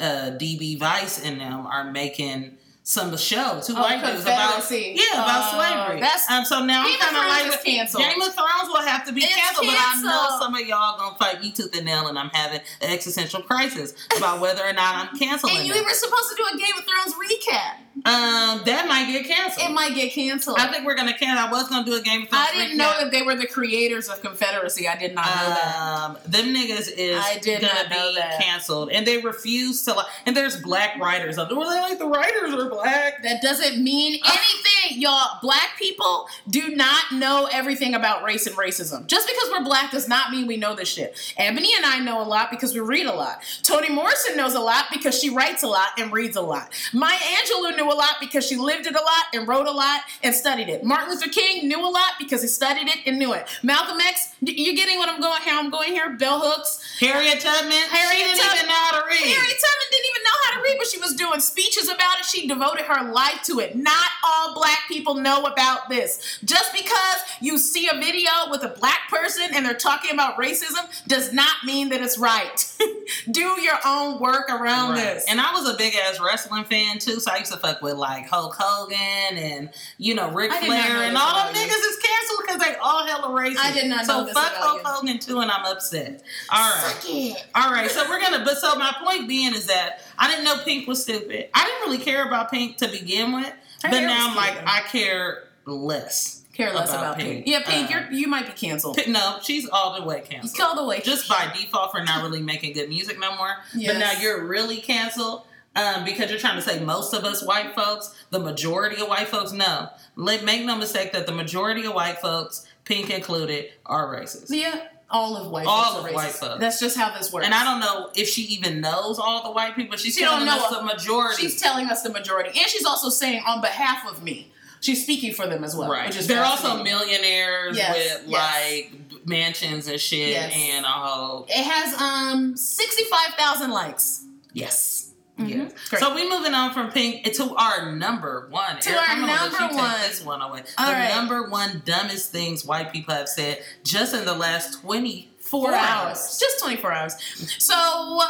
uh, 0.00 0.36
DB 0.38 0.78
Weiss 0.80 1.24
and 1.24 1.40
them 1.40 1.66
are 1.66 1.90
making 1.90 2.58
some 2.86 3.16
show 3.16 3.62
two 3.64 3.72
Oh, 3.74 3.80
white 3.80 4.04
dudes 4.04 4.20
about 4.24 4.70
yeah 4.70 5.02
about 5.14 5.54
Oh, 5.54 5.56
slavery. 5.56 6.00
that's- 6.00 6.30
um, 6.30 6.44
so 6.44 6.62
now 6.62 6.84
Game 6.84 6.96
I'm 7.00 7.14
kind 7.14 7.16
of 7.46 7.50
like 7.52 7.64
canceled. 7.64 8.04
Game 8.04 8.20
of 8.20 8.34
Thrones 8.34 8.68
will 8.68 8.82
have 8.82 9.06
to 9.06 9.12
be 9.14 9.22
It's 9.24 9.34
canceled, 9.34 9.68
but 9.68 9.76
I 9.78 10.02
know 10.02 10.36
some 10.38 10.54
of 10.54 10.60
y'all 10.66 10.98
gonna 10.98 11.16
fight 11.16 11.40
me 11.40 11.50
tooth 11.50 11.74
and 11.74 11.86
nail, 11.86 12.08
and 12.08 12.18
I'm 12.18 12.28
having 12.34 12.60
an 12.82 12.90
existential 12.92 13.40
crisis 13.40 13.94
about 14.18 14.40
whether 14.40 14.62
or 14.62 14.74
not 14.74 14.96
I'm 15.08 15.18
canceling. 15.18 15.56
And 15.56 15.66
you 15.66 15.72
it. 15.72 15.82
were 15.82 15.94
supposed 15.94 16.28
to 16.28 16.36
do 16.36 16.44
a 16.54 16.58
Game 16.58 16.74
of 16.76 16.84
Thrones 16.84 17.14
recap. 17.14 17.76
Um, 17.96 18.60
that 18.66 18.86
might 18.88 19.06
get 19.06 19.24
canceled. 19.26 19.70
It 19.70 19.72
might 19.72 19.94
get 19.94 20.12
canceled. 20.12 20.58
I 20.58 20.66
think 20.66 20.84
we're 20.84 20.96
gonna 20.96 21.16
cancel. 21.16 21.46
I 21.46 21.50
was 21.50 21.68
gonna 21.68 21.84
do 21.84 21.94
a 21.94 22.00
Game. 22.02 22.26
I 22.32 22.52
didn't 22.52 22.76
know 22.76 22.92
that 23.00 23.10
they 23.10 23.22
were 23.22 23.34
the 23.36 23.46
creators 23.46 24.08
of 24.08 24.20
Confederacy. 24.20 24.88
I 24.88 24.96
did 24.96 25.14
not 25.14 25.26
know 25.26 25.48
that. 25.48 25.76
Um, 25.76 26.18
them 26.26 26.54
niggas 26.54 26.90
is 26.96 27.18
I 27.18 27.38
did 27.38 27.62
gonna 27.62 27.88
be 27.88 28.14
that. 28.16 28.40
canceled, 28.40 28.90
and 28.90 29.06
they 29.06 29.18
refuse 29.18 29.84
to. 29.84 29.94
Like, 29.94 30.06
and 30.26 30.36
there's 30.36 30.60
black 30.60 30.98
writers 31.00 31.38
up 31.38 31.48
there. 31.48 31.56
Well, 31.58 31.70
they 31.70 31.80
like 31.80 31.98
the 31.98 32.06
writers 32.06 32.52
are 32.52 32.68
black. 32.68 33.22
That 33.22 33.40
doesn't 33.40 33.82
mean 33.82 34.20
anything, 34.24 35.00
y'all. 35.00 35.38
Black 35.40 35.78
people 35.78 36.26
do 36.50 36.74
not 36.74 37.12
know 37.12 37.48
everything 37.52 37.94
about 37.94 38.24
race 38.24 38.46
and 38.46 38.56
racism. 38.56 39.06
Just 39.06 39.28
because 39.28 39.50
we're 39.50 39.64
black 39.64 39.92
does 39.92 40.08
not 40.08 40.30
mean 40.30 40.46
we 40.46 40.56
know 40.56 40.74
this 40.74 40.88
shit. 40.88 41.16
Ebony 41.36 41.70
and 41.76 41.86
I 41.86 42.00
know 42.00 42.20
a 42.20 42.26
lot 42.26 42.50
because 42.50 42.74
we 42.74 42.80
read 42.80 43.06
a 43.06 43.14
lot. 43.14 43.42
Toni 43.62 43.88
Morrison 43.88 44.36
knows 44.36 44.54
a 44.54 44.60
lot 44.60 44.86
because 44.92 45.18
she 45.18 45.30
writes 45.30 45.62
a 45.62 45.68
lot 45.68 45.88
and 45.98 46.12
reads 46.12 46.36
a 46.36 46.42
lot. 46.42 46.70
Maya 46.92 47.16
Angelou 47.16 47.76
knew 47.84 47.92
a 47.92 47.94
lot 47.94 48.16
because 48.20 48.46
she 48.46 48.56
lived 48.56 48.86
it 48.86 48.94
a 48.94 48.98
lot 49.02 49.24
and 49.32 49.46
wrote 49.46 49.66
a 49.66 49.70
lot 49.72 50.00
and 50.22 50.34
studied 50.34 50.68
it. 50.68 50.84
Martin 50.84 51.10
Luther 51.10 51.28
King 51.30 51.68
knew 51.68 51.80
a 51.80 51.88
lot 51.88 52.12
because 52.18 52.42
he 52.42 52.48
studied 52.48 52.88
it 52.88 52.98
and 53.06 53.18
knew 53.18 53.32
it. 53.32 53.46
Malcolm 53.62 54.00
X, 54.00 54.34
you 54.40 54.74
getting 54.76 54.98
what 54.98 55.08
I'm 55.08 55.20
going? 55.20 55.42
here? 55.42 55.54
I'm 55.56 55.70
going 55.70 55.92
here? 55.92 56.10
Bell 56.16 56.40
hooks. 56.40 56.96
Harriet 57.00 57.40
Tubman. 57.40 57.72
Harriet 57.72 58.18
didn't 58.26 58.38
Tubman- 58.40 58.56
even 58.56 58.68
know 58.68 58.74
how 58.74 59.00
to 59.00 59.06
read. 59.06 59.18
Harriet 59.18 59.58
Tubman 59.60 59.88
didn't 59.90 60.06
even 60.10 60.22
know 60.24 60.38
how 60.44 60.56
to 60.56 60.62
read, 60.62 60.76
but 60.78 60.86
she 60.86 60.98
was 60.98 61.14
doing 61.14 61.40
speeches 61.40 61.88
about 61.88 62.18
it. 62.20 62.24
She 62.24 62.46
devoted 62.46 62.84
her 62.86 63.10
life 63.12 63.40
to 63.44 63.60
it. 63.60 63.76
Not 63.76 64.08
all 64.24 64.54
black 64.54 64.80
people 64.88 65.14
know 65.14 65.44
about 65.44 65.88
this. 65.88 66.38
Just 66.44 66.72
because 66.72 67.16
you 67.40 67.58
see 67.58 67.88
a 67.88 67.94
video 67.94 68.30
with 68.50 68.62
a 68.62 68.68
black 68.68 69.08
person 69.10 69.48
and 69.54 69.64
they're 69.66 69.74
talking 69.74 70.12
about 70.12 70.36
racism 70.36 70.86
does 71.06 71.32
not 71.32 71.56
mean 71.64 71.88
that 71.90 72.00
it's 72.00 72.18
right. 72.18 72.70
Do 73.30 73.60
your 73.60 73.78
own 73.84 74.20
work 74.20 74.48
around 74.50 74.92
Right. 74.92 75.14
this. 75.14 75.24
And 75.28 75.40
I 75.40 75.52
was 75.52 75.68
a 75.68 75.76
big 75.76 75.94
ass 75.94 76.20
wrestling 76.20 76.64
fan 76.64 76.98
too, 76.98 77.20
so 77.20 77.30
I 77.32 77.38
used 77.38 77.52
to 77.52 77.58
fuck 77.58 77.73
with 77.82 77.94
like 77.94 78.26
Hulk 78.28 78.54
Hogan 78.58 79.36
and 79.38 79.70
you 79.98 80.14
know 80.14 80.30
Ric 80.30 80.50
I 80.50 80.60
did 80.60 80.68
not 80.68 80.86
Flair 80.86 80.96
and 81.04 81.16
all 81.16 81.34
them 81.34 81.54
niggas 81.54 81.68
is 81.70 81.96
canceled 81.96 82.40
because 82.46 82.60
they 82.60 82.74
all 82.76 83.06
hella 83.06 83.28
racist. 83.28 83.58
I 83.58 83.72
did 83.72 83.88
not 83.88 84.06
so 84.06 84.26
fuck 84.26 84.32
about 84.32 84.52
Hulk 84.54 84.82
you. 84.82 84.88
Hogan 84.88 85.18
too, 85.18 85.40
and 85.40 85.50
I'm 85.50 85.64
upset. 85.66 86.22
All 86.50 86.70
right. 86.70 87.34
All 87.54 87.70
right, 87.72 87.90
so 87.90 88.08
we're 88.08 88.20
gonna. 88.20 88.44
But 88.44 88.58
so 88.58 88.74
my 88.76 88.94
point 89.04 89.28
being 89.28 89.54
is 89.54 89.66
that 89.66 90.00
I 90.18 90.28
didn't 90.28 90.44
know 90.44 90.58
Pink 90.64 90.86
was 90.88 91.02
stupid. 91.02 91.48
I 91.54 91.64
didn't 91.64 91.80
really 91.90 92.04
care 92.04 92.26
about 92.26 92.50
Pink 92.50 92.76
to 92.78 92.88
begin 92.88 93.32
with, 93.32 93.46
Her 93.82 93.90
but 93.90 94.00
now 94.00 94.28
I'm 94.30 94.36
like. 94.36 94.54
I 94.66 94.80
care 94.88 95.44
less. 95.66 96.42
Care 96.52 96.72
less 96.72 96.90
about, 96.90 97.18
Pink. 97.18 97.48
Yeah, 97.48 97.62
Pink, 97.66 97.90
Uh, 97.90 97.94
you're, 97.94 98.12
you 98.12 98.28
might 98.28 98.46
be 98.46 98.52
canceled. 98.52 98.96
Pink- 98.96 99.08
No, 99.08 99.38
she's 99.42 99.68
all 99.68 99.98
the 100.00 100.06
way 100.06 100.20
canceled. 100.20 100.56
Call 100.56 100.76
the 100.76 100.84
way. 100.84 101.00
Just 101.00 101.28
by 101.28 101.52
default 101.52 101.90
for 101.90 102.00
not 102.04 102.22
really 102.22 102.40
making 102.42 102.74
good 102.74 102.88
music 102.88 103.18
no 103.18 103.34
more. 103.36 103.56
Yes. 103.74 103.92
But 103.92 103.98
now 103.98 104.12
you're 104.20 104.44
really 104.46 104.76
canceled 104.76 105.42
um, 105.76 106.04
because 106.04 106.30
you're 106.30 106.38
trying 106.38 106.56
to 106.56 106.62
say 106.62 106.80
most 106.80 107.12
of 107.14 107.24
us 107.24 107.44
white 107.44 107.74
folks, 107.74 108.14
the 108.30 108.38
majority 108.40 109.00
of 109.00 109.08
white 109.08 109.28
folks, 109.28 109.52
no. 109.52 109.88
Let, 110.16 110.44
make 110.44 110.64
no 110.64 110.76
mistake 110.76 111.12
that 111.12 111.26
the 111.26 111.32
majority 111.32 111.84
of 111.86 111.94
white 111.94 112.18
folks, 112.18 112.66
Pink 112.84 113.10
included, 113.10 113.70
are 113.86 114.14
racist. 114.14 114.46
Yeah, 114.50 114.86
all 115.10 115.36
of 115.36 115.50
white 115.50 115.66
All 115.66 115.94
folks 115.96 116.08
of 116.08 116.14
white 116.14 116.30
folks. 116.30 116.60
That's 116.60 116.78
just 116.80 116.96
how 116.96 117.16
this 117.16 117.32
works. 117.32 117.46
And 117.46 117.54
I 117.54 117.64
don't 117.64 117.80
know 117.80 118.10
if 118.14 118.28
she 118.28 118.42
even 118.42 118.80
knows 118.80 119.18
all 119.18 119.42
the 119.42 119.50
white 119.50 119.74
people. 119.74 119.96
She's 119.96 120.14
She 120.14 120.20
telling 120.20 120.46
don't 120.46 120.56
know 120.58 120.64
us 120.64 120.76
the 120.76 120.82
majority. 120.84 121.42
She's 121.42 121.60
telling 121.60 121.86
us 121.86 122.02
the 122.02 122.10
majority, 122.10 122.50
and 122.58 122.68
she's 122.68 122.84
also 122.84 123.08
saying 123.08 123.42
on 123.46 123.60
behalf 123.60 124.06
of 124.08 124.22
me. 124.22 124.50
She's 124.80 125.02
speaking 125.02 125.32
for 125.32 125.46
them 125.46 125.64
as 125.64 125.74
well, 125.74 125.90
right. 125.90 126.06
which 126.08 126.16
is 126.18 126.26
They're 126.26 126.44
also 126.44 126.82
millionaires 126.82 127.74
Yes, 127.76 127.96
with 128.20 128.28
yes. 128.28 128.90
like 128.92 129.26
mansions 129.26 129.88
and 129.88 129.98
shit 129.98 130.28
Yes. 130.28 130.52
and 130.54 130.84
a 130.84 130.88
whole 130.88 131.46
It 131.48 131.62
has 131.64 131.98
um 131.98 132.54
sixty 132.56 133.04
five 133.04 133.28
thousand 133.38 133.70
likes. 133.70 134.24
yes. 134.52 135.03
Mhm. 135.38 135.48
Yes. 135.48 135.72
Great. 135.90 136.00
So 136.00 136.14
we 136.14 136.28
moving 136.30 136.54
on 136.54 136.72
from 136.72 136.92
Pink 136.92 137.24
to 137.34 137.54
our 137.56 137.90
number 137.92 138.46
one. 138.50 138.78
To 138.80 138.88
Eric, 138.90 139.00
our 139.00 139.06
I'm 139.08 139.20
gonna 139.20 139.32
let 139.32 139.40
number 139.52 139.58
take 139.68 139.76
one. 139.76 140.00
This 140.02 140.22
one 140.22 140.42
away. 140.42 140.62
All 140.78 140.86
the 140.86 140.92
right. 140.92 141.08
number 141.14 141.48
one 141.48 141.82
dumbest 141.84 142.30
things 142.30 142.64
white 142.64 142.92
people 142.92 143.14
have 143.14 143.28
said 143.28 143.62
just 143.82 144.14
in 144.14 144.24
the 144.24 144.34
last 144.34 144.80
twenty 144.80 145.30
Four 145.54 145.64
four 145.70 145.74
hours. 145.74 146.38
Just 146.38 146.60
24 146.60 146.92
hours. 146.92 147.14
So, 147.58 147.74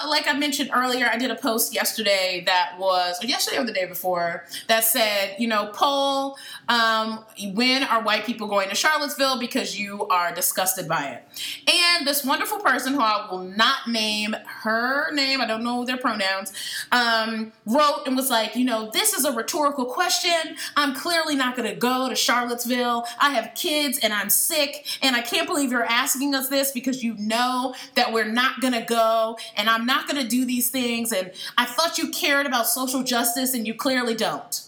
like 0.08 0.28
I 0.28 0.34
mentioned 0.34 0.70
earlier, 0.74 1.06
I 1.06 1.16
did 1.16 1.30
a 1.30 1.34
post 1.34 1.74
yesterday 1.74 2.42
that 2.46 2.76
was, 2.78 3.22
or 3.22 3.26
yesterday 3.26 3.58
or 3.58 3.64
the 3.64 3.72
day 3.72 3.86
before, 3.86 4.44
that 4.68 4.84
said, 4.84 5.36
you 5.38 5.48
know, 5.48 5.70
poll, 5.72 6.36
um, 6.68 7.24
when 7.52 7.82
are 7.84 8.02
white 8.02 8.24
people 8.24 8.46
going 8.46 8.68
to 8.68 8.74
Charlottesville 8.74 9.38
because 9.38 9.78
you 9.78 10.06
are 10.08 10.34
disgusted 10.34 10.88
by 10.88 11.06
it? 11.06 11.24
And 11.70 12.06
this 12.06 12.24
wonderful 12.24 12.58
person, 12.58 12.94
who 12.94 13.00
I 13.00 13.26
will 13.30 13.44
not 13.44 13.88
name 13.88 14.34
her 14.46 15.12
name, 15.12 15.40
I 15.40 15.46
don't 15.46 15.64
know 15.64 15.84
their 15.84 15.96
pronouns, 15.96 16.52
um, 16.92 17.52
wrote 17.66 18.02
and 18.06 18.16
was 18.16 18.30
like, 18.30 18.56
you 18.56 18.64
know, 18.64 18.90
this 18.90 19.12
is 19.12 19.24
a 19.24 19.32
rhetorical 19.32 19.86
question. 19.86 20.56
I'm 20.76 20.94
clearly 20.94 21.36
not 21.36 21.56
going 21.56 21.68
to 21.68 21.76
go 21.76 22.08
to 22.08 22.14
Charlottesville. 22.14 23.06
I 23.20 23.30
have 23.30 23.54
kids 23.54 23.98
and 23.98 24.12
I'm 24.12 24.30
sick, 24.30 24.86
and 25.02 25.16
I 25.16 25.22
can't 25.22 25.46
believe 25.46 25.70
you're 25.70 25.84
asking 25.84 26.34
us 26.34 26.48
this 26.48 26.70
because 26.70 27.02
you 27.02 27.13
know 27.18 27.74
that 27.94 28.12
we're 28.12 28.24
not 28.30 28.60
going 28.60 28.74
to 28.74 28.82
go 28.82 29.36
and 29.56 29.68
I'm 29.70 29.86
not 29.86 30.08
going 30.08 30.22
to 30.22 30.28
do 30.28 30.44
these 30.44 30.70
things. 30.70 31.12
And 31.12 31.32
I 31.58 31.64
thought 31.66 31.98
you 31.98 32.10
cared 32.10 32.46
about 32.46 32.66
social 32.66 33.02
justice, 33.02 33.54
and 33.54 33.66
you 33.66 33.74
clearly 33.74 34.14
don't. 34.14 34.60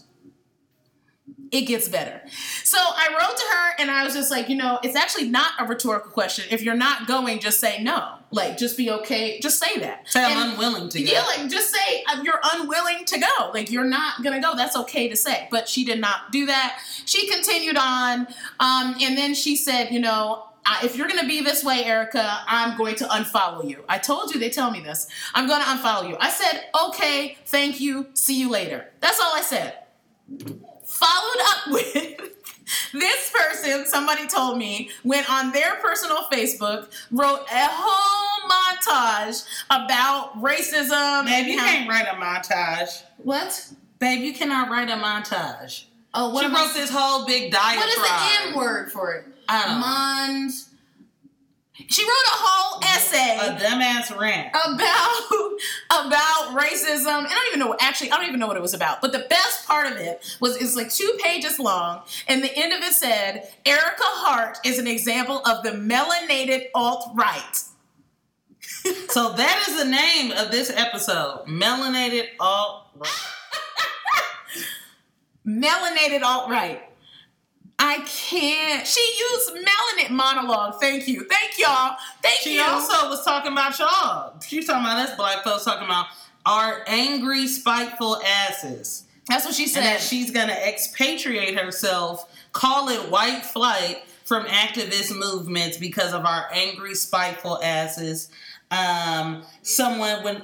it 1.53 1.63
gets 1.63 1.89
better. 1.89 2.21
So 2.65 2.77
I 2.79 3.09
wrote 3.11 3.37
to 3.37 3.45
her 3.55 3.75
and 3.79 3.89
I 3.91 4.03
was 4.05 4.15
just 4.15 4.31
like, 4.33 4.49
you 4.49 4.57
know, 4.57 4.81
it's 4.83 4.97
actually 4.97 5.29
not 5.29 5.53
a 5.61 5.65
rhetorical 5.65 6.11
question. 6.11 6.45
If 6.51 6.61
you're 6.63 6.75
not 6.77 7.07
going, 7.07 7.39
just 7.39 7.61
say 7.61 7.81
no. 7.83 8.15
Like, 8.33 8.59
just 8.59 8.77
be 8.77 8.91
okay. 8.91 9.39
Just 9.41 9.61
say 9.63 9.79
that. 9.79 10.09
Say 10.09 10.25
I'm 10.25 10.37
And- 10.37 10.53
unwilling 10.55 10.89
to 10.91 11.03
go. 11.03 11.11
yeah, 11.11 11.23
like 11.23 11.49
just 11.49 11.73
say 11.73 12.03
uh, 12.09 12.21
you're 12.25 12.41
unwilling 12.43 13.05
to 13.07 13.19
go. 13.21 13.51
Like 13.55 13.71
you're 13.71 13.85
not 13.85 14.23
gonna 14.25 14.41
go. 14.41 14.57
That's 14.57 14.77
okay 14.77 15.09
to 15.09 15.15
say. 15.17 15.47
But 15.51 15.69
she 15.69 15.85
did 15.85 16.01
not 16.01 16.33
do 16.33 16.47
that. 16.47 16.81
She 17.07 17.29
continued 17.31 17.77
on, 17.79 18.27
um, 18.59 18.97
and 19.01 19.17
then 19.17 19.35
she 19.35 19.55
said, 19.57 19.91
you 19.93 20.01
know. 20.01 20.43
I- 20.69 20.81
If 20.85 20.97
you're 20.97 21.07
gonna 21.09 21.27
be 21.29 21.43
this 21.43 21.63
way, 21.63 21.85
Ericka, 21.85 22.41
I'm 22.47 22.77
going 22.77 22.97
to 22.97 23.05
unfollow 23.05 23.69
you. 23.69 23.85
I 23.89 23.99
told 23.99 24.35
you 24.35 24.41
they 24.41 24.51
tell 24.51 24.71
me 24.71 24.81
this. 24.81 25.07
I'm 25.35 25.47
gonna 25.47 25.65
unfollow 25.65 26.09
you. 26.09 26.17
I 26.21 26.29
said, 26.31 26.65
okay, 26.89 27.39
thank 27.47 27.81
you, 27.81 28.09
see 28.15 28.39
you 28.41 28.51
later. 28.51 28.91
That's 29.01 29.21
all 29.21 29.33
I 29.35 29.43
said. 29.43 29.75
Followed 30.85 31.41
up 31.49 31.67
with 31.73 32.33
this 32.93 33.31
person, 33.33 33.87
somebody 33.87 34.27
told 34.27 34.59
me, 34.59 34.91
went 35.05 35.31
on 35.31 35.53
their 35.53 35.77
personal 35.77 36.25
Facebook, 36.33 36.89
wrote 37.13 37.43
a 37.53 37.69
whole 37.71 38.51
montage 38.51 39.47
about 39.71 40.41
racism 40.43 41.27
Babe, 41.27 41.47
you 41.47 41.59
how- 41.59 41.67
can't 41.67 41.89
write 41.89 42.07
a 42.09 42.17
montage. 42.17 43.03
what? 43.19 43.71
Babe, 43.99 44.21
you 44.23 44.35
cannot 44.35 44.69
write 44.69 44.91
a 44.91 44.95
montage. 44.97 45.85
Oh, 46.13 46.31
what 46.31 46.41
she 46.41 46.47
am 46.47 46.57
I- 46.57 46.61
wrote 46.65 46.75
this 46.75 46.91
whole 46.91 47.25
big 47.27 47.53
diatribe. 47.53 47.79
What 47.79 47.89
is 47.89 47.97
the 47.97 48.49
N 48.51 48.57
word 48.57 48.91
for 48.93 49.13
it? 49.15 49.27
Oh. 49.49 50.27
Don't 50.29 50.47
know. 50.47 50.51
She 51.89 52.03
wrote 52.03 52.09
a 52.09 52.31
whole 52.33 52.81
essay 52.85 53.37
A 53.39 53.55
dumbass 53.61 54.19
rant. 54.19 54.49
about 54.49 55.21
about 56.07 56.59
racism. 56.59 57.07
I 57.27 57.29
don't 57.29 57.47
even 57.49 57.61
know. 57.61 57.77
Actually, 57.81 58.11
I 58.13 58.17
don't 58.17 58.27
even 58.27 58.41
know 58.41 58.47
what 58.47 58.57
it 58.57 58.63
was 58.63 58.73
about. 58.73 59.03
But 59.03 59.13
the 59.13 59.27
best 59.29 59.67
part 59.67 59.87
of 59.93 59.99
it 59.99 60.25
was 60.41 60.57
it's 60.57 60.75
like 60.75 60.91
two 60.91 61.19
pages 61.23 61.59
long, 61.59 62.01
and 62.29 62.43
the 62.43 62.51
end 62.57 62.73
of 62.73 62.81
it 62.81 62.95
said, 62.95 63.51
"Ericka 63.67 64.01
Hart 64.01 64.57
is 64.65 64.79
an 64.79 64.87
example 64.87 65.43
of 65.45 65.63
the 65.65 65.71
melanated 65.73 66.67
alt 66.75 67.11
right." 67.15 67.63
So 69.09 69.33
that 69.33 69.65
is 69.69 69.77
the 69.83 69.89
name 69.89 70.31
of 70.33 70.51
this 70.51 70.71
episode. 70.71 71.45
Melanated 71.47 72.29
alt 72.41 72.85
right. 72.97 73.11
Melanated 75.47 76.23
alt 76.23 76.49
right. 76.51 76.83
I 77.79 77.99
can't. 78.07 78.87
She 78.87 79.01
used 79.33 79.51
melanin 79.67 80.11
monologue. 80.11 80.81
Thank 80.81 81.07
you. 81.09 81.25
Thank 81.25 81.59
y'all. 81.59 81.97
Thank 82.23 82.41
She 82.41 82.55
you. 82.57 82.63
also 82.63 83.09
was 83.09 83.25
talking 83.25 83.53
about 83.53 83.79
y'all. 83.79 84.35
She 84.41 84.57
was 84.59 84.67
talking 84.67 84.83
about 84.85 85.09
us 85.09 85.15
black 85.17 85.45
folks 85.45 85.65
talking 85.65 85.85
about 85.85 86.07
our 86.47 86.83
angry, 86.87 87.47
spiteful 87.47 88.21
asses. 88.25 89.05
That's 89.29 89.45
what 89.45 89.55
she 89.55 89.65
And 89.65 89.73
said. 89.73 89.83
that 89.83 90.01
she's 90.01 90.31
gonna 90.31 90.53
expatriate 90.55 91.59
herself, 91.59 92.29
call 92.53 92.89
it 92.89 93.11
white 93.11 93.45
flight 93.45 94.03
from 94.25 94.45
activist 94.47 95.17
movements 95.17 95.77
because 95.77 96.13
of 96.13 96.25
our 96.25 96.49
angry, 96.53 96.95
spiteful 96.95 97.61
asses. 97.63 98.31
Um, 98.71 99.45
someone 99.63 100.25
when 100.25 100.43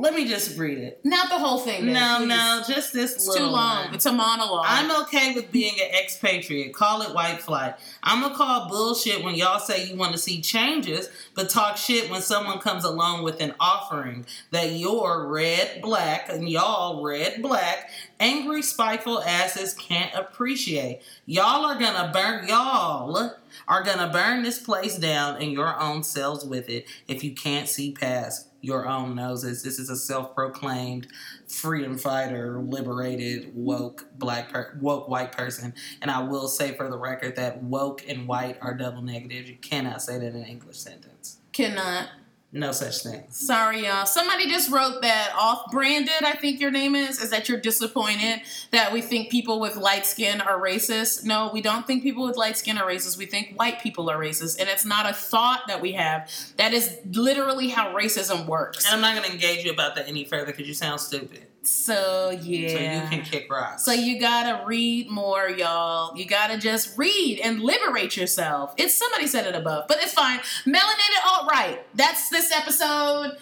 let 0.00 0.14
me 0.14 0.26
just 0.26 0.58
read 0.58 0.78
it. 0.78 1.00
Not 1.04 1.28
the 1.28 1.38
whole 1.38 1.58
thing. 1.58 1.92
No, 1.92 2.16
please. 2.18 2.28
no, 2.28 2.62
just 2.66 2.92
this 2.92 3.14
It's 3.14 3.26
little 3.28 3.46
too 3.48 3.52
long. 3.52 3.84
one. 3.86 3.94
It's 3.94 4.06
a 4.06 4.12
monologue. 4.12 4.64
I'm 4.66 5.02
okay 5.02 5.34
with 5.34 5.52
being 5.52 5.74
an 5.80 5.94
expatriate. 5.94 6.74
Call 6.74 7.02
it 7.02 7.14
white 7.14 7.40
flight. 7.40 7.74
I'm 8.02 8.20
gonna 8.22 8.34
call 8.34 8.68
bullshit 8.68 9.22
when 9.22 9.34
y'all 9.34 9.60
say 9.60 9.86
you 9.86 9.96
want 9.96 10.12
to 10.12 10.18
see 10.18 10.40
changes, 10.40 11.08
but 11.34 11.48
talk 11.48 11.76
shit 11.76 12.10
when 12.10 12.22
someone 12.22 12.58
comes 12.58 12.84
along 12.84 13.22
with 13.24 13.40
an 13.40 13.54
offering 13.60 14.26
that 14.50 14.72
you're 14.72 15.26
red, 15.26 15.80
black, 15.82 16.28
and 16.28 16.48
y'all 16.48 17.02
red, 17.02 17.40
black, 17.40 17.90
angry, 18.18 18.62
spiteful 18.62 19.22
asses 19.22 19.74
can't 19.74 20.14
appreciate. 20.14 21.00
Y'all 21.26 21.64
are 21.64 21.78
gonna 21.78 22.10
burn. 22.12 22.48
Y'all 22.48 23.32
are 23.68 23.82
gonna 23.84 24.10
burn 24.12 24.42
this 24.42 24.58
place 24.58 24.98
down 24.98 25.40
and 25.40 25.52
your 25.52 25.78
own 25.80 26.02
selves 26.02 26.44
with 26.44 26.68
it 26.68 26.86
if 27.06 27.22
you 27.22 27.32
can't 27.32 27.68
see 27.68 27.92
past 27.92 28.48
your 28.64 28.88
own 28.88 29.14
noses. 29.14 29.62
This 29.62 29.78
is 29.78 29.90
a 29.90 29.96
self-proclaimed 29.96 31.08
freedom 31.46 31.98
fighter, 31.98 32.60
liberated, 32.60 33.52
woke 33.54 34.06
black, 34.18 34.50
per- 34.50 34.78
woke 34.80 35.08
white 35.08 35.32
person. 35.32 35.74
And 36.00 36.10
I 36.10 36.22
will 36.22 36.48
say 36.48 36.74
for 36.74 36.88
the 36.88 36.96
record 36.96 37.36
that 37.36 37.62
woke 37.62 38.08
and 38.08 38.26
white 38.26 38.58
are 38.62 38.74
double 38.74 39.02
negatives. 39.02 39.48
You 39.48 39.56
cannot 39.56 40.02
say 40.02 40.18
that 40.18 40.26
in 40.26 40.36
an 40.36 40.44
English 40.44 40.78
sentence. 40.78 41.38
Cannot. 41.52 42.08
No 42.54 42.70
such 42.70 43.02
thing. 43.02 43.24
Sorry, 43.30 43.84
y'all. 43.84 44.06
Somebody 44.06 44.48
just 44.48 44.70
wrote 44.70 45.02
that 45.02 45.34
off 45.36 45.72
branded, 45.72 46.22
I 46.22 46.36
think 46.36 46.60
your 46.60 46.70
name 46.70 46.94
is, 46.94 47.20
is 47.20 47.30
that 47.30 47.48
you're 47.48 47.58
disappointed 47.58 48.42
that 48.70 48.92
we 48.92 49.02
think 49.02 49.28
people 49.28 49.58
with 49.58 49.74
light 49.74 50.06
skin 50.06 50.40
are 50.40 50.56
racist. 50.56 51.24
No, 51.24 51.50
we 51.52 51.60
don't 51.60 51.84
think 51.84 52.04
people 52.04 52.24
with 52.24 52.36
light 52.36 52.56
skin 52.56 52.78
are 52.78 52.88
racist. 52.88 53.18
We 53.18 53.26
think 53.26 53.58
white 53.58 53.82
people 53.82 54.08
are 54.08 54.16
racist. 54.16 54.60
And 54.60 54.68
it's 54.68 54.84
not 54.84 55.04
a 55.04 55.12
thought 55.12 55.62
that 55.66 55.80
we 55.80 55.92
have. 55.94 56.30
That 56.56 56.72
is 56.72 56.96
literally 57.10 57.70
how 57.70 57.92
racism 57.92 58.46
works. 58.46 58.86
And 58.86 58.94
I'm 58.94 59.00
not 59.00 59.20
going 59.20 59.28
to 59.28 59.34
engage 59.34 59.64
you 59.64 59.72
about 59.72 59.96
that 59.96 60.06
any 60.06 60.24
further 60.24 60.46
because 60.46 60.68
you 60.68 60.74
sound 60.74 61.00
stupid. 61.00 61.46
So, 61.66 62.30
yeah. 62.42 62.68
So 62.68 62.78
you 62.78 63.08
can 63.10 63.22
kick 63.24 63.50
rocks. 63.50 63.84
So 63.84 63.92
you 63.92 64.20
gotta 64.20 64.64
read 64.66 65.10
more, 65.10 65.48
y'all. 65.48 66.16
You 66.16 66.26
gotta 66.26 66.58
just 66.58 66.96
read 66.98 67.40
and 67.40 67.60
liberate 67.60 68.16
yourself. 68.16 68.74
It's 68.76 68.94
somebody 68.94 69.26
said 69.26 69.46
it 69.46 69.54
above, 69.54 69.86
but 69.88 69.98
it's 70.02 70.12
fine. 70.12 70.38
Melanated 70.66 71.26
alt 71.26 71.50
right. 71.50 71.80
That's 71.94 72.28
this 72.28 72.52
episode. 72.52 73.36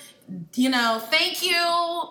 You 0.55 0.70
know, 0.70 1.01
thank 1.11 1.43
you, 1.43 2.03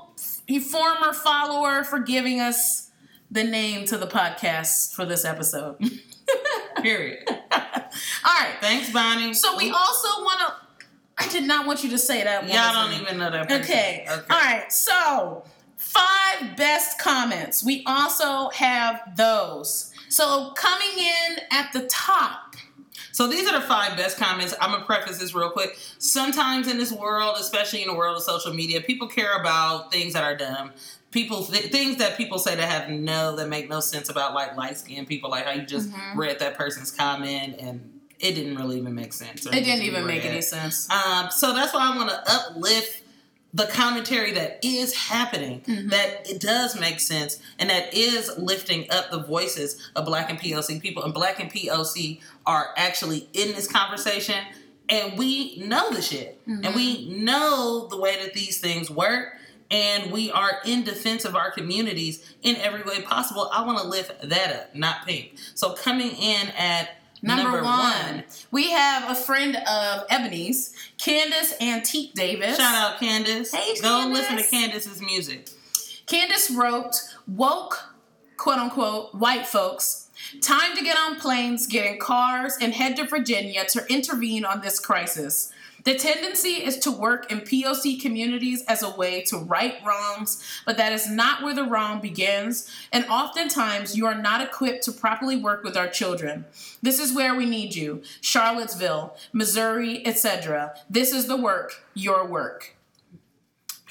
you 0.48 0.62
former 0.62 1.14
follower, 1.14 1.84
for 1.84 2.00
giving 2.00 2.40
us 2.40 2.92
the 3.32 3.44
name 3.44 3.86
to 3.86 3.98
the 3.98 4.08
podcast 4.08 4.94
for 4.94 5.06
this 5.06 5.24
episode. 5.24 5.78
Period. 6.82 7.24
All 7.52 7.64
right. 8.26 8.56
Thanks, 8.60 8.92
Bonnie. 8.92 9.34
So 9.34 9.58
we 9.58 9.72
also 9.72 10.08
want 10.24 10.40
to. 10.40 10.54
I 11.18 11.28
did 11.30 11.44
not 11.44 11.66
want 11.68 11.84
you 11.84 11.90
to 11.92 11.98
say 11.98 12.24
that. 12.24 12.48
Y'all 12.48 12.74
don't 12.74 13.00
even 13.00 13.18
know 13.18 13.30
that 13.30 13.48
person. 13.48 13.64
Okay. 13.64 14.06
Okay. 14.10 14.26
All 14.30 14.40
right. 14.40 14.72
So, 14.72 15.44
five 15.82 16.56
best 16.56 17.00
comments. 17.00 17.64
We 17.64 17.84
also 17.86 18.50
have 18.52 19.02
those. 19.18 19.92
So, 20.10 20.52
coming 20.56 20.98
in 20.98 21.38
at 21.52 21.72
the 21.74 21.82
top. 21.88 22.56
So 23.14 23.28
these 23.28 23.48
are 23.48 23.60
the 23.60 23.66
five 23.66 23.98
best 23.98 24.18
comments. 24.18 24.54
I'm 24.62 24.72
gonna 24.72 24.86
preface 24.86 25.18
this 25.20 25.34
real 25.36 25.50
quick. 25.50 25.78
Sometimes 25.98 26.68
in 26.68 26.78
this 26.78 26.92
world, 26.92 27.36
especially 27.40 27.82
in 27.82 27.88
the 27.88 27.94
world 27.94 28.16
of 28.18 28.24
social 28.24 28.54
media, 28.54 28.80
people 28.82 29.08
care 29.08 29.36
about 29.38 29.92
things 29.92 30.14
that 30.14 30.24
are 30.24 30.36
dumb. 30.36 30.72
People 31.12 31.44
th- 31.44 31.72
things 31.72 31.98
that 31.98 32.16
people 32.16 32.40
say 32.40 32.56
that 32.56 32.70
have 32.70 32.90
no 32.90 33.36
that 33.36 33.50
make 33.50 33.70
no 33.70 33.80
sense 33.82 34.08
about 34.10 34.34
like 34.34 34.56
light 34.56 34.78
skinned 34.78 35.08
people, 35.08 35.30
like 35.30 35.46
how 35.46 35.52
you 35.52 35.64
just 35.64 35.90
Mhm. 35.92 36.16
read 36.16 36.40
that 36.40 36.58
person's 36.58 36.90
comment 36.90 37.56
and 37.60 38.00
it 38.20 38.34
didn't 38.34 38.56
really 38.56 38.78
even 38.78 38.96
make 38.96 39.12
sense. 39.14 39.46
It 39.46 39.52
didn't 39.52 39.82
even 39.84 40.06
make 40.06 40.24
any 40.26 40.42
sense. 40.42 40.90
Um, 40.90 41.30
so 41.32 41.54
that's 41.54 41.74
why 41.74 41.92
I 41.92 41.98
want 41.98 42.10
to 42.10 42.32
uplift 42.32 43.02
the 43.54 43.66
commentary 43.66 44.32
that 44.32 44.60
is 44.64 44.94
happening, 44.94 45.62
Mhm. 45.68 45.90
that 45.90 46.30
it 46.30 46.40
does 46.40 46.80
make 46.80 47.00
sense, 47.00 47.38
and 47.60 47.70
that 47.70 47.94
is 47.94 48.32
lifting 48.38 48.90
up 48.90 49.12
the 49.12 49.20
voices 49.20 49.90
of 49.96 50.06
Black 50.06 50.30
and 50.30 50.40
POC 50.40 50.80
people. 50.80 51.04
And 51.04 51.14
Black 51.14 51.40
and 51.40 51.52
POC 51.52 52.22
are 52.46 52.74
actually 52.78 53.28
in 53.34 53.54
this 53.54 53.68
conversation, 53.68 54.38
and 54.88 55.18
we 55.18 55.58
know 55.58 55.90
the 55.92 56.02
shit, 56.02 56.40
and 56.46 56.74
we 56.76 57.10
know 57.10 57.88
the 57.90 57.98
way 57.98 58.22
that 58.24 58.34
these 58.34 58.60
things 58.60 58.90
work. 58.90 59.38
And 59.70 60.12
we 60.12 60.30
are 60.32 60.60
in 60.66 60.84
defense 60.84 61.24
of 61.24 61.34
our 61.34 61.50
communities 61.50 62.22
in 62.44 62.58
every 62.58 62.84
way 62.84 63.02
possible. 63.02 63.50
I 63.54 63.64
want 63.64 63.78
to 63.80 63.88
lift 63.88 64.12
that 64.22 64.54
up, 64.54 64.76
not 64.76 65.06
pink. 65.08 65.32
So 65.56 65.72
coming 65.72 66.12
in 66.12 66.50
at 66.58 67.01
Number, 67.22 67.44
number, 67.44 67.64
one, 67.64 68.16
one 68.16 68.24
we 68.50 68.72
have 68.72 69.12
a 69.12 69.16
friend 69.16 69.56
of 69.56 70.06
Ebony's, 70.10 70.74
Candace 70.98 71.54
Antique 71.62 72.14
Davis. 72.14 72.58
Shout 72.58 72.76
out 72.76 73.00
Candace. 73.00 73.54
Hey, 73.54 73.76
Go 73.76 73.82
Candace. 73.82 74.20
listen 74.20 74.38
to 74.38 74.44
Candace's 74.44 75.02
music. 75.02 75.50
Candace 76.08 76.50
wrote, 76.52 77.02
woke, 77.28 77.78
quote 78.38 78.58
unquote, 78.58 79.14
white 79.14 79.46
folks, 79.46 80.10
time 80.42 80.76
to 80.76 80.84
get 80.84 80.98
on 80.98 81.20
planes, 81.20 81.68
get 81.68 81.86
in 81.86 82.00
cars, 82.00 82.58
and 82.60 82.74
head 82.74 82.96
to 82.98 83.06
Virginia 83.06 83.66
to 83.66 83.86
intervene 83.88 84.44
on 84.44 84.62
this 84.62 84.80
crisis. 84.80 85.51
The 85.84 85.96
tendency 85.96 86.64
is 86.64 86.78
to 86.80 86.92
work 86.92 87.32
in 87.32 87.40
POC 87.40 88.00
communities 88.02 88.64
as 88.68 88.84
a 88.84 88.90
way 88.90 89.22
to 89.24 89.38
right 89.38 89.76
wrongs, 89.86 90.44
but 90.66 90.78
that 90.78 90.92
is 90.92 91.10
not 91.10 91.44
where 91.44 91.56
the 91.56 91.64
wrong 91.64 92.02
begins, 92.02 92.70
and 92.92 93.06
oftentimes 93.06 93.98
you 93.98 94.06
are 94.06 94.20
not 94.20 94.42
equipped 94.42 94.84
to 94.84 94.92
properly 94.92 95.38
work 95.38 95.64
with 95.64 95.76
our 95.76 95.88
children. 95.88 96.46
This 96.82 97.00
is 97.00 97.14
where 97.14 97.36
we 97.36 97.46
need 97.46 97.76
you. 97.76 98.04
Charlottesville, 98.22 99.16
Missouri, 99.34 100.06
etc. 100.06 100.76
This 100.90 101.12
is 101.12 101.28
the 101.28 101.38
work, 101.38 101.84
your 101.94 102.26
work. 102.26 102.76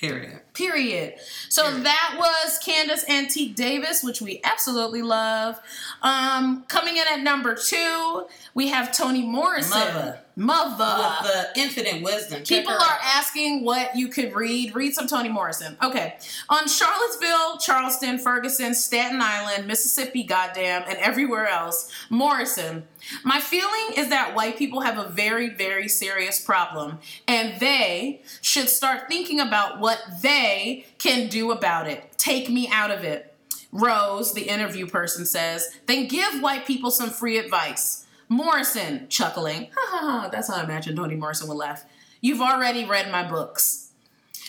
Period. 0.01 0.41
Period. 0.55 1.14
So 1.51 1.64
Period. 1.64 1.84
that 1.84 2.16
was 2.18 2.59
Candace 2.64 3.05
Antique 3.07 3.55
Davis, 3.55 4.03
which 4.03 4.22
we 4.22 4.41
absolutely 4.45 5.03
love. 5.03 5.61
Um, 6.01 6.64
coming 6.68 6.97
in 6.97 7.05
at 7.12 7.20
number 7.20 7.55
two, 7.55 8.26
we 8.55 8.68
have 8.68 8.97
Toni 8.97 9.22
Morrison. 9.22 9.78
Mother. 9.78 10.20
Mother. 10.41 11.18
with 11.22 11.32
the 11.32 11.61
infinite 11.61 12.03
wisdom. 12.03 12.43
Check 12.43 12.61
People 12.61 12.72
are 12.72 12.99
asking 13.03 13.62
what 13.62 13.95
you 13.95 14.09
could 14.09 14.34
read. 14.34 14.74
Read 14.74 14.95
some 14.95 15.07
Toni 15.07 15.28
Morrison. 15.28 15.76
Okay. 15.82 16.16
On 16.49 16.66
Charlottesville, 16.66 17.59
Charleston, 17.59 18.18
Ferguson, 18.18 18.74
Staten 18.74 19.20
Island, 19.20 19.66
Mississippi, 19.66 20.22
goddamn, 20.22 20.84
and 20.88 20.97
everywhere 20.99 21.47
else, 21.47 21.93
Morrison. 22.09 22.84
My 23.22 23.38
feeling 23.38 23.97
is 23.99 24.09
that 24.09 24.34
white 24.34 24.57
people 24.57 24.80
have 24.80 24.97
a 24.97 25.09
very, 25.11 25.51
very 25.51 25.88
serious 25.88 26.41
problem, 26.41 27.01
and 27.28 27.61
they 27.61 28.22
should 28.41 28.70
start 28.70 29.09
thinking 29.09 29.41
about 29.41 29.78
what 29.78 30.01
they 30.22 30.86
can 30.97 31.28
do 31.28 31.51
about 31.51 31.86
it. 31.86 32.16
Take 32.16 32.49
me 32.49 32.66
out 32.72 32.91
of 32.91 33.05
it. 33.05 33.34
Rose, 33.72 34.32
the 34.32 34.49
interview 34.49 34.86
person, 34.86 35.26
says, 35.26 35.68
then 35.86 36.09
give 36.09 36.41
white 36.43 36.66
people 36.66 36.91
some 36.91 37.11
free 37.11 37.36
advice. 37.36 38.07
Morrison, 38.31 39.09
chuckling, 39.09 39.70
ha 39.74 39.87
ha 39.91 39.99
ha, 39.99 40.28
that's 40.31 40.47
how 40.47 40.55
I 40.55 40.64
imagine 40.64 40.95
Toni 40.95 41.16
Morrison 41.16 41.49
would 41.49 41.57
laugh. 41.57 41.85
You've 42.20 42.41
already 42.41 42.85
read 42.85 43.11
my 43.11 43.28
books. 43.28 43.91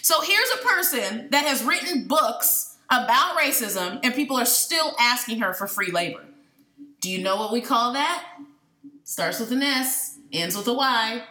So 0.03 0.21
here's 0.21 0.51
a 0.51 0.67
person 0.67 1.29
that 1.31 1.45
has 1.45 1.63
written 1.63 2.07
books 2.07 2.77
about 2.91 3.37
racism, 3.37 3.99
and 4.03 4.13
people 4.13 4.37
are 4.37 4.45
still 4.45 4.95
asking 4.99 5.39
her 5.39 5.51
for 5.53 5.65
free 5.65 5.91
labor. 5.91 6.23
Do 6.99 7.09
you 7.09 7.23
know 7.23 7.37
what 7.37 7.51
we 7.51 7.59
call 7.59 7.93
that? 7.93 8.23
Starts 9.03 9.39
with 9.39 9.51
an 9.51 9.63
S, 9.63 10.19
ends 10.31 10.55
with 10.55 10.67
a 10.67 10.73
Y. 10.73 11.23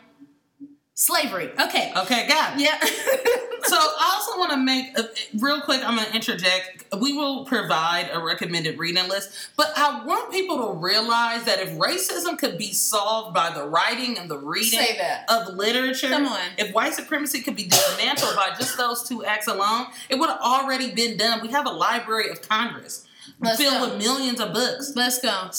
Slavery. 1.01 1.51
Okay. 1.59 1.94
Okay, 1.96 2.28
got 2.28 2.61
it. 2.61 2.61
Yeah. 2.61 2.78
So 3.62 3.76
I 3.76 4.12
also 4.14 4.38
want 4.38 4.53
to 4.53 4.57
make 4.57 4.98
a, 4.98 5.11
real 5.38 5.61
quick. 5.61 5.82
I'm 5.86 5.94
going 5.94 6.09
to 6.09 6.14
interject. 6.14 6.82
We 6.98 7.12
will 7.12 7.44
provide 7.44 8.09
a 8.11 8.18
recommended 8.18 8.78
reading 8.78 9.07
list, 9.07 9.51
but 9.55 9.70
I 9.76 10.03
want 10.05 10.32
people 10.32 10.57
to 10.66 10.78
realize 10.78 11.44
that 11.44 11.61
if 11.61 11.68
racism 11.76 12.38
could 12.38 12.57
be 12.57 12.72
solved 12.72 13.34
by 13.34 13.51
the 13.51 13.68
writing 13.68 14.16
and 14.16 14.30
the 14.30 14.38
reading 14.38 14.80
of 15.28 15.48
literature, 15.55 16.09
Come 16.09 16.26
on. 16.26 16.40
if 16.57 16.74
white 16.74 16.94
supremacy 16.94 17.42
could 17.42 17.55
be 17.55 17.64
dismantled 17.64 18.34
by 18.34 18.55
just 18.59 18.78
those 18.78 19.07
two 19.07 19.26
acts 19.26 19.46
alone, 19.46 19.88
it 20.09 20.18
would 20.18 20.30
have 20.30 20.40
already 20.40 20.92
been 20.92 21.18
done. 21.18 21.42
We 21.42 21.48
have 21.48 21.66
a 21.66 21.70
Library 21.70 22.30
of 22.30 22.40
Congress 22.40 23.07
Let's 23.43 23.59
filled 23.59 23.78
go. 23.78 23.88
with 23.88 23.99
millions 23.99 24.38
of 24.38 24.53
books. 24.53 24.93
Let's 24.95 25.18
go. 25.20 25.51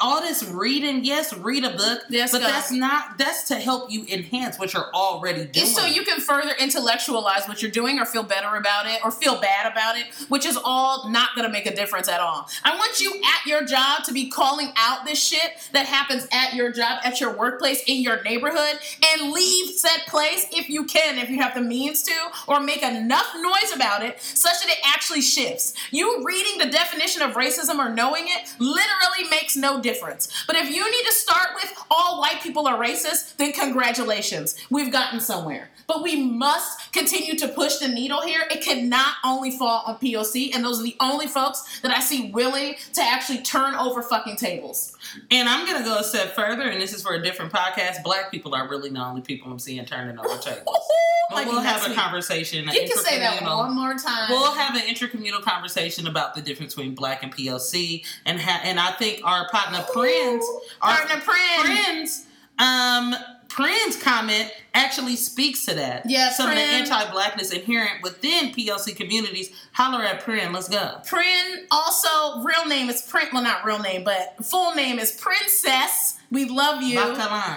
All 0.00 0.20
this 0.20 0.44
reading, 0.44 1.04
yes, 1.04 1.32
read 1.34 1.64
a 1.64 1.70
book, 1.70 2.02
Yes, 2.08 2.30
but 2.32 2.40
go. 2.40 2.46
that's 2.46 2.70
not. 2.70 3.18
That's 3.18 3.48
to 3.48 3.56
help 3.56 3.90
you 3.90 4.04
enhance 4.10 4.58
what 4.58 4.72
you're 4.72 4.94
already 4.94 5.40
doing. 5.46 5.50
It's 5.66 5.74
so 5.74 5.84
you 5.84 6.04
can 6.04 6.20
further 6.20 6.52
intellectualize 6.60 7.46
what 7.48 7.60
you're 7.60 7.70
doing 7.70 7.98
or 7.98 8.04
feel 8.04 8.22
better 8.22 8.54
about 8.56 8.86
it 8.86 9.00
or 9.04 9.10
feel 9.10 9.40
bad 9.40 9.70
about 9.70 9.96
it, 9.96 10.06
which 10.28 10.46
is 10.46 10.56
all 10.62 11.08
not 11.10 11.30
going 11.34 11.46
to 11.46 11.52
make 11.52 11.66
a 11.66 11.74
difference 11.74 12.08
at 12.08 12.20
all. 12.20 12.48
I 12.64 12.76
want 12.76 13.00
you 13.00 13.12
at 13.14 13.46
your 13.46 13.64
job 13.64 14.04
to 14.04 14.12
be 14.12 14.28
calling 14.30 14.68
out 14.76 15.04
this 15.04 15.22
shit 15.22 15.52
that 15.72 15.86
happens 15.86 16.28
at 16.32 16.54
your 16.54 16.70
job, 16.70 17.00
at 17.04 17.20
your 17.20 17.36
workplace, 17.36 17.82
in 17.86 18.00
your 18.00 18.22
neighborhood, 18.22 18.78
and 19.12 19.32
leave 19.32 19.74
said 19.76 19.98
place 20.06 20.46
if 20.52 20.68
you 20.68 20.84
can, 20.84 21.18
if 21.18 21.28
you 21.30 21.38
have 21.38 21.54
the 21.54 21.60
means 21.62 22.02
to, 22.04 22.12
or 22.46 22.60
make 22.60 22.82
enough 22.82 23.34
noise 23.34 23.72
about 23.74 24.02
it 24.04 24.20
such 24.20 24.60
that 24.60 24.68
it 24.70 24.78
actually 24.84 25.20
shifts. 25.20 25.74
You 25.90 26.24
reading 26.24 26.58
the 26.58 26.70
definition 26.70 27.22
of 27.24 27.34
racism 27.34 27.76
or 27.78 27.88
knowing 27.88 28.24
it 28.26 28.54
literally 28.58 29.28
makes 29.30 29.56
no 29.56 29.80
difference. 29.80 30.28
But 30.46 30.56
if 30.56 30.70
you 30.70 30.84
need 30.90 31.04
to 31.06 31.12
start 31.12 31.50
with 31.54 31.72
all 31.90 32.20
white 32.20 32.40
people 32.42 32.66
are 32.66 32.78
racist, 32.78 33.36
then 33.36 33.52
congratulations. 33.52 34.54
We've 34.70 34.92
gotten 34.92 35.20
somewhere. 35.20 35.70
But 35.86 36.02
we 36.02 36.22
must 36.22 36.92
continue 36.92 37.36
to 37.38 37.48
push 37.48 37.76
the 37.76 37.88
needle 37.88 38.22
here. 38.22 38.42
It 38.50 38.62
cannot 38.62 39.14
only 39.24 39.50
fall 39.50 39.84
on 39.86 39.96
POC, 39.96 40.54
and 40.54 40.64
those 40.64 40.80
are 40.80 40.84
the 40.84 40.96
only 41.00 41.26
folks 41.26 41.80
that 41.80 41.90
I 41.90 42.00
see 42.00 42.30
willing 42.30 42.76
to 42.94 43.02
actually 43.02 43.42
turn 43.42 43.74
over 43.74 44.02
fucking 44.02 44.36
tables. 44.36 44.96
And 45.30 45.48
I'm 45.48 45.66
gonna 45.66 45.84
go 45.84 45.98
a 45.98 46.04
step 46.04 46.34
further, 46.34 46.62
and 46.62 46.80
this 46.80 46.92
is 46.92 47.02
for 47.02 47.14
a 47.14 47.22
different 47.22 47.52
podcast. 47.52 48.02
Black 48.02 48.30
people 48.30 48.54
are 48.54 48.68
really 48.68 48.90
the 48.90 48.98
only 49.00 49.20
people 49.22 49.50
I'm 49.50 49.58
seeing 49.58 49.84
turning 49.84 50.18
over 50.18 50.38
tables. 50.38 50.76
But 51.30 51.46
we'll 51.46 51.60
have 51.60 51.84
a 51.86 51.88
week. 51.88 51.98
conversation. 51.98 52.64
You 52.70 52.80
can 52.86 52.98
say 52.98 53.18
that 53.18 53.42
one 53.42 53.74
more 53.74 53.94
time. 53.94 54.26
We'll 54.28 54.52
have 54.52 54.76
an 54.76 54.82
intercommunal 54.82 55.40
conversation 55.42 56.06
about 56.06 56.34
the 56.34 56.42
difference 56.42 56.74
between 56.74 56.94
black 56.94 57.22
and 57.22 57.34
POC, 57.34 58.04
and 58.26 58.38
ha- 58.38 58.60
and 58.62 58.78
I 58.78 58.92
think 58.92 59.20
our 59.24 59.48
partner 59.48 59.84
Prince, 59.92 60.46
our 60.82 60.96
Partner 60.98 61.20
friends, 61.22 61.64
Prince, 61.86 62.26
um, 62.58 63.14
Prince 63.54 64.02
comment 64.02 64.52
actually 64.74 65.14
speaks 65.14 65.64
to 65.64 65.74
that. 65.76 66.02
Yeah, 66.10 66.30
some 66.30 66.48
of 66.48 66.56
the 66.56 66.60
anti-blackness 66.60 67.52
inherent 67.52 68.02
within 68.02 68.50
PLC 68.52 68.96
communities. 68.96 69.52
Holler 69.74 70.02
at 70.04 70.22
Prin. 70.24 70.52
Let's 70.52 70.68
go. 70.68 71.00
Prin 71.06 71.66
also 71.70 72.42
real 72.42 72.66
name 72.66 72.90
is 72.90 73.02
Prin. 73.02 73.28
Well, 73.32 73.44
not 73.44 73.64
real 73.64 73.78
name, 73.78 74.02
but 74.02 74.44
full 74.44 74.74
name 74.74 74.98
is 74.98 75.12
Princess. 75.12 76.18
We 76.34 76.44
love 76.44 76.82
you. 76.82 76.98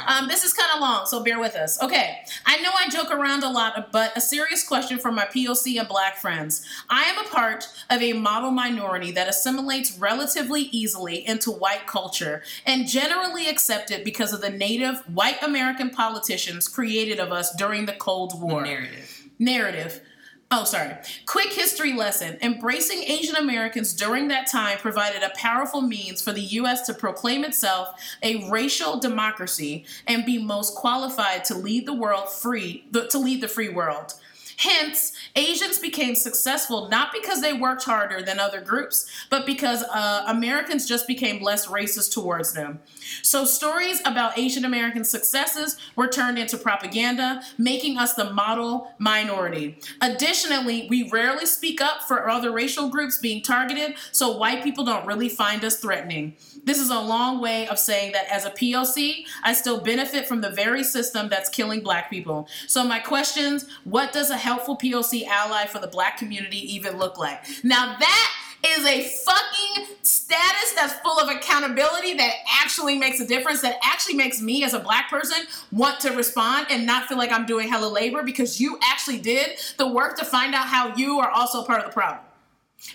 Um, 0.08 0.28
this 0.28 0.44
is 0.44 0.54
kind 0.54 0.70
of 0.74 0.80
long, 0.80 1.06
so 1.06 1.24
bear 1.24 1.40
with 1.40 1.56
us. 1.56 1.82
Okay, 1.82 2.20
I 2.46 2.62
know 2.62 2.70
I 2.78 2.90
joke 2.90 3.12
around 3.12 3.44
a 3.44 3.50
lot, 3.50 3.92
but 3.92 4.16
a 4.16 4.22
serious 4.22 4.66
question 4.66 5.00
for 5.00 5.12
my 5.12 5.26
POC 5.26 5.80
and 5.80 5.88
Black 5.88 6.18
friends. 6.18 6.66
I 6.90 7.04
am 7.04 7.26
a 7.26 7.28
part 7.30 7.68
of 7.90 8.02
a 8.02 8.14
model 8.14 8.52
minority 8.52 9.12
that 9.12 9.28
assimilates 9.28 9.98
relatively 9.98 10.64
easily 10.72 11.28
into 11.28 11.52
white 11.52 11.88
culture 11.88 12.44
and 12.66 12.88
generally 12.88 13.50
accepted 13.50 14.04
because 14.04 14.32
of 14.32 14.42
the 14.42 14.50
native 14.50 15.00
white 15.14 15.42
American 15.42 15.90
politicians 15.90 16.68
created 16.68 17.20
of 17.20 17.32
us 17.32 17.56
during 17.56 17.86
the 17.86 17.94
Cold 17.94 18.40
War 18.40 18.62
narrative. 18.62 19.28
narrative. 19.40 20.02
Oh, 20.50 20.64
sorry. 20.64 20.96
Quick 21.26 21.52
history 21.52 21.94
lesson. 21.94 22.38
Embracing 22.42 23.04
Asian 23.04 23.36
Americans 23.36 23.94
during 23.94 24.30
that 24.30 24.48
time 24.50 24.78
provided 24.78 25.22
a 25.22 25.32
powerful 25.36 25.82
means 25.82 26.22
for 26.22 26.32
the 26.32 26.42
U.S. 26.42 26.86
to 26.86 26.94
proclaim 26.94 27.44
itself 27.44 27.90
a 28.24 28.50
racial 28.50 28.98
democracy 28.98 29.86
and 30.08 30.26
be 30.26 30.42
most 30.42 30.76
qualified 30.76 31.44
to 31.46 31.56
lead 31.56 31.86
the 31.86 31.94
world 31.94 32.30
free, 32.30 32.86
to 32.94 33.18
lead 33.18 33.42
the 33.42 33.50
free 33.50 33.68
world. 33.68 34.14
Hence, 34.58 35.14
Asians 35.36 35.78
became 35.78 36.16
successful 36.16 36.90
not 36.90 37.14
because 37.14 37.42
they 37.42 37.54
worked 37.54 37.84
harder 37.84 38.24
than 38.24 38.40
other 38.40 38.60
groups, 38.60 39.08
but 39.30 39.46
because 39.46 39.84
uh, 39.84 40.24
Americans 40.28 40.88
just 40.88 41.06
became 41.06 41.44
less 41.44 41.68
racist 41.68 42.12
towards 42.12 42.54
them. 42.54 42.80
So, 43.22 43.46
stories 43.46 44.02
about 44.04 44.38
Asian 44.38 44.66
American 44.66 45.04
successes 45.04 45.78
were 45.96 46.08
turned 46.08 46.40
into 46.40 46.58
propaganda, 46.58 47.44
making 47.60 48.00
us 48.00 48.16
the 48.16 48.34
model 48.34 48.92
minority. 48.98 49.78
Additionally, 50.02 50.88
we 50.90 51.08
rarely 51.08 51.46
speak 51.46 51.80
up 51.80 52.02
for 52.02 52.28
other 52.28 52.52
racial 52.52 52.90
groups 52.90 53.20
being 53.20 53.44
targeted, 53.44 53.96
so 54.12 54.36
white 54.38 54.64
people 54.64 54.84
don't 54.84 55.06
really 55.06 55.30
find 55.30 55.64
us 55.64 55.80
threatening. 55.80 56.36
This 56.64 56.80
is 56.80 56.90
a 56.90 57.00
long 57.00 57.40
way 57.40 57.68
of 57.68 57.78
saying 57.78 58.14
that 58.14 58.28
as 58.32 58.44
a 58.44 58.50
POC, 58.50 59.26
I 59.44 59.54
still 59.54 59.82
benefit 59.82 60.28
from 60.28 60.42
the 60.42 60.50
very 60.50 60.84
system 60.84 61.30
that's 61.30 61.48
killing 61.48 61.82
black 61.82 62.10
people. 62.10 62.48
So, 62.66 62.84
my 62.84 62.98
questions 63.00 63.68
what 63.84 64.12
does 64.14 64.32
a 64.32 64.47
helpful 64.48 64.78
POC 64.78 65.28
ally 65.28 65.66
for 65.66 65.80
the 65.80 65.88
black 65.88 66.18
community 66.18 66.60
even 66.74 66.98
look 66.98 67.18
like? 67.18 67.44
Now, 67.66 67.98
that 68.00 68.34
is 68.66 68.86
a 68.86 69.04
fucking 69.04 69.96
status 70.02 70.74
that's 70.74 70.94
full 71.00 71.20
of 71.20 71.30
accountability 71.30 72.14
that 72.14 72.34
actually 72.62 72.98
makes 72.98 73.20
a 73.20 73.28
difference, 73.28 73.62
that 73.62 73.78
actually 73.84 74.16
makes 74.16 74.42
me 74.42 74.64
as 74.64 74.74
a 74.74 74.80
black 74.80 75.10
person 75.10 75.38
want 75.74 76.00
to 76.00 76.12
respond 76.12 76.68
and 76.70 76.86
not 76.86 77.08
feel 77.08 77.18
like 77.18 77.32
I'm 77.32 77.46
doing 77.46 77.68
hella 77.68 77.88
labor 77.88 78.24
because 78.24 78.60
you 78.60 78.80
actually 78.82 79.20
did 79.20 79.58
the 79.78 79.88
work 79.88 80.18
to 80.18 80.26
find 80.26 80.56
out 80.56 80.68
how 80.68 80.96
you 80.96 81.20
are 81.20 81.30
also 81.30 81.64
part 81.66 81.80
of 81.82 81.88
the 81.88 81.94
problem. 81.94 82.24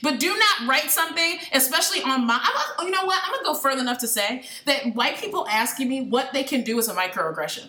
But 0.03 0.21
do 0.21 0.35
not 0.35 0.69
write 0.69 0.91
something, 0.91 1.39
especially 1.53 2.03
on 2.03 2.27
my. 2.27 2.41
I'm, 2.79 2.87
you 2.87 2.93
know 2.93 3.05
what? 3.05 3.21
I'm 3.25 3.33
gonna 3.33 3.45
go 3.45 3.55
further 3.55 3.81
enough 3.81 3.99
to 3.99 4.09
say 4.09 4.45
that 4.65 4.95
white 4.95 5.19
people 5.19 5.47
asking 5.49 5.89
me 5.89 6.03
what 6.03 6.33
they 6.33 6.45
can 6.45 6.63
do 6.63 6.79
is 6.79 6.89
a 6.89 6.95
microaggression. 6.95 7.69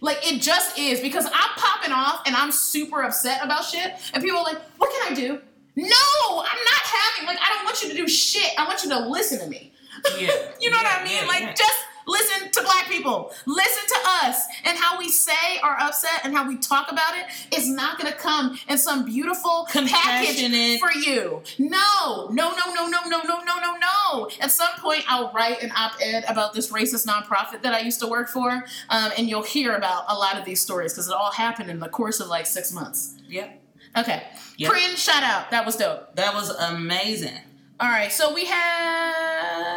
Like 0.00 0.18
it 0.30 0.40
just 0.42 0.78
is 0.78 1.00
because 1.00 1.24
I'm 1.26 1.50
popping 1.56 1.92
off 1.92 2.22
and 2.26 2.34
I'm 2.36 2.52
super 2.52 3.02
upset 3.02 3.44
about 3.44 3.64
shit, 3.64 3.92
and 4.14 4.22
people 4.22 4.38
are 4.38 4.44
like, 4.44 4.60
"What 4.78 4.90
can 4.92 5.12
I 5.12 5.14
do?" 5.14 5.40
No, 5.76 5.86
I'm 6.30 6.64
not 6.64 6.82
having. 6.82 7.26
Like 7.26 7.38
I 7.42 7.54
don't 7.54 7.64
want 7.64 7.82
you 7.82 7.90
to 7.90 7.94
do 7.96 8.08
shit. 8.08 8.50
I 8.58 8.66
want 8.66 8.82
you 8.84 8.90
to 8.90 9.08
listen 9.08 9.38
to 9.40 9.46
me. 9.46 9.72
Yeah. 10.18 10.30
you 10.60 10.70
know 10.70 10.76
Yeah, 10.82 10.82
what 10.82 11.00
I 11.00 11.04
mean? 11.04 11.16
yeah, 11.22 11.26
like 11.26 11.56
just 11.56 11.78
listen 12.06 12.50
to 12.52 12.62
black 12.62 12.88
people. 12.88 13.32
Listen 13.46 13.82
to 13.88 14.26
us 14.26 14.42
and 14.64 14.78
how 14.78 14.98
we 14.98 15.08
say 15.10 15.58
our 15.62 15.76
upset 15.80 16.20
and 16.24 16.34
how 16.34 16.46
we 16.48 16.56
talk 16.56 16.90
about 16.90 17.14
it 17.16 17.56
is 17.56 17.68
not 17.68 17.98
going 17.98 18.10
to 18.10 18.18
come 18.18 18.58
in 18.68 18.78
some 18.78 19.04
beautiful 19.04 19.66
package 19.72 20.78
for 20.80 20.92
you. 20.92 21.42
No, 21.58 22.28
no, 22.30 22.50
no, 22.52 22.74
no, 22.74 22.86
no, 22.86 23.00
no, 23.06 23.22
no, 23.22 23.40
no, 23.44 23.56
no, 23.60 23.76
no. 23.76 24.30
At 24.40 24.50
some 24.50 24.70
point, 24.78 25.04
I'll 25.08 25.32
write 25.32 25.62
an 25.62 25.72
op-ed 25.72 26.24
about 26.28 26.54
this 26.54 26.70
racist 26.72 27.06
nonprofit 27.06 27.62
that 27.62 27.74
I 27.74 27.80
used 27.80 28.00
to 28.00 28.06
work 28.06 28.28
for, 28.28 28.50
um, 28.88 29.10
and 29.18 29.28
you'll 29.28 29.42
hear 29.42 29.74
about 29.74 30.04
a 30.08 30.14
lot 30.14 30.38
of 30.38 30.44
these 30.44 30.60
stories 30.60 30.92
because 30.92 31.08
it 31.08 31.14
all 31.14 31.32
happened 31.32 31.70
in 31.70 31.80
the 31.80 31.88
course 31.88 32.20
of 32.20 32.28
like 32.28 32.46
six 32.46 32.72
months. 32.72 33.14
Yep. 33.28 33.62
Okay, 33.96 34.22
Yep. 34.58 34.70
Prin, 34.70 34.96
shout 34.96 35.22
out. 35.22 35.50
That 35.50 35.64
was 35.66 35.76
dope. 35.76 36.14
That 36.16 36.34
was 36.34 36.50
amazing. 36.50 37.38
All 37.78 37.88
right, 37.88 38.10
so 38.12 38.32
we 38.32 38.46
have 38.46 39.75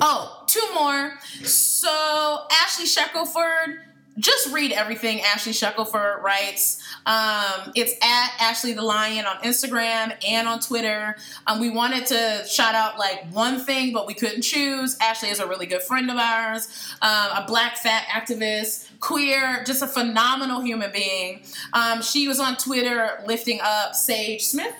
oh 0.00 0.44
two 0.46 0.66
more. 0.74 1.14
So 1.42 2.46
Ashleigh 2.50 2.86
Shackelford 2.86 3.80
just 4.18 4.52
read 4.52 4.72
everything 4.72 5.18
Ashleigh 5.18 5.54
Shackelford 5.54 6.22
writes. 6.22 6.80
Um, 7.06 7.72
it's 7.74 7.92
at 8.02 8.30
Ashley 8.40 8.72
the 8.72 8.82
Lion 8.82 9.26
on 9.26 9.38
Instagram 9.38 10.14
and 10.26 10.46
on 10.46 10.60
Twitter. 10.60 11.16
Um, 11.46 11.60
we 11.60 11.70
wanted 11.70 12.06
to 12.06 12.44
shout 12.48 12.74
out 12.74 12.98
like 12.98 13.26
one 13.32 13.58
thing, 13.58 13.92
but 13.92 14.06
we 14.06 14.14
couldn't 14.14 14.42
choose. 14.42 14.96
Ashleigh 14.98 15.32
is 15.32 15.40
a 15.40 15.46
really 15.46 15.66
good 15.66 15.82
friend 15.82 16.10
of 16.10 16.16
ours, 16.16 16.68
um, 17.02 17.30
a 17.32 17.44
black 17.46 17.76
fat 17.76 18.04
activist, 18.06 18.88
queer, 19.00 19.64
just 19.66 19.82
a 19.82 19.86
phenomenal 19.86 20.60
human 20.60 20.92
being. 20.92 21.42
Um, 21.72 22.00
she 22.00 22.28
was 22.28 22.38
on 22.38 22.56
Twitter 22.56 23.22
lifting 23.26 23.60
up 23.62 23.94
Sage 23.94 24.44
Smith. 24.44 24.74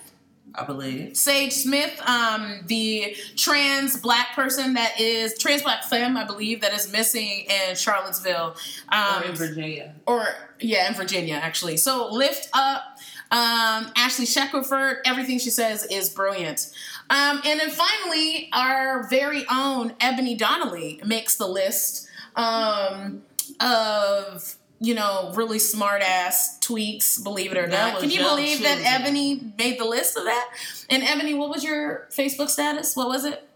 I 0.56 0.64
believe. 0.64 1.16
Sage 1.16 1.52
Smith, 1.52 2.00
um, 2.08 2.60
the 2.66 3.16
trans 3.36 3.96
black 3.96 4.34
person 4.34 4.74
that 4.74 5.00
is 5.00 5.36
trans 5.38 5.62
black 5.62 5.84
femme, 5.84 6.16
I 6.16 6.24
believe, 6.24 6.60
that 6.60 6.72
is 6.72 6.90
missing 6.92 7.46
in 7.48 7.74
Charlottesville, 7.74 8.56
um, 8.90 9.22
or 9.22 9.24
in 9.26 9.34
Virginia. 9.34 9.94
or 10.06 10.26
yeah, 10.60 10.88
in 10.88 10.94
Virginia 10.94 11.34
actually. 11.34 11.76
So 11.76 12.08
lift 12.10 12.48
up 12.52 12.82
um, 13.30 13.90
Ashleigh 13.96 14.32
Shackelford. 14.32 14.98
Everything 15.04 15.38
she 15.38 15.50
says 15.50 15.84
is 15.90 16.08
brilliant. 16.08 16.70
Um, 17.10 17.40
and 17.44 17.60
then 17.60 17.70
finally, 17.70 18.48
our 18.52 19.08
very 19.08 19.44
own 19.50 19.94
Ebony 20.00 20.34
Donnelly 20.34 21.00
makes 21.04 21.36
the 21.36 21.46
list 21.46 22.08
um, 22.36 23.22
of 23.60 24.56
you 24.80 24.94
know 24.94 25.32
really 25.34 25.58
smart 25.58 26.02
ass 26.02 26.58
tweets. 26.60 27.22
Believe 27.22 27.52
it 27.52 27.58
or 27.58 27.66
not, 27.66 28.00
can 28.00 28.10
you 28.10 28.20
believe 28.20 28.62
that. 28.62 28.80
Ebony 28.84 29.52
made 29.58 29.78
the 29.78 29.84
list 29.84 30.16
of 30.16 30.24
that? 30.24 30.50
And 30.90 31.02
Ebony, 31.02 31.34
what 31.34 31.50
was 31.50 31.64
your 31.64 32.08
Facebook 32.10 32.48
status? 32.48 32.96
What 32.96 33.08
was 33.08 33.24
it? 33.24 33.48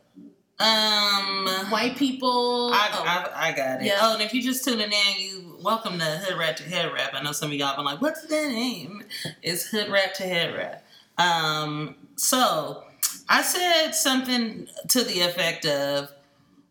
Um, 0.60 1.46
White 1.70 1.96
people. 1.96 2.72
I, 2.74 2.88
oh. 2.92 3.04
I, 3.06 3.48
I 3.50 3.52
got 3.52 3.80
it. 3.80 3.86
Yeah. 3.86 3.98
Oh, 4.00 4.14
and 4.14 4.22
if 4.22 4.34
you 4.34 4.42
just 4.42 4.64
tuning 4.64 4.90
in, 4.90 5.20
you 5.20 5.56
welcome 5.62 5.98
to 5.98 6.04
Hood 6.04 6.36
Rap 6.36 6.56
to 6.56 6.64
Head 6.64 6.92
Wrap. 6.92 7.14
I 7.14 7.22
know 7.22 7.32
some 7.32 7.50
of 7.50 7.56
y'all 7.56 7.76
been 7.76 7.84
like, 7.84 8.00
"What's 8.00 8.22
that 8.22 8.48
name?" 8.48 9.04
It's 9.42 9.68
Hood 9.68 9.88
Rap 9.88 10.14
to 10.14 10.24
Head 10.24 10.56
Wrap. 10.56 10.84
Um, 11.16 11.94
so 12.16 12.82
I 13.28 13.42
said 13.42 13.92
something 13.92 14.66
to 14.88 15.04
the 15.04 15.20
effect 15.20 15.64
of, 15.64 16.10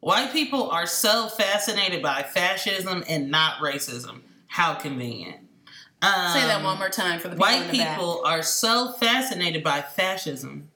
"White 0.02 0.34
people 0.34 0.70
are 0.70 0.86
so 0.86 1.28
fascinated 1.28 2.02
by 2.02 2.24
fascism 2.24 3.06
and 3.08 3.32
not 3.32 3.62
racism. 3.62 4.22
How 4.48 4.74
convenient." 4.76 5.38
Um, 6.02 6.32
Say 6.34 6.42
that 6.42 6.64
one 6.64 6.78
more 6.78 6.90
time 6.90 7.20
for 7.20 7.28
the 7.28 7.36
people 7.36 7.48
White 7.48 7.72
the 7.72 7.78
back. 7.80 7.98
people 7.98 8.22
are 8.24 8.44
so 8.44 8.92
fascinated 8.94 9.64
by 9.64 9.82
fascism 9.82 10.70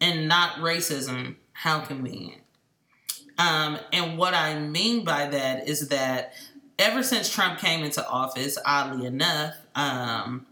and 0.00 0.28
not 0.28 0.56
racism. 0.56 1.36
How 1.52 1.80
convenient. 1.80 2.42
Um, 3.36 3.78
and 3.92 4.16
what 4.16 4.34
I 4.34 4.58
mean 4.58 5.04
by 5.04 5.26
that 5.26 5.68
is 5.68 5.88
that 5.88 6.34
ever 6.78 7.02
since 7.02 7.32
Trump 7.32 7.58
came 7.58 7.84
into 7.84 8.06
office, 8.06 8.56
oddly 8.64 9.06
enough, 9.06 9.54
um, 9.74 10.46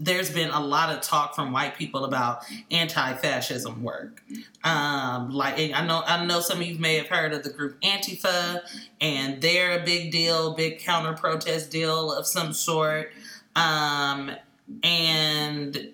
there's 0.00 0.30
been 0.30 0.50
a 0.50 0.60
lot 0.60 0.90
of 0.94 1.00
talk 1.00 1.34
from 1.34 1.52
white 1.52 1.76
people 1.76 2.04
about 2.04 2.44
anti-fascism 2.70 3.82
work. 3.82 4.22
Um, 4.62 5.30
like 5.30 5.58
I 5.58 5.86
know, 5.86 6.02
I 6.06 6.24
know 6.24 6.40
some 6.40 6.60
of 6.60 6.66
you 6.66 6.78
may 6.78 6.96
have 6.96 7.08
heard 7.08 7.32
of 7.32 7.42
the 7.42 7.50
group 7.50 7.80
Antifa, 7.82 8.60
and 9.00 9.40
they're 9.40 9.80
a 9.80 9.84
big 9.84 10.12
deal, 10.12 10.54
big 10.54 10.78
counter 10.80 11.12
protest 11.14 11.70
deal 11.70 12.12
of 12.12 12.26
some 12.26 12.52
sort. 12.52 13.12
Um, 13.56 14.30
and 14.82 15.92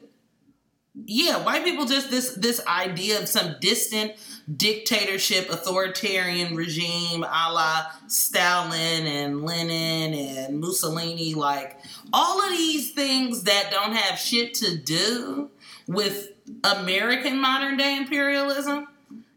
yeah, 1.05 1.43
white 1.45 1.65
people 1.65 1.87
just 1.87 2.11
this 2.11 2.35
this 2.35 2.65
idea 2.67 3.21
of 3.21 3.29
some 3.29 3.57
distant 3.61 4.13
dictatorship, 4.57 5.51
authoritarian 5.51 6.57
regime, 6.57 7.23
a 7.23 7.53
la 7.53 7.87
Stalin 8.09 9.07
and 9.07 9.45
Lenin 9.45 10.15
and 10.15 10.61
Mussolini, 10.61 11.35
like 11.35 11.79
all 12.13 12.43
of 12.43 12.51
these 12.51 12.93
things 12.93 13.45
that 13.45 13.71
don't 13.71 13.93
have 13.93 14.19
shit 14.19 14.55
to 14.55 14.77
do 14.77 15.51
with 15.87 16.33
American 16.65 17.41
modern 17.41 17.77
day 17.77 17.97
imperialism 17.97 18.89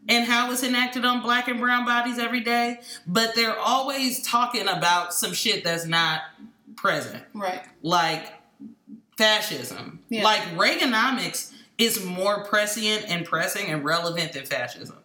and 0.08 0.26
how 0.26 0.50
it's 0.52 0.62
enacted 0.62 1.04
on 1.04 1.22
black 1.22 1.48
and 1.48 1.58
brown 1.58 1.84
bodies 1.84 2.18
every 2.18 2.40
day, 2.40 2.80
but 3.06 3.34
they're 3.34 3.58
always 3.58 4.22
talking 4.22 4.68
about 4.68 5.14
some 5.14 5.32
shit 5.32 5.64
that's 5.64 5.86
not 5.86 6.22
present 6.76 7.24
right. 7.32 7.62
like 7.82 8.32
fascism. 9.16 10.00
Yeah. 10.08 10.24
Like 10.24 10.42
Reaganomics 10.56 11.52
is 11.78 12.04
more 12.04 12.44
prescient 12.44 13.06
and 13.08 13.24
pressing 13.24 13.66
and 13.66 13.84
relevant 13.84 14.32
than 14.32 14.44
fascism. 14.44 14.96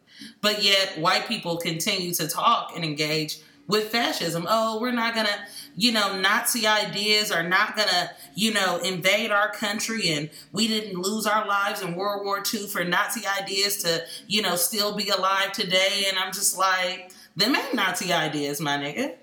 But 0.42 0.64
yet 0.64 0.98
white 1.00 1.28
people 1.28 1.58
continue 1.58 2.14
to 2.14 2.28
talk 2.28 2.74
and 2.76 2.84
engage 2.86 3.40
with 3.70 3.90
fascism. 3.90 4.48
Oh, 4.50 4.80
we're 4.82 4.92
not 4.92 5.14
gonna, 5.14 5.46
you 5.76 5.92
know, 5.92 6.20
Nazi 6.20 6.66
ideas 6.66 7.32
are 7.32 7.48
not 7.48 7.78
gonna, 7.78 8.10
you 8.34 8.52
know, 8.52 8.78
invade 8.78 9.30
our 9.30 9.52
country 9.52 10.10
and 10.10 10.30
we 10.52 10.68
didn't 10.68 11.00
lose 11.00 11.28
our 11.28 11.48
lives 11.48 11.82
in 11.82 11.96
World 11.96 12.26
War 12.26 12.42
II 12.52 12.68
for 12.68 12.84
Nazi 12.84 13.22
ideas 13.28 13.84
to, 13.84 14.02
you 14.28 14.42
know, 14.42 14.56
still 14.56 14.96
be 14.96 15.10
alive 15.10 15.52
today. 15.52 16.06
And 16.08 16.18
I'm 16.18 16.34
just 16.34 16.58
like, 16.58 17.12
them 17.36 17.56
ain't 17.56 17.76
Nazi 17.76 18.12
ideas, 18.12 18.60
my 18.60 18.78
nigga. 18.78 19.16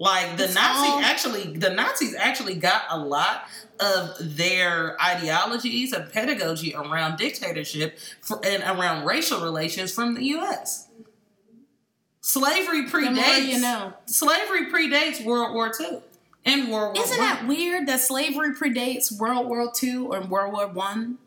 Like 0.00 0.36
the 0.36 0.44
It's 0.44 0.54
Nazi 0.54 0.88
all- 0.90 1.00
actually, 1.00 1.56
the 1.56 1.70
Nazis 1.70 2.14
actually 2.14 2.54
got 2.54 2.82
a 2.88 2.98
lot 2.98 3.42
of 3.80 4.14
their 4.20 4.96
ideologies 5.02 5.92
and 5.92 6.10
pedagogy 6.12 6.74
around 6.74 7.18
dictatorship 7.18 7.98
for, 8.20 8.40
and 8.44 8.62
around 8.62 9.04
racial 9.06 9.40
relations 9.40 9.92
from 9.92 10.14
the 10.14 10.24
U.S. 10.26 10.86
Slavery 12.20 12.86
predates. 12.86 13.46
you 13.46 13.60
know. 13.60 13.92
Slavery 14.06 14.66
predates 14.66 15.24
World 15.24 15.54
War 15.54 15.72
II 15.80 15.98
and 16.44 16.70
World 16.70 16.96
War 16.96 17.04
Isn't 17.04 17.16
that 17.18 17.46
weird 17.48 17.86
that 17.88 18.00
slavery 18.00 18.54
predates 18.54 19.16
World 19.16 19.46
War 19.48 19.72
II 19.82 19.96
or 20.06 20.20
World 20.22 20.52
War 20.52 20.66
One? 20.68 21.18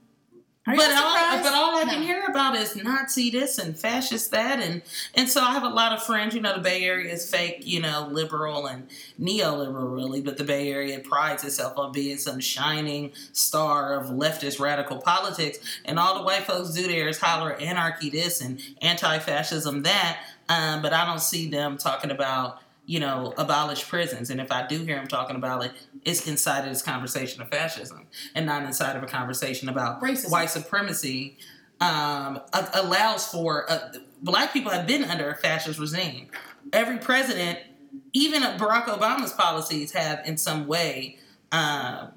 Are 0.67 0.75
But 0.75 0.91
all, 0.91 1.41
but 1.41 1.53
all 1.53 1.75
I 1.75 1.85
can 1.85 2.03
hear 2.03 2.23
about 2.29 2.55
is 2.55 2.75
Nazi 2.75 3.31
this 3.31 3.57
and 3.57 3.75
fascist 3.75 4.29
that, 4.29 4.59
and 4.59 4.83
and 5.15 5.27
so 5.27 5.41
I 5.41 5.53
have 5.53 5.63
a 5.63 5.69
lot 5.69 5.91
of 5.91 6.03
friends. 6.03 6.35
You 6.35 6.41
know, 6.41 6.53
the 6.53 6.61
Bay 6.61 6.83
Area 6.83 7.11
is 7.11 7.27
fake, 7.27 7.63
you 7.65 7.79
know, 7.81 8.07
liberal 8.11 8.67
and 8.67 8.87
neoliberal, 9.19 9.91
really. 9.91 10.21
But 10.21 10.37
the 10.37 10.43
Bay 10.43 10.71
Area 10.71 10.99
prides 10.99 11.43
itself 11.43 11.79
on 11.79 11.91
being 11.91 12.17
some 12.17 12.39
shining 12.39 13.11
star 13.31 13.99
of 13.99 14.11
leftist 14.11 14.59
radical 14.59 14.99
politics, 14.99 15.57
and 15.83 15.97
all 15.97 16.19
the 16.19 16.23
white 16.23 16.43
folks 16.43 16.73
do 16.73 16.87
there 16.87 17.07
is 17.07 17.17
holler 17.17 17.53
anarchy 17.53 18.11
this 18.11 18.39
and 18.39 18.61
anti-fascism 18.83 19.81
that. 19.81 20.19
Um, 20.47 20.83
but 20.83 20.93
I 20.93 21.05
don't 21.05 21.21
see 21.21 21.49
them 21.49 21.79
talking 21.79 22.11
about 22.11 22.59
you 22.85 22.99
know 22.99 23.33
abolish 23.37 23.87
prisons, 23.87 24.29
and 24.29 24.41
if 24.41 24.51
I 24.51 24.67
do 24.67 24.79
hear 24.79 24.97
him 24.97 25.07
talking 25.07 25.35
about 25.35 25.65
it, 25.65 25.71
it's 26.03 26.27
inside 26.27 26.61
of 26.61 26.69
this 26.69 26.81
conversation 26.81 27.41
of 27.41 27.49
fascism, 27.49 28.07
and 28.35 28.45
not 28.45 28.63
inside 28.63 28.95
of 28.95 29.03
a 29.03 29.07
conversation 29.07 29.69
about 29.69 30.01
Racism. 30.01 30.31
white 30.31 30.49
supremacy 30.49 31.37
um, 31.79 32.39
allows 32.73 33.27
for 33.27 33.69
uh, 33.69 33.93
black 34.21 34.53
people 34.53 34.71
have 34.71 34.85
been 34.87 35.03
under 35.03 35.29
a 35.29 35.35
fascist 35.35 35.79
regime. 35.79 36.27
Every 36.71 36.97
president, 36.97 37.59
even 38.13 38.43
Barack 38.43 38.85
Obama's 38.85 39.33
policies, 39.33 39.91
have 39.93 40.21
in 40.25 40.37
some 40.37 40.67
way 40.67 41.17
um, 41.51 42.11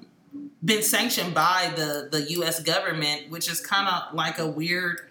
been 0.63 0.83
sanctioned 0.83 1.33
by 1.33 1.73
the 1.75 2.09
the 2.11 2.31
U.S. 2.33 2.61
government, 2.61 3.29
which 3.29 3.49
is 3.49 3.59
kind 3.59 3.87
of 3.87 4.15
like 4.15 4.39
a 4.39 4.47
weird, 4.47 5.01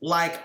like 0.00 0.40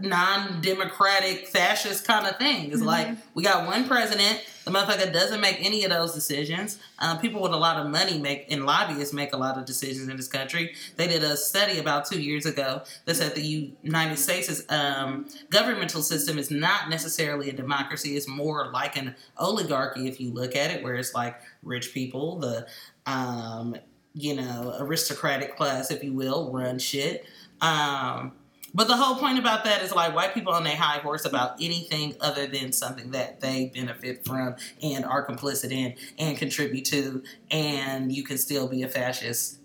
non-democratic 0.00 1.46
fascist 1.48 2.06
kind 2.06 2.26
of 2.26 2.36
thing. 2.36 2.72
It's 2.72 2.82
like 2.82 3.08
we 3.34 3.42
got 3.42 3.66
one 3.66 3.86
president. 3.86 4.44
The 4.64 4.70
motherfucker 4.70 5.12
doesn't 5.12 5.40
make 5.40 5.56
any 5.60 5.84
of 5.84 5.90
those 5.90 6.14
decisions. 6.14 6.78
Um, 6.98 7.18
people 7.18 7.42
with 7.42 7.52
a 7.52 7.56
lot 7.56 7.78
of 7.78 7.90
money 7.90 8.18
make 8.18 8.46
and 8.50 8.66
lobbyists 8.66 9.12
make 9.12 9.32
a 9.32 9.36
lot 9.36 9.58
of 9.58 9.64
decisions 9.64 10.08
in 10.08 10.16
this 10.16 10.28
country. 10.28 10.74
They 10.96 11.08
did 11.08 11.22
a 11.24 11.36
study 11.36 11.78
about 11.78 12.06
two 12.06 12.20
years 12.20 12.46
ago 12.46 12.82
that 13.04 13.16
said 13.16 13.34
the 13.34 13.72
United 13.82 14.16
States' 14.16 14.62
um, 14.68 15.26
governmental 15.50 16.02
system 16.02 16.38
is 16.38 16.50
not 16.50 16.88
necessarily 16.88 17.50
a 17.50 17.52
democracy. 17.52 18.16
It's 18.16 18.28
more 18.28 18.70
like 18.72 18.96
an 18.96 19.16
oligarchy 19.38 20.08
if 20.08 20.20
you 20.20 20.32
look 20.32 20.54
at 20.54 20.70
it, 20.70 20.82
where 20.82 20.94
it's 20.94 21.14
like 21.14 21.40
rich 21.62 21.92
people, 21.92 22.38
the 22.38 22.66
um, 23.06 23.76
you 24.14 24.34
know 24.34 24.76
aristocratic 24.78 25.56
class, 25.56 25.90
if 25.90 26.04
you 26.04 26.12
will, 26.12 26.52
run 26.52 26.78
shit. 26.78 27.24
Um, 27.60 28.32
but 28.74 28.88
the 28.88 28.96
whole 28.96 29.16
point 29.16 29.38
about 29.38 29.64
that 29.64 29.82
is 29.82 29.92
like 29.94 30.14
white 30.14 30.34
people 30.34 30.52
on 30.52 30.64
their 30.64 30.76
high 30.76 30.98
horse 30.98 31.24
about 31.24 31.54
anything 31.60 32.14
other 32.20 32.46
than 32.46 32.72
something 32.72 33.10
that 33.12 33.40
they 33.40 33.70
benefit 33.74 34.24
from 34.24 34.56
and 34.82 35.04
are 35.04 35.26
complicit 35.26 35.72
in 35.72 35.94
and 36.18 36.38
contribute 36.38 36.84
to, 36.86 37.22
and 37.50 38.12
you 38.12 38.22
can 38.22 38.38
still 38.38 38.68
be 38.68 38.82
a 38.82 38.88
fascist. 38.88 39.58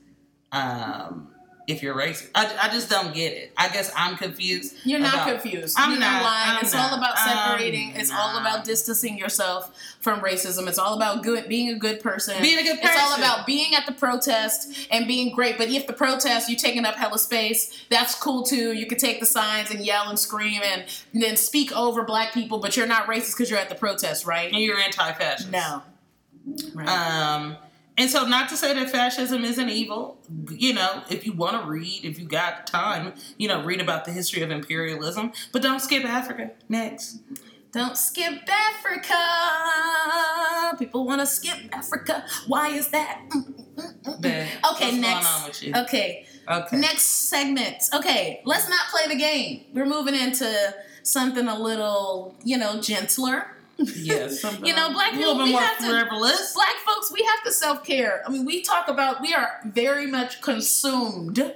Um, 0.51 1.34
if 1.67 1.81
you're 1.81 1.95
racist. 1.95 2.29
I, 2.35 2.55
I 2.61 2.69
just 2.69 2.89
don't 2.89 3.13
get 3.13 3.33
it. 3.33 3.51
I 3.57 3.69
guess 3.69 3.91
I'm 3.95 4.17
confused. 4.17 4.75
You're 4.83 4.99
not 4.99 5.13
about- 5.15 5.41
confused. 5.41 5.75
I'm 5.79 5.91
You're 5.91 5.99
not. 5.99 6.23
lying. 6.23 6.57
I'm 6.57 6.63
it's 6.63 6.73
not. 6.73 6.91
all 6.91 6.97
about 6.97 7.15
I'm 7.17 7.51
separating. 7.53 7.91
it's 7.95 8.11
all 8.11 8.37
about 8.37 8.65
distancing 8.65 9.17
yourself 9.17 9.71
from 9.99 10.19
racism. 10.21 10.67
It's 10.67 10.77
all 10.77 10.93
about 10.95 11.23
good, 11.23 11.49
being 11.49 11.69
a 11.69 11.79
good 11.79 12.01
person. 12.01 12.41
Being 12.41 12.59
a 12.59 12.63
good 12.63 12.79
person. 12.81 12.91
It's 12.95 13.01
all 13.03 13.17
about 13.17 13.45
being 13.47 13.73
at 13.75 13.85
the 13.87 13.93
protest 13.93 14.87
and 14.91 15.07
being 15.07 15.33
great. 15.35 15.57
But 15.57 15.69
if 15.69 15.87
the 15.87 15.93
protest, 15.93 16.49
you're 16.49 16.59
taking 16.59 16.85
up 16.85 16.95
hella 16.95 17.17
space, 17.17 17.85
that's 17.89 18.15
cool 18.15 18.43
too. 18.43 18.73
You 18.73 18.85
can 18.85 18.97
take 18.99 19.19
the 19.19 19.25
signs 19.25 19.71
and 19.71 19.83
yell 19.83 20.09
and 20.09 20.19
scream 20.19 20.61
and, 20.63 20.85
then 21.13 21.37
speak 21.37 21.71
over 21.71 22.03
black 22.03 22.33
people, 22.33 22.59
but 22.59 22.75
you're 22.77 22.85
not 22.85 23.07
racist 23.07 23.35
because 23.35 23.49
you're 23.49 23.59
at 23.59 23.69
the 23.69 23.75
protest, 23.75 24.25
right? 24.25 24.51
And 24.51 24.61
you're 24.61 24.77
anti-fascist. 24.77 25.49
No. 25.49 25.81
Right. 26.73 26.87
Um, 26.87 27.55
and 27.97 28.09
so, 28.09 28.25
not 28.25 28.49
to 28.49 28.57
say 28.57 28.73
that 28.73 28.89
fascism 28.89 29.43
isn't 29.45 29.69
evil. 29.69 30.17
You 30.49 30.73
know, 30.73 31.03
if 31.09 31.25
you 31.25 31.33
want 31.33 31.61
to 31.61 31.67
read, 31.69 32.01
if 32.03 32.19
you 32.19 32.25
got 32.25 32.67
time, 32.67 33.13
you 33.37 33.47
know, 33.47 33.63
read 33.63 33.81
about 33.81 34.05
the 34.05 34.11
history 34.11 34.41
of 34.41 34.51
imperialism. 34.51 35.31
But 35.51 35.61
don't 35.61 35.79
skip 35.81 36.05
Africa. 36.05 36.51
Next. 36.69 37.19
Don't 37.71 37.97
skip 37.97 38.41
Africa. 38.49 39.13
People 40.79 41.05
want 41.05 41.21
to 41.21 41.27
skip 41.27 41.57
Africa. 41.73 42.23
Why 42.47 42.69
is 42.69 42.87
that? 42.89 43.21
Mm, 43.29 43.53
mm, 43.75 44.03
mm, 44.03 44.15
Okay, 44.15 44.47
what's 44.63 44.81
next. 44.97 45.01
going 45.01 45.25
on 45.25 45.47
with 45.47 45.63
you? 45.63 45.73
Okay, 45.75 46.25
Okay. 46.49 46.77
next 46.77 47.03
segment. 47.29 47.83
Okay, 47.93 48.41
let's 48.45 48.69
not 48.69 48.87
play 48.91 49.07
the 49.07 49.15
game. 49.19 49.65
We're 49.73 49.85
moving 49.85 50.15
into 50.15 50.73
something 51.03 51.47
a 51.47 51.59
little, 51.59 52.35
you 52.43 52.57
know, 52.57 52.79
gentler. 52.81 53.54
Yes. 53.77 54.39
something 54.41 54.65
You 54.65 54.75
know, 54.75 54.91
black 54.93 55.13
people, 55.13 55.37
we 55.37 55.51
have 55.53 55.77
to- 55.79 55.85
Black 56.55 56.75
folks, 56.85 57.11
we 57.11 57.23
have 57.23 57.43
to 57.43 57.51
self 57.51 57.83
care. 57.83 58.23
I 58.25 58.29
mean, 58.31 58.45
we 58.45 58.61
talk 58.61 58.87
about, 58.87 59.21
we 59.21 59.33
are 59.33 59.59
very 59.65 60.07
much 60.07 60.41
consumed 60.41 61.53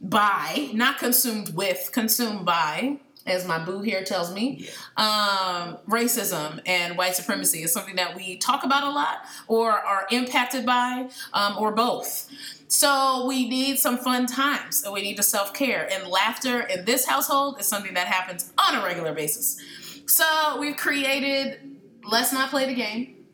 by, 0.00 0.70
not 0.74 0.98
consumed 0.98 1.54
with, 1.54 1.90
consumed 1.92 2.44
by, 2.44 2.98
as 3.26 3.46
my 3.46 3.58
boo 3.58 3.80
here 3.80 4.04
tells 4.04 4.32
me, 4.34 4.68
um, 4.98 5.78
racism 5.88 6.60
and 6.66 6.98
white 6.98 7.16
supremacy 7.16 7.62
is 7.62 7.72
something 7.72 7.96
that 7.96 8.14
we 8.14 8.36
talk 8.36 8.64
about 8.64 8.84
a 8.84 8.90
lot 8.90 9.24
or 9.48 9.72
are 9.72 10.06
impacted 10.10 10.66
by 10.66 11.08
um, 11.32 11.56
or 11.58 11.72
both. 11.72 12.28
So 12.68 13.24
we 13.26 13.48
need 13.48 13.78
some 13.78 13.98
fun 13.98 14.26
times 14.26 14.82
and 14.82 14.92
we 14.92 15.00
need 15.00 15.16
to 15.16 15.22
self 15.22 15.54
care. 15.54 15.88
And 15.90 16.06
laughter 16.08 16.60
in 16.62 16.84
this 16.84 17.06
household 17.06 17.60
is 17.60 17.66
something 17.66 17.94
that 17.94 18.08
happens 18.08 18.52
on 18.58 18.74
a 18.74 18.84
regular 18.84 19.14
basis. 19.14 19.60
So 20.06 20.58
we've 20.60 20.76
created 20.76 21.78
Let's 22.04 22.32
Not 22.32 22.50
Play 22.50 22.66
the 22.66 22.74
Game. 22.74 23.24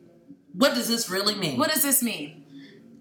What 0.53 0.75
does 0.75 0.87
this 0.87 1.09
really 1.09 1.35
mean? 1.35 1.57
What 1.57 1.71
does 1.71 1.83
this 1.83 2.01
mean? 2.01 2.45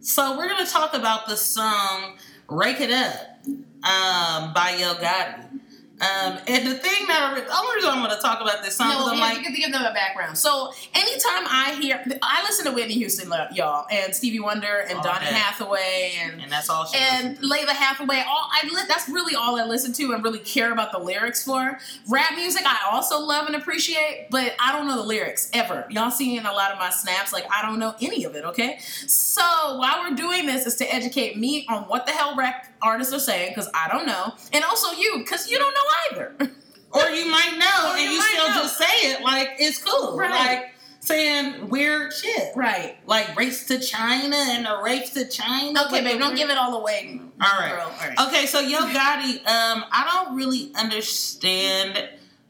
So 0.01 0.37
we're 0.37 0.49
gonna 0.49 0.67
talk 0.67 0.95
about 0.95 1.27
the 1.27 1.37
song 1.37 2.17
"Rake 2.49 2.81
It 2.81 2.91
Up" 2.91 3.47
um, 3.47 4.53
by 4.55 4.77
Yo 4.79 4.95
Gotti. 4.95 5.61
Um, 6.01 6.39
and 6.49 6.67
the 6.67 6.75
thing 6.77 7.07
that 7.09 7.33
I, 7.33 7.41
the 7.41 7.55
only 7.55 7.75
reason 7.77 7.91
I'm 7.91 8.01
gonna 8.01 8.21
talk 8.21 8.41
about 8.41 8.63
this 8.63 8.77
song 8.77 8.89
No, 8.89 9.01
is 9.01 9.13
I'm 9.13 9.19
have 9.19 9.37
like, 9.37 9.47
to 9.47 9.53
give 9.53 9.71
them 9.71 9.85
a 9.85 9.93
background. 9.93 10.39
So 10.39 10.73
anytime 10.95 11.45
I 11.47 11.77
hear, 11.79 12.03
I 12.23 12.43
listen 12.43 12.65
to 12.67 12.73
Whitney 12.73 12.95
Houston, 12.95 13.31
y'all, 13.53 13.87
and 13.91 14.15
Stevie 14.15 14.41
Wonder, 14.41 14.79
and 14.89 14.97
All 14.99 15.03
Donny 15.05 15.27
day. 15.27 15.33
Hathaway, 15.33 16.13
and 16.23 16.41
and 16.41 16.51
that's 16.51 16.71
all 16.71 16.87
she. 16.87 16.97
and 16.99 17.39
listens 17.39 17.51
Lalah 17.53 17.75
Hathaway. 17.75 18.25
All 18.27 18.49
I 18.51 18.67
li- 18.67 18.83
that's 18.89 19.09
really 19.11 19.35
all 19.35 19.61
I 19.61 19.65
listen 19.67 19.93
to 19.95 20.13
and 20.15 20.25
really 20.25 20.39
care 20.39 20.73
about 20.73 20.91
the 20.93 20.99
lyrics 20.99 21.45
for. 21.45 21.79
Rap 22.09 22.35
music, 22.35 22.63
I 22.65 22.79
also 22.91 23.21
love 23.21 23.47
and 23.47 23.57
appreciate, 23.57 24.29
but 24.31 24.55
I 24.59 24.73
don't 24.73 24.87
know 24.89 24.97
the 24.97 25.07
lyrics 25.07 25.51
ever. 25.53 25.87
Y'all 25.91 26.11
seeing 26.11 26.39
a 26.47 26.53
lot 26.53 26.71
of 26.73 26.79
my 26.79 26.91
snaps, 26.91 27.33
like 27.33 27.45
I 27.53 27.61
don't 27.63 27.79
know 27.79 27.95
any 28.01 28.25
of 28.25 28.35
it. 28.35 28.45
Okay, 28.47 28.79
so 29.07 29.43
while 29.77 30.01
we're 30.01 30.17
doing 30.17 30.47
this 30.47 30.65
is 30.67 30.77
to 30.77 30.95
educate 30.95 31.37
me 31.37 31.67
on 31.69 31.83
what 31.85 32.07
the 32.07 32.13
hell 32.13 32.35
rap 32.37 32.67
artists 32.83 33.13
are 33.13 33.19
saying 33.21 33.51
because 33.51 33.69
I 33.75 33.89
don't 33.89 34.07
know, 34.07 34.35
and 34.53 34.65
also 34.65 34.93
you 34.93 35.19
because 35.19 35.51
you 35.51 35.59
don't 35.59 35.75
know 35.75 35.81
either. 36.13 36.51
or 36.93 37.03
you 37.11 37.31
might 37.31 37.57
know, 37.57 37.93
and 37.95 38.03
you 38.03 38.11
you, 38.17 38.23
still 38.23 38.49
know. 38.49 38.55
just 38.55 38.77
say 38.79 39.11
it 39.13 39.23
like 39.23 39.51
it's 39.59 39.83
cool, 39.83 40.17
Right. 40.17 40.31
like 40.31 40.75
saying 41.01 41.69
weird 41.69 42.13
shit, 42.13 42.55
right. 42.57 42.97
like 43.07 43.35
race 43.37 43.67
to 43.69 43.79
China 43.79 44.37
and 44.37 44.67
a 44.67 44.81
race 44.83 45.11
to 45.15 45.27
China. 45.29 45.85
Okay, 45.87 46.03
babe, 46.03 46.19
don't 46.19 46.35
give 46.37 46.51
it 46.51 46.59
all 46.59 46.77
away. 46.77 47.21
All 47.41 47.59
right. 47.61 47.73
all 47.81 47.91
right. 48.09 48.19
Okay, 48.29 48.47
so 48.47 48.61
Yo 48.61 48.79
Gotti, 48.81 49.37
um, 49.47 49.85
I 49.93 50.09
don't 50.25 50.37
really 50.37 50.73
understand 50.75 52.09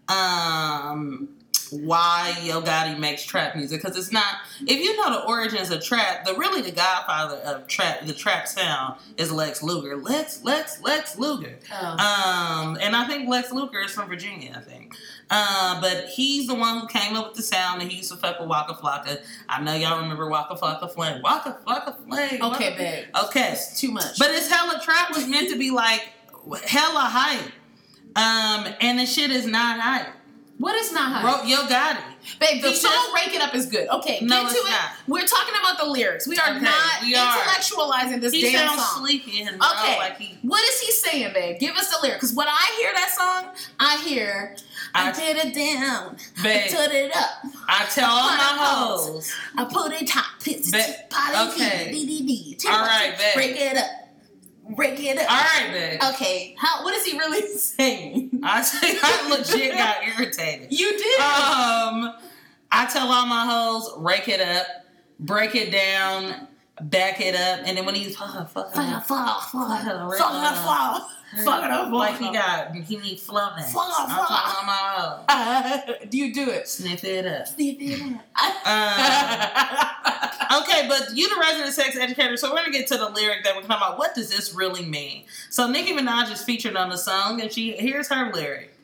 um 0.09 1.29
why 1.71 2.35
Yo 2.43 2.61
Gotti 2.61 2.99
makes 2.99 3.25
trap 3.25 3.57
music 3.57 3.83
because 3.83 3.97
it's 3.97 4.13
not. 4.13 4.37
If 4.63 4.81
you 4.81 4.97
know 4.97 5.21
the 5.21 5.27
origins 5.27 5.71
of 5.71 5.83
trap, 5.83 6.25
the 6.25 6.35
really 6.35 6.63
the 6.63 6.73
godfather 6.73 7.37
of 7.37 7.67
trap, 7.67 8.05
the 8.07 8.13
trap 8.13 8.49
sound 8.49 8.97
is 9.17 9.33
Lex 9.33 9.63
Luger. 9.63 9.97
Lex, 9.97 10.43
Lex, 10.45 10.83
Lex 10.83 11.19
Luger. 11.19 11.59
Oh. 11.73 11.87
Um, 11.87 12.79
and 12.81 12.95
I 12.97 13.07
think 13.07 13.29
Lex 13.29 13.53
Luger 13.53 13.81
is 13.81 13.91
from 13.93 14.09
Virginia. 14.09 14.53
I 14.57 14.61
think. 14.61 14.95
Uh, 15.31 15.81
but 15.81 16.07
he's 16.09 16.49
the 16.49 16.55
one 16.55 16.81
who 16.81 16.89
came 16.89 17.17
up 17.17 17.29
with 17.29 17.37
the 17.37 17.43
sound, 17.43 17.81
and 17.81 17.91
he 17.91 17.99
used 17.99 18.11
to 18.11 18.17
fuck 18.17 18.41
with 18.41 18.49
Waka 18.49 18.75
Flocka. 18.75 19.23
I 19.49 19.63
know 19.63 19.75
y'all 19.75 20.01
remember 20.01 20.29
Waka 20.29 20.57
Flocka 20.57 20.93
Flame. 20.93 21.23
Waka 21.23 21.59
Flocka 21.65 21.97
Flame. 22.05 22.43
Okay, 22.43 22.77
babe. 22.77 23.05
Okay. 23.27 23.53
It's 23.53 23.81
too 23.81 23.93
much. 23.93 24.19
But 24.19 24.31
it's 24.33 24.51
hella 24.51 24.81
trap 24.83 25.15
was 25.15 25.29
meant 25.29 25.49
to 25.51 25.59
be 25.59 25.71
like 25.71 26.09
hella 26.65 27.01
hype. 27.01 27.53
Um, 28.17 28.75
and 28.81 28.99
the 28.99 29.07
shit 29.07 29.31
is 29.31 29.47
not 29.47 29.79
hype. 29.79 30.09
What 30.61 30.75
is 30.77 30.93
not 30.93 31.11
high? 31.13 31.25
Ro- 31.25 31.43
Yo 31.45 31.57
Gotti. 31.65 32.03
Babe, 32.39 32.61
the 32.63 32.69
He 32.69 32.77
song 32.77 32.93
just- 32.93 33.15
"Rake 33.15 33.35
It 33.35 33.41
Up" 33.41 33.55
is 33.55 33.65
good. 33.67 33.89
Okay, 33.89 34.19
No, 34.21 34.43
get 34.45 34.51
to 34.53 34.57
it's 34.59 34.69
it. 34.69 34.71
not. 34.71 34.91
We're 35.09 35.27
talking 35.27 35.55
about 35.59 35.79
the 35.79 35.87
lyrics. 35.87 36.29
We 36.29 36.37
are 36.37 36.51
Okay, 36.51 36.61
not 36.61 37.01
we 37.03 37.15
are. 37.17 37.39
intellectualizing 37.39 38.21
this 38.21 38.33
He 38.35 38.43
damn 38.53 38.69
sounds 38.69 38.87
song. 38.91 38.99
sleepy 39.07 39.41
and 39.43 39.57
Okay, 39.61 39.99
like 39.99 40.19
he. 40.19 40.39
what 40.43 40.63
is 40.69 40.81
he 40.81 40.93
saying, 40.93 41.33
babe? 41.33 41.59
Give 41.59 41.75
us 41.77 41.89
the 41.89 41.99
lyrics. 42.03 42.21
Because 42.21 42.35
when 42.37 42.47
I 42.47 42.75
hear 42.79 42.93
that 42.95 43.11
song, 43.17 43.47
I 43.81 43.97
hear 44.07 44.55
I, 44.95 45.09
I- 45.09 45.13
did 45.13 45.37
it 45.39 45.55
down, 45.55 46.17
Babe, 46.43 46.45
I 46.45 46.69
Babe. 46.69 46.77
put 46.77 46.93
it 46.93 47.17
up, 47.17 47.31
I 47.69 47.85
tell 47.87 48.11
all 48.11 48.29
my 48.29 48.65
hoes. 48.65 49.33
I 49.57 49.65
put 49.65 49.93
it 49.93 50.07
top, 50.07 50.27
pits, 50.43 50.71
Ba- 50.71 50.97
potty, 51.09 51.53
okay. 51.53 52.57
All 52.69 52.81
right, 52.81 53.17
babe. 53.17 53.35
Break 53.35 53.57
it 53.61 53.77
up, 53.79 53.87
break 54.75 54.99
it 55.01 55.19
up. 55.19 55.31
All 55.31 55.37
right, 55.39 55.73
babe. 55.73 56.01
Okay, 56.15 56.55
how? 56.59 56.83
What 56.85 56.95
is 56.95 57.05
he 57.05 57.19
really 57.19 57.47
saying? 57.59 58.41
I, 58.43 58.63
I 59.03 59.29
legit 59.31 59.73
got 59.75 59.97
irritated. 60.05 60.69
You 60.71 60.91
did. 60.97 61.21
Um, 61.21 62.15
I 62.73 62.87
tell 62.93 63.09
all 63.11 63.27
my 63.27 63.47
hoes, 63.47 63.93
rake 63.99 64.29
it 64.29 64.41
up, 64.41 64.67
break 65.19 65.55
it 65.55 65.71
down, 65.73 66.47
back 66.83 67.21
it 67.21 67.35
up, 67.35 67.67
and 67.67 67.77
then 67.77 67.85
when 67.85 67.95
he's 67.95 68.17
fuck, 68.17 68.31
fuck, 68.51 68.73
Fuck, 68.73 68.75
fuck, 68.75 69.05
fuck, 69.07 69.07
fuck, 69.07 69.51
Fuck, 69.51 69.83
fuck, 69.83 70.17
fuck. 70.17 70.19
fuck, 70.19 70.65
fuck 70.65 71.11
it 71.65 71.71
up, 71.71 71.93
like 71.93 72.19
he 72.19 72.33
got, 72.33 72.75
he 72.75 72.97
need 72.97 73.21
flowing. 73.21 73.63
Fuck, 73.65 74.09
fuck. 74.09 74.31
all 74.31 74.65
my 74.67 75.97
Do 76.11 76.19
you 76.19 76.35
do 76.35 76.51
it? 76.51 76.69
sniff 76.69 77.05
it 77.05 77.27
up. 77.27 77.47
Uh, 77.47 77.51
Uh, 78.65 80.61
okay, 80.63 80.89
but 80.89 81.15
you 81.15 81.29
the 81.29 81.41
resident 81.41 81.73
sex 81.75 81.97
educator, 81.97 82.37
so 82.37 82.51
we're 82.51 82.57
gonna 82.57 82.71
get 82.71 82.87
to 82.89 82.97
the 82.97 83.09
lyric 83.11 83.45
that 83.45 83.55
we're 83.55 83.63
talking 83.63 83.77
about. 83.77 83.99
What 83.99 84.15
does 84.15 84.31
this 84.31 84.55
really 84.55 84.85
mean? 84.85 85.25
So 85.51 85.71
Nicki 85.71 85.93
Minaj 85.93 86.33
is 86.33 86.43
featured 86.43 86.77
on 86.77 86.89
the 86.91 86.99
song, 86.99 87.41
and 87.41 87.53
she 87.53 87.73
here's 87.73 88.09
her 88.09 88.33
lyric. 88.33 88.75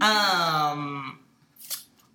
Um, 0.00 1.20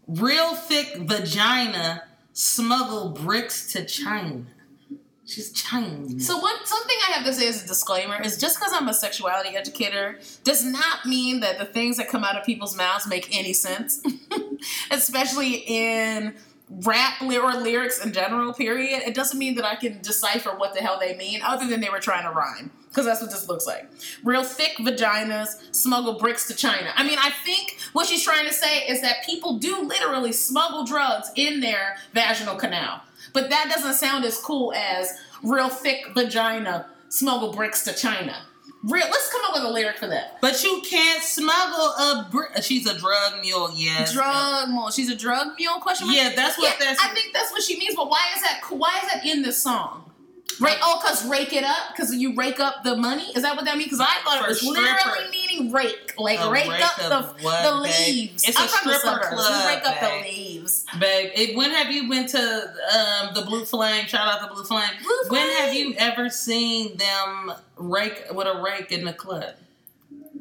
real 0.07 0.55
thick 0.55 0.95
vagina 0.97 2.03
smuggle 2.33 3.09
bricks 3.09 3.71
to 3.73 3.85
China. 3.85 4.43
She's 5.25 5.51
Chinese. 5.53 6.27
so 6.27 6.37
what? 6.37 6.67
Something 6.67 6.97
I 7.07 7.11
have 7.13 7.25
to 7.25 7.33
say 7.33 7.47
as 7.47 7.63
a 7.63 7.67
disclaimer 7.67 8.21
is 8.21 8.37
just 8.37 8.59
because 8.59 8.73
I'm 8.73 8.89
a 8.89 8.93
sexuality 8.93 9.55
educator 9.55 10.19
does 10.43 10.65
not 10.65 11.05
mean 11.05 11.39
that 11.39 11.57
the 11.57 11.65
things 11.65 11.97
that 11.97 12.09
come 12.09 12.23
out 12.25 12.37
of 12.37 12.45
people's 12.45 12.75
mouths 12.75 13.07
make 13.07 13.35
any 13.35 13.53
sense, 13.53 14.03
especially 14.91 15.63
in 15.65 16.35
rap 16.69 17.21
or 17.21 17.53
lyrics 17.53 18.03
in 18.03 18.11
general. 18.11 18.53
Period. 18.53 19.03
It 19.05 19.13
doesn't 19.15 19.39
mean 19.39 19.55
that 19.55 19.65
I 19.65 19.75
can 19.75 20.01
decipher 20.01 20.51
what 20.51 20.73
the 20.73 20.81
hell 20.81 20.99
they 20.99 21.15
mean, 21.15 21.41
other 21.41 21.67
than 21.67 21.79
they 21.79 21.89
were 21.89 21.99
trying 21.99 22.23
to 22.23 22.31
rhyme. 22.31 22.71
Because 22.89 23.05
that's 23.05 23.21
what 23.21 23.31
this 23.31 23.47
looks 23.47 23.65
like. 23.65 23.89
Real 24.23 24.43
thick 24.43 24.73
vaginas 24.77 25.73
smuggle 25.73 26.19
bricks 26.19 26.47
to 26.47 26.53
China. 26.53 26.91
I 26.95 27.03
mean, 27.03 27.17
I 27.19 27.31
think 27.43 27.79
what 27.93 28.07
she's 28.07 28.23
trying 28.23 28.45
to 28.45 28.53
say 28.53 28.85
is 28.87 29.01
that 29.01 29.25
people 29.25 29.57
do 29.57 29.81
literally 29.81 30.31
smuggle 30.31 30.85
drugs 30.85 31.31
in 31.35 31.59
their 31.59 31.95
vaginal 32.13 32.55
canal. 32.55 33.01
But 33.33 33.49
that 33.49 33.71
doesn't 33.73 33.95
sound 33.95 34.25
as 34.25 34.37
cool 34.37 34.73
as 34.73 35.11
real 35.43 35.69
thick 35.69 36.07
vagina 36.13 36.87
smuggle 37.09 37.51
bricks 37.53 37.83
to 37.83 37.93
China. 37.93 38.35
Real, 38.83 39.05
let's 39.09 39.31
come 39.31 39.41
up 39.45 39.53
with 39.53 39.63
a 39.63 39.71
lyric 39.71 39.97
for 39.97 40.07
that. 40.07 40.39
but 40.41 40.61
you 40.61 40.81
can't 40.85 41.23
smuggle 41.23 41.85
a 41.85 42.27
brick. 42.29 42.49
She's 42.61 42.85
a 42.85 42.97
drug 42.97 43.39
mule, 43.41 43.71
yes. 43.73 44.11
Drug 44.11 44.69
mule. 44.69 44.91
She's 44.91 45.09
a 45.09 45.15
drug 45.15 45.47
mule? 45.57 45.79
Question 45.79 46.07
mark? 46.07 46.17
Yeah, 46.17 46.33
that's 46.35 46.57
what 46.57 46.65
Yeah, 46.79 46.85
that's. 46.87 47.01
I 47.01 47.13
think 47.13 47.33
that's 47.33 47.51
what 47.51 47.63
she 47.63 47.77
means. 47.79 47.95
But 47.95 48.09
why 48.09 48.25
is 48.35 48.41
that? 48.41 48.61
Why 48.69 48.99
is 49.01 49.11
that 49.13 49.25
in 49.25 49.41
this 49.41 49.61
song? 49.61 50.11
Right? 50.59 50.77
Oh, 50.81 51.01
cause 51.03 51.25
rake 51.27 51.53
it 51.53 51.63
up. 51.63 51.95
Cause 51.97 52.13
you 52.13 52.35
rake 52.35 52.59
up 52.59 52.83
the 52.83 52.95
money. 52.97 53.23
Is 53.35 53.41
that 53.43 53.55
what 53.55 53.65
that 53.65 53.77
means? 53.77 53.85
Because 53.89 54.01
I 54.01 54.21
thought 54.23 54.43
it 54.43 54.49
was 54.49 54.59
stripper. 54.59 54.77
Literally 55.59 55.71
rake, 55.71 56.13
like 56.17 56.39
A 56.39 56.49
rake, 56.49 56.69
rake 56.69 56.85
up 56.85 56.97
the 56.97 57.43
what, 57.43 57.63
the 57.63 57.75
leaves. 57.75 58.43
It's 58.47 58.57
I'm 58.57 58.65
a 58.65 58.69
stripper 58.69 59.19
club, 59.27 59.67
we 59.67 59.75
rake 59.75 59.85
up 59.87 59.99
babe. 59.99 60.23
the 60.23 60.29
leaves. 60.29 60.85
Babe, 60.99 61.31
it, 61.35 61.55
when 61.55 61.71
have 61.71 61.91
you 61.91 62.09
been 62.09 62.27
to 62.27 62.39
um, 62.39 63.33
the 63.33 63.43
Blue 63.45 63.65
Flame? 63.65 64.05
Shout 64.05 64.27
out 64.27 64.47
the 64.47 64.53
Blue 64.53 64.63
Flame. 64.63 64.89
Blue 65.01 65.23
When 65.29 65.49
have 65.57 65.73
you 65.73 65.93
ever 65.97 66.29
seen 66.29 66.97
them 66.97 67.53
rake 67.77 68.25
with 68.31 68.47
a 68.47 68.61
rake 68.61 68.91
in 68.91 69.05
the 69.05 69.13
club? 69.13 69.55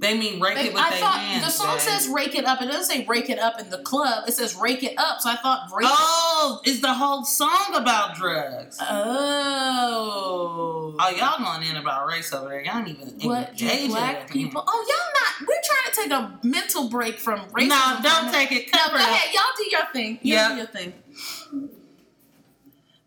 They 0.03 0.19
mean 0.19 0.41
rake 0.41 0.59
it 0.59 0.75
Like, 0.75 0.75
with 0.75 0.83
I 0.83 0.91
thought 1.01 1.21
hands. 1.21 1.45
the 1.45 1.51
song 1.51 1.77
babe. 1.77 1.81
says 1.81 2.09
rake 2.09 2.35
it 2.35 2.45
up. 2.45 2.61
It 2.61 2.67
doesn't 2.67 2.85
say 2.85 3.05
rake 3.07 3.31
it 3.31 3.39
up 3.39 3.61
in 3.61 3.71
the 3.71 3.79
club. 3.79 4.25
It 4.29 4.33
says 4.35 4.57
rake 4.57 4.83
it 4.83 4.99
up. 4.99 5.21
So 5.21 5.31
I 5.31 5.37
thought 5.37 5.69
rake. 5.73 5.87
Oh, 5.89 6.61
is 6.67 6.81
the 6.81 6.93
whole 6.93 7.25
song 7.25 7.75
about 7.75 8.17
drugs? 8.17 8.79
Oh. 8.81 10.97
Oh, 10.99 11.11
y'all 11.11 11.39
going 11.43 11.63
in 11.71 11.77
about 11.77 12.07
race 12.09 12.33
over 12.33 12.49
there. 12.49 12.63
Y'all 12.65 12.79
ain't 12.79 12.89
even 12.89 13.15
What 13.29 13.57
black 13.89 14.29
people? 14.29 14.65
Oh, 14.67 14.87
y'all 14.89 15.13
not. 15.15 15.49
We're 15.49 15.63
trying 15.65 15.93
to 15.93 16.01
take 16.01 16.11
a 16.11 16.39
mental 16.47 16.89
break 16.89 17.19
from 17.19 17.41
racism. 17.51 17.69
No, 17.69 17.99
don't 18.03 18.33
take 18.33 18.51
it. 18.53 18.69
No, 18.73 18.79
Cover 18.81 18.99
go 18.99 19.05
it 19.05 19.09
up. 19.09 19.11
ahead. 19.11 19.35
Y'all 19.35 19.43
do 19.57 19.65
your 19.71 19.87
thing. 19.93 20.19
You 20.23 20.35
Yeah. 20.35 20.49
do 20.51 20.55
your 20.57 20.67
thing. 20.67 20.93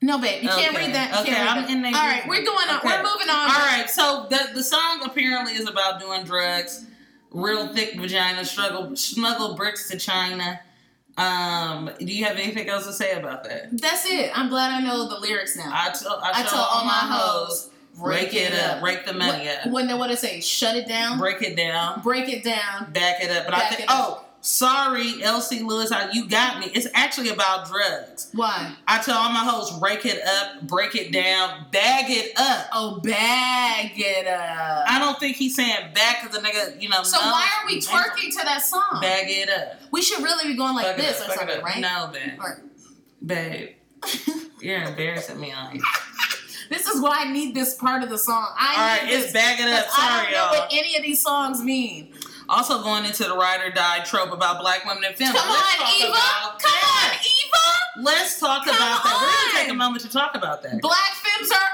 No, 0.06 0.20
babe, 0.20 0.43
you 0.43 0.49
can't 0.49 0.78
read 0.78 0.93
that. 0.93 1.20
Okay, 1.22 1.36
I'm 1.36 1.68
in 1.68 1.82
there 1.82 1.91
All 1.95 2.08
right, 2.08 2.28
we're 2.28 2.45
going 2.45 2.70
on. 2.70 2.78
Okay. 2.78 2.89
We're 2.89 2.97
moving 3.01 3.28
on. 3.28 3.49
All 3.49 3.66
right, 3.66 3.89
so 3.89 4.28
the 4.30 4.51
the 4.53 4.64
song 4.64 5.01
apparently 5.03 5.53
is 5.53 5.68
about 5.68 5.99
doing 5.99 6.24
drugs, 6.24 6.86
real 7.32 7.74
thick 7.74 7.95
vagina, 7.95 8.45
struggle, 8.45 8.95
snuggle 8.95 9.56
bricks 9.56 9.89
to 9.89 9.97
China. 9.97 10.60
Um, 11.18 11.89
do 11.97 12.06
you 12.06 12.24
have 12.26 12.38
anything 12.38 12.70
else 12.70 12.86
to 12.86 12.93
say 12.93 13.14
about 13.14 13.45
that? 13.45 13.76
That's 13.76 14.06
it. 14.06 14.30
I'm 14.38 14.49
glad 14.49 14.72
I 14.72 14.86
know 14.86 15.10
the 15.10 15.20
lyrics 15.20 15.58
now. 15.58 15.72
I 15.74 15.89
tell 15.89 16.20
I, 16.22 16.30
I 16.30 16.41
tell 16.43 16.51
tell 16.51 16.60
all 16.60 16.86
my 16.86 16.91
hoes, 16.91 17.72
rake 17.97 18.36
it 18.36 18.53
up, 18.53 18.84
rake 18.84 19.08
the 19.08 19.14
money 19.14 19.45
what, 19.45 19.66
up, 19.66 19.74
When 19.74 19.88
they 19.88 19.95
what 19.95 20.12
it 20.12 20.20
say? 20.20 20.39
Shut 20.39 20.76
it 20.76 20.88
down. 20.88 21.18
break 21.18 21.41
it 21.41 21.58
down, 21.58 22.01
break 22.01 22.30
it 22.30 22.43
down. 22.43 22.91
back 22.91 23.24
it 23.24 23.32
up. 23.32 23.45
But 23.45 23.56
I 23.56 23.70
think 23.70 23.82
it 23.82 23.88
oh. 23.89 24.24
Sorry, 24.49 25.23
Elsie 25.23 25.63
Lewis, 25.63 25.91
how 25.91 26.07
you 26.11 26.27
got 26.27 26.59
me. 26.59 26.67
It's 26.67 26.85
actually 26.93 27.29
about 27.29 27.67
drugs. 27.67 28.29
Why? 28.31 28.75
I 28.87 29.01
tell 29.01 29.17
all 29.17 29.31
my 29.31 29.39
hoes, 29.39 29.81
rake 29.81 30.05
it 30.05 30.21
up, 30.23 30.61
break 30.67 30.93
it 30.93 31.11
down, 31.11 31.65
bag 31.71 32.05
it 32.09 32.31
up. 32.37 32.67
Oh, 32.71 32.99
bag 32.99 33.93
it 33.95 34.27
up. 34.27 34.85
I 34.87 34.99
don't 34.99 35.19
think 35.19 35.35
he's 35.37 35.55
saying 35.55 35.93
back 35.95 36.21
because 36.21 36.37
the 36.39 36.47
nigga, 36.47 36.79
you 36.79 36.89
know. 36.89 37.01
so 37.01 37.17
knows- 37.17 37.31
why 37.31 37.47
are 37.59 37.65
we 37.65 37.79
twerking 37.81 38.29
to 38.37 38.45
that 38.45 38.61
song? 38.61 38.99
Bag 39.01 39.25
it 39.29 39.49
up. 39.49 39.79
We 39.91 40.03
should 40.03 40.21
really 40.23 40.47
be 40.51 40.55
going 40.55 40.75
like 40.75 40.85
Fuck 40.85 40.97
this 40.97 41.21
up, 41.21 41.29
or 41.29 41.33
something, 41.33 41.61
right? 41.63 41.79
No, 41.79 42.11
babe. 42.13 42.39
Or- 42.39 42.61
Babe, 43.25 43.69
you're 44.61 44.83
embarrassing 44.83 45.39
me 45.39 45.51
on 45.51 45.79
this 46.69 46.85
is 46.87 47.01
why 47.01 47.23
I 47.25 47.31
need 47.31 47.55
this 47.55 47.73
part 47.73 48.03
of 48.03 48.09
the 48.09 48.19
song. 48.19 48.47
I 48.59 48.75
All 48.75 48.81
right, 48.99 49.05
need 49.07 49.13
it's 49.15 49.23
this. 49.23 49.33
bag 49.33 49.59
it 49.59 49.67
up. 49.67 49.85
'cause 49.87 49.95
I 49.97 50.21
don't 50.23 50.31
know 50.31 50.37
y'all. 50.37 50.59
what 50.59 50.69
any 50.71 50.95
of 50.95 51.01
these 51.01 51.19
songs 51.23 51.61
mean. 51.63 52.13
Also 52.49 52.81
going 52.83 53.05
into 53.05 53.23
the 53.23 53.35
ride 53.35 53.61
or 53.65 53.71
die 53.71 53.99
trope 54.03 54.31
about 54.31 54.59
black 54.59 54.85
women 54.85 55.03
in 55.03 55.13
film. 55.13 55.33
Come 55.33 55.49
Let's 55.49 55.81
on, 55.81 55.87
Eva. 55.97 56.07
about 56.11 56.59
Come 56.59 56.71
that. 56.71 57.13
on, 57.13 57.25
Eva. 57.25 58.09
Let's 58.09 58.39
talk 58.39 58.65
Come 58.65 58.75
about 58.75 59.03
that. 59.03 59.13
We're 59.21 59.51
gonna 59.53 59.63
take 59.65 59.71
a 59.71 59.77
moment 59.77 60.01
to 60.03 60.09
talk 60.09 60.35
about 60.35 60.61
that. 60.63 60.81
Black 60.81 61.13
femmes 61.23 61.51
are 61.51 61.69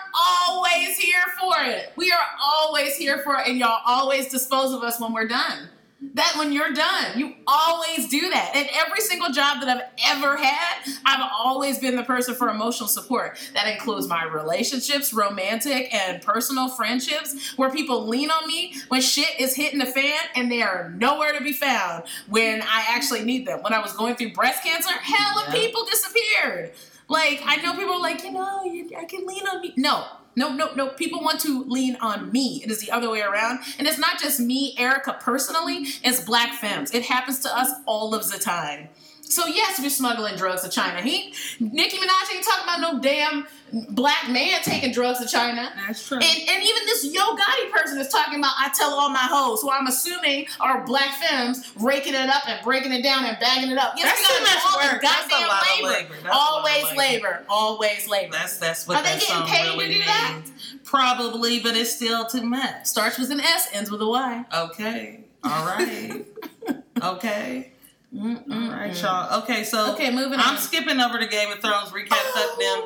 always 0.47 0.97
here 0.97 1.24
for 1.39 1.53
it. 1.63 1.91
We 1.95 2.11
are 2.11 2.26
always 2.43 2.95
here 2.95 3.19
for 3.24 3.36
it, 3.39 3.47
and 3.47 3.57
y'all 3.57 3.80
always 3.86 4.28
dispose 4.30 4.74
of 4.74 4.84
us 4.84 4.99
when 4.99 5.13
we're 5.13 5.28
done. 5.28 5.69
That 6.14 6.34
when 6.38 6.52
you're 6.52 6.74
done, 6.74 7.18
you 7.20 7.36
always 7.45 8.10
do 8.10 8.22
that. 8.32 8.54
And 8.56 8.68
every 8.74 9.02
single 9.02 9.30
job 9.32 9.62
that 9.62 9.70
I've 9.70 10.18
ever 10.18 10.36
had, 10.36 10.78
I've 11.06 11.30
always 11.32 11.78
been 11.78 11.95
the 11.95 12.04
person 12.04 12.34
for 12.34 12.49
emotional 12.49 12.89
support. 12.89 13.38
That 13.54 13.68
includes 13.68 14.08
my 14.08 14.24
relationships, 14.26 15.14
romantic 15.14 15.93
and 15.93 16.20
personal 16.24 16.70
friendships, 16.70 17.56
where 17.56 17.70
people 17.70 18.08
lean 18.08 18.32
on 18.32 18.47
me 18.47 18.74
when 18.88 18.99
shit 19.02 19.39
is 19.39 19.56
hitting 19.56 19.78
the 19.78 19.86
fan 19.86 20.20
and 20.36 20.52
they 20.52 20.64
are 20.64 20.89
nowhere 20.97 21.34
to 21.38 21.43
be 21.43 21.54
found 21.54 22.04
when 22.28 22.64
I 22.64 22.84
actually 22.89 23.24
need 23.24 23.45
them. 23.45 23.62
When 23.62 23.72
I 23.74 23.80
was 23.80 23.93
going 23.93 24.16
through 24.16 24.34
breast 24.34 24.64
cancer, 24.64 24.89
hella 24.89 25.43
Yeah. 25.47 25.54
people 25.54 25.86
disappeared. 25.86 26.72
Like 27.10 27.41
I 27.45 27.58
know 27.58 27.74
people 27.76 27.93
are 27.93 28.02
like, 28.02 28.24
you 28.24 28.32
know, 28.32 28.62
I 28.97 29.06
can 29.06 29.26
lean 29.28 29.45
on 29.45 29.62
me. 29.62 29.74
No, 29.78 30.04
no, 30.36 30.54
no, 30.54 30.74
no. 30.76 30.90
People 30.90 31.22
want 31.22 31.40
to 31.42 31.64
lean 31.64 31.98
on 32.02 32.32
me. 32.32 32.62
It 32.64 32.72
is 32.72 32.80
the 32.80 32.92
other 32.92 33.10
way 33.10 33.22
around, 33.22 33.60
and 33.78 33.88
it's 33.88 33.98
not 33.98 34.20
just 34.20 34.40
me, 34.40 34.76
Ericka, 34.78 35.20
personally. 35.20 35.86
It's 36.04 36.24
Black 36.24 36.54
femmes. 36.54 36.92
It 36.92 37.04
happens 37.04 37.40
to 37.42 37.58
us 37.58 37.72
all 37.86 38.16
of 38.16 38.30
the 38.30 38.38
time. 38.38 38.90
So 39.32 39.48
yes, 39.48 39.80
we're 39.82 39.90
smuggling 39.90 40.36
drugs 40.36 40.64
to 40.64 40.70
China. 40.70 41.02
He, 41.02 41.34
Nicki 41.60 41.98
Minaj 41.98 42.36
ain't 42.36 42.46
talking 42.46 42.64
about 42.64 42.82
no 42.82 43.00
damn 43.00 43.48
black 43.92 44.30
man 44.30 44.62
taking 44.64 44.92
drugs 44.92 45.20
to 45.20 45.26
China. 45.28 45.72
That's 45.88 46.06
true. 46.06 46.18
And, 46.18 46.50
and 46.50 46.64
even 46.64 46.86
this 46.86 47.06
Yo 47.06 47.22
Gotti 47.22 47.72
person 47.72 47.98
is 48.00 48.10
talking 48.10 48.40
about 48.40 48.54
I 48.58 48.70
tell 48.76 48.94
all 48.94 49.10
my 49.10 49.20
hoes, 49.20 49.62
who 49.62 49.72
I'm 49.72 49.88
assuming 49.88 50.48
are 50.60 50.86
black 50.86 51.16
femmes 51.16 51.72
raking 51.78 52.14
it 52.14 52.30
up 52.30 52.48
and 52.48 52.62
breaking 52.64 52.92
it 52.92 53.04
down 53.04 53.26
and 53.26 53.38
bagging 53.40 53.72
it 53.72 53.78
up. 53.78 53.94
Yes, 53.96 54.20
That's 54.20 54.38
too 54.38 54.44
much 54.44 54.52
do 54.52 54.60
all 54.66 54.82
the 54.82 54.94
work. 54.94 55.02
That's 55.02 55.34
a 55.34 55.48
lot 55.48 55.62
of 55.62 55.84
labor. 55.84 55.88
labor. 55.88 56.14
That's 56.24 56.24
a 56.24 56.28
lot 56.28 56.34
of 56.36 56.66
Always 56.66 56.84
labor. 56.84 56.98
labor. 56.98 57.46
Always 57.50 58.08
labor. 58.10 58.34
that's 58.34 58.58
that's 58.58 58.88
what 58.88 58.98
Are 58.98 59.04
they 59.04 59.20
getting 59.20 59.44
paid 59.46 59.72
to 59.72 59.78
really 59.78 59.94
do 59.94 60.00
that? 60.04 60.42
Probably, 60.84 61.60
but 61.60 61.76
it's 61.78 61.96
still 61.96 62.26
too 62.26 62.44
much. 62.44 62.86
Starts 62.86 63.18
with 63.18 63.32
an 63.32 63.40
S, 63.40 63.70
ends 63.74 63.90
with 63.90 64.02
a 64.02 64.08
Y. 64.08 64.46
Okay. 64.54 65.24
All 65.44 65.66
right. 65.66 66.26
okay. 67.04 67.72
Mm-mm. 68.14 68.51
All 68.51 68.72
right, 68.78 69.01
y'all. 69.01 69.41
Okay, 69.43 69.64
so 69.64 69.93
Okay, 69.93 70.12
moving 70.12 70.39
I'm 70.39 70.55
on. 70.55 70.57
skipping 70.57 70.99
over 70.99 71.18
to 71.18 71.28
Game 71.28 71.51
of 71.51 71.59
Thrones 71.59 71.89
recap. 71.89 72.09
Fuck 72.09 72.59
them. 72.59 72.84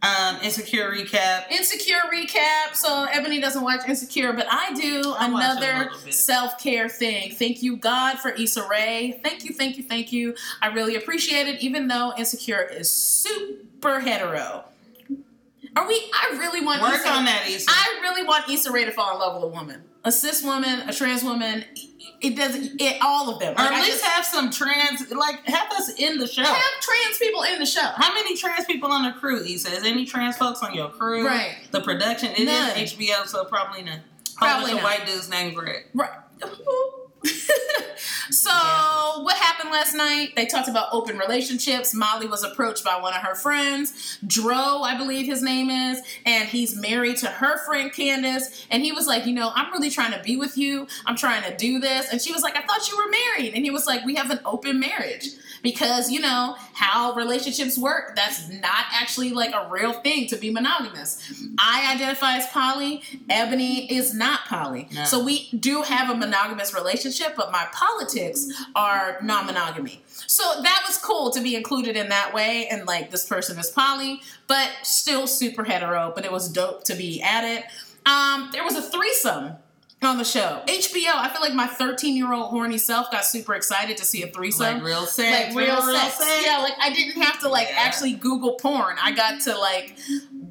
Um, 0.00 0.36
insecure 0.44 0.92
recap. 0.92 1.50
Insecure 1.50 1.98
recap. 2.14 2.74
So 2.76 3.04
Ebony 3.10 3.40
doesn't 3.40 3.64
watch 3.64 3.80
Insecure, 3.88 4.32
but 4.32 4.46
I 4.48 4.72
do. 4.74 5.12
I 5.18 5.26
Another 5.26 5.90
self 6.12 6.56
care 6.62 6.88
thing. 6.88 7.32
Thank 7.32 7.64
you, 7.64 7.76
God, 7.76 8.20
for 8.20 8.30
Issa 8.30 8.68
Rae. 8.70 9.18
Thank 9.24 9.44
you, 9.44 9.52
thank 9.52 9.76
you, 9.76 9.82
thank 9.82 10.12
you. 10.12 10.36
I 10.62 10.68
really 10.68 10.94
appreciate 10.94 11.48
it, 11.48 11.60
even 11.60 11.88
though 11.88 12.12
Insecure 12.16 12.62
is 12.62 12.88
super 12.88 13.98
hetero. 13.98 14.64
Are 15.74 15.86
we? 15.88 16.10
I 16.14 16.36
really 16.38 16.64
want 16.64 16.80
Work 16.80 16.94
Issa, 16.94 17.08
on 17.10 17.24
that, 17.24 17.48
Issa. 17.48 17.66
I 17.68 17.98
really 18.02 18.22
want 18.24 18.48
Issa 18.48 18.70
Rae 18.70 18.84
to 18.84 18.92
fall 18.92 19.12
in 19.14 19.18
love 19.18 19.34
with 19.34 19.44
a 19.44 19.48
woman, 19.54 19.82
a 20.04 20.12
cis 20.12 20.44
woman, 20.44 20.88
a 20.88 20.92
trans 20.92 21.24
woman. 21.24 21.64
It 22.20 22.34
doesn't. 22.36 22.80
It 22.80 22.96
all 23.00 23.30
of 23.32 23.38
them. 23.38 23.52
or 23.54 23.56
Like, 23.58 23.66
at 23.66 23.72
I 23.74 23.80
least 23.80 24.00
just- 24.00 24.04
have 24.04 24.24
some 24.26 24.50
trans, 24.50 25.08
like 25.12 25.44
have 25.46 25.70
us 25.72 25.90
in 25.98 26.18
the 26.18 26.26
show. 26.26 26.42
have 26.42 26.80
trans 26.80 27.18
people 27.18 27.42
in 27.44 27.58
the 27.60 27.66
show. 27.66 27.80
How 27.94 28.12
many 28.12 28.36
trans 28.36 28.64
people 28.64 28.90
on 28.90 29.04
the 29.04 29.12
crew? 29.12 29.42
He 29.44 29.56
says 29.56 29.84
any 29.84 30.04
trans 30.04 30.36
folks 30.36 30.60
on 30.62 30.74
your 30.74 30.88
crew? 30.88 31.24
Right. 31.26 31.54
The 31.70 31.80
production 31.80 32.30
it 32.32 32.40
is 32.40 32.46
None. 32.46 32.76
HBO, 32.76 33.26
so 33.26 33.44
probably 33.44 33.82
none. 33.82 34.00
Probably 34.36 34.74
not. 34.74 34.82
white 34.82 35.06
dude's 35.06 35.28
named 35.28 35.54
Greg. 35.56 35.84
Right. 35.94 36.10
so 38.30 38.50
what 39.22 39.36
happened 39.36 39.70
last 39.70 39.94
night? 39.94 40.34
They 40.36 40.46
talked 40.46 40.68
about 40.68 40.88
open 40.92 41.18
relationships. 41.18 41.94
Molly 41.94 42.26
was 42.26 42.42
approached 42.42 42.84
by 42.84 43.00
one 43.00 43.14
of 43.14 43.22
her 43.22 43.34
friends, 43.34 44.18
Dro, 44.26 44.82
I 44.82 44.96
believe 44.96 45.26
his 45.26 45.42
name 45.42 45.70
is, 45.70 46.00
and 46.26 46.48
he's 46.48 46.76
married 46.76 47.16
to 47.18 47.26
her 47.26 47.58
friend 47.64 47.92
Candace. 47.92 48.66
And 48.70 48.82
he 48.82 48.92
was 48.92 49.06
like, 49.06 49.26
you 49.26 49.34
know, 49.34 49.52
I'm 49.54 49.72
really 49.72 49.90
trying 49.90 50.12
to 50.12 50.22
be 50.22 50.36
with 50.36 50.56
you. 50.56 50.86
I'm 51.06 51.16
trying 51.16 51.42
to 51.50 51.56
do 51.56 51.78
this. 51.78 52.10
And 52.10 52.20
she 52.20 52.32
was 52.32 52.42
like, 52.42 52.56
I 52.56 52.62
thought 52.62 52.88
you 52.88 52.96
were 52.96 53.10
married. 53.10 53.54
And 53.54 53.64
he 53.64 53.70
was 53.70 53.86
like, 53.86 54.04
we 54.04 54.14
have 54.14 54.30
an 54.30 54.40
open 54.44 54.80
marriage. 54.80 55.28
Because 55.60 56.08
you 56.08 56.20
know 56.20 56.54
how 56.72 57.14
relationships 57.14 57.76
work. 57.76 58.14
That's 58.14 58.48
not 58.48 58.84
actually 58.92 59.30
like 59.30 59.52
a 59.52 59.68
real 59.68 59.92
thing 59.92 60.28
to 60.28 60.36
be 60.36 60.52
monogamous. 60.52 61.42
I 61.58 61.92
identify 61.94 62.36
as 62.36 62.46
poly. 62.46 63.02
Ebony 63.28 63.92
is 63.92 64.14
not 64.14 64.44
poly. 64.46 64.88
No. 64.94 65.02
So 65.02 65.24
we 65.24 65.50
do 65.50 65.82
have 65.82 66.10
a 66.10 66.14
monogamous 66.14 66.72
relationship, 66.74 67.17
but 67.36 67.50
my 67.52 67.66
politics 67.72 68.46
are 68.74 69.18
non-monogamy. 69.22 70.02
So 70.26 70.42
that 70.62 70.82
was 70.86 70.98
cool 70.98 71.30
to 71.30 71.40
be 71.40 71.56
included 71.56 71.96
in 71.96 72.08
that 72.10 72.32
way. 72.34 72.66
And 72.70 72.86
like 72.86 73.10
this 73.10 73.26
person 73.26 73.58
is 73.58 73.70
poly, 73.70 74.20
but 74.46 74.70
still 74.82 75.26
super 75.26 75.64
hetero. 75.64 76.12
But 76.14 76.24
it 76.24 76.32
was 76.32 76.48
dope 76.50 76.84
to 76.84 76.94
be 76.94 77.20
added. 77.22 77.64
Um, 78.06 78.50
there 78.52 78.64
was 78.64 78.74
a 78.76 78.82
threesome 78.82 79.52
on 80.00 80.16
the 80.16 80.24
show. 80.24 80.62
HBO. 80.66 81.12
I 81.12 81.28
feel 81.28 81.40
like 81.40 81.54
my 81.54 81.66
13 81.66 82.16
year 82.16 82.32
old 82.32 82.50
horny 82.50 82.78
self 82.78 83.10
got 83.10 83.24
super 83.24 83.54
excited 83.54 83.96
to 83.96 84.04
see 84.04 84.22
a 84.22 84.28
threesome 84.28 84.74
Like 84.76 84.82
real 84.84 85.06
sex. 85.06 85.54
like 85.54 85.56
real, 85.66 85.82
sex. 85.82 86.18
Yeah, 86.44 86.58
like 86.58 86.74
I 86.80 86.92
didn't 86.92 87.20
have 87.20 87.40
to 87.40 87.48
like 87.48 87.68
Yeah. 87.68 87.78
actually 87.80 88.12
Google 88.14 88.54
porn. 88.54 88.96
I 89.02 89.10
got 89.12 89.40
to 89.42 89.58
like 89.58 89.96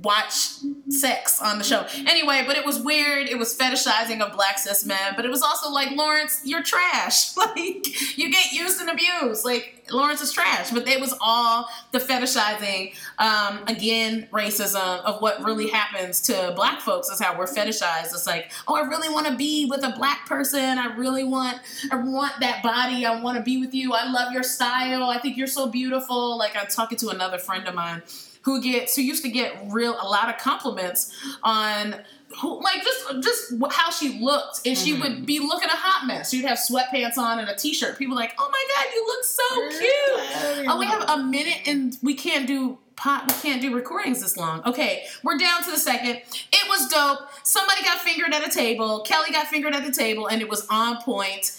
watch 0.01 0.57
sex 0.89 1.41
on 1.41 1.57
the 1.57 1.63
show. 1.63 1.85
Anyway, 2.07 2.43
but 2.45 2.57
it 2.57 2.65
was 2.65 2.79
weird. 2.79 3.27
It 3.27 3.37
was 3.37 3.57
fetishizing 3.57 4.21
of 4.21 4.33
black 4.33 4.57
cis 4.57 4.85
men, 4.85 5.13
but 5.15 5.25
it 5.25 5.29
was 5.29 5.41
also 5.41 5.71
like 5.71 5.91
Lawrence, 5.91 6.41
you're 6.43 6.63
trash. 6.63 7.35
Like 7.47 8.17
you 8.17 8.31
get 8.31 8.51
used 8.51 8.81
and 8.81 8.89
abused. 8.89 9.45
Like 9.45 9.87
Lawrence 9.91 10.21
is 10.21 10.33
trash. 10.33 10.71
But 10.71 10.87
it 10.87 10.99
was 10.99 11.15
all 11.21 11.67
the 11.91 11.99
fetishizing, 11.99 12.93
um, 13.19 13.59
again, 13.67 14.27
racism 14.31 15.01
of 15.03 15.21
what 15.21 15.43
really 15.43 15.69
happens 15.69 16.19
to 16.21 16.53
black 16.55 16.81
folks 16.81 17.09
is 17.09 17.19
how 17.19 17.37
we're 17.37 17.45
fetishized. 17.45 18.13
It's 18.13 18.27
like, 18.27 18.51
oh, 18.67 18.75
I 18.75 18.81
really 18.81 19.09
want 19.09 19.27
to 19.27 19.35
be 19.35 19.65
with 19.65 19.83
a 19.83 19.93
black 19.97 20.27
person. 20.27 20.77
I 20.77 20.95
really 20.95 21.23
want 21.23 21.59
I 21.91 21.95
want 21.95 22.33
that 22.41 22.63
body. 22.63 23.05
I 23.05 23.21
want 23.21 23.37
to 23.37 23.43
be 23.43 23.59
with 23.59 23.73
you. 23.73 23.93
I 23.93 24.09
love 24.09 24.33
your 24.33 24.43
style. 24.43 25.03
I 25.03 25.19
think 25.19 25.37
you're 25.37 25.47
so 25.47 25.67
beautiful. 25.67 26.37
Like 26.37 26.55
I'm 26.55 26.67
talking 26.67 26.97
to 26.99 27.09
another 27.09 27.37
friend 27.37 27.67
of 27.67 27.75
mine 27.75 28.01
who 28.43 28.61
gets 28.61 28.95
who 28.95 29.01
used 29.01 29.23
to 29.23 29.29
get 29.29 29.53
real 29.67 29.97
a 30.01 30.07
lot 30.07 30.29
of 30.29 30.37
compliments 30.37 31.11
on 31.43 31.95
who, 32.41 32.61
like 32.61 32.83
just 32.83 33.23
just 33.23 33.53
how 33.71 33.89
she 33.89 34.19
looked, 34.19 34.65
and 34.65 34.77
she 34.77 34.93
Mhm. 34.93 35.01
would 35.01 35.25
be 35.25 35.39
looking 35.39 35.69
a 35.69 35.75
hot 35.75 36.05
mess. 36.07 36.29
She'd 36.29 36.43
have 36.45 36.57
sweatpants 36.57 37.17
on 37.17 37.39
and 37.39 37.49
a 37.49 37.55
t-shirt. 37.55 37.97
People 37.97 38.15
like, 38.15 38.33
oh 38.37 38.49
my 38.51 38.63
god, 38.75 38.93
you 38.93 39.05
look 39.07 39.23
so 39.23 39.79
cute. 39.79 40.67
Oh, 40.69 40.77
we 40.77 40.85
have 40.85 41.09
a 41.09 41.17
minute 41.23 41.61
and 41.65 41.97
we 42.03 42.13
can't 42.15 42.45
do 42.45 42.77
pot. 42.97 43.25
We 43.27 43.49
can't 43.49 43.61
do 43.61 43.73
recordings 43.73 44.21
this 44.21 44.35
long. 44.37 44.61
Okay, 44.65 45.05
we're 45.23 45.37
down 45.37 45.63
to 45.63 45.71
the 45.71 45.77
second. 45.77 46.17
It 46.51 46.67
was 46.69 46.87
dope. 46.89 47.29
Somebody 47.43 47.83
got 47.83 47.99
fingered 48.01 48.33
at 48.33 48.45
a 48.45 48.51
table. 48.51 49.01
Kelly 49.01 49.31
got 49.31 49.47
fingered 49.47 49.73
at 49.75 49.85
the 49.85 49.91
table, 49.93 50.27
and 50.27 50.41
it 50.41 50.49
was 50.49 50.65
on 50.69 51.01
point. 51.01 51.51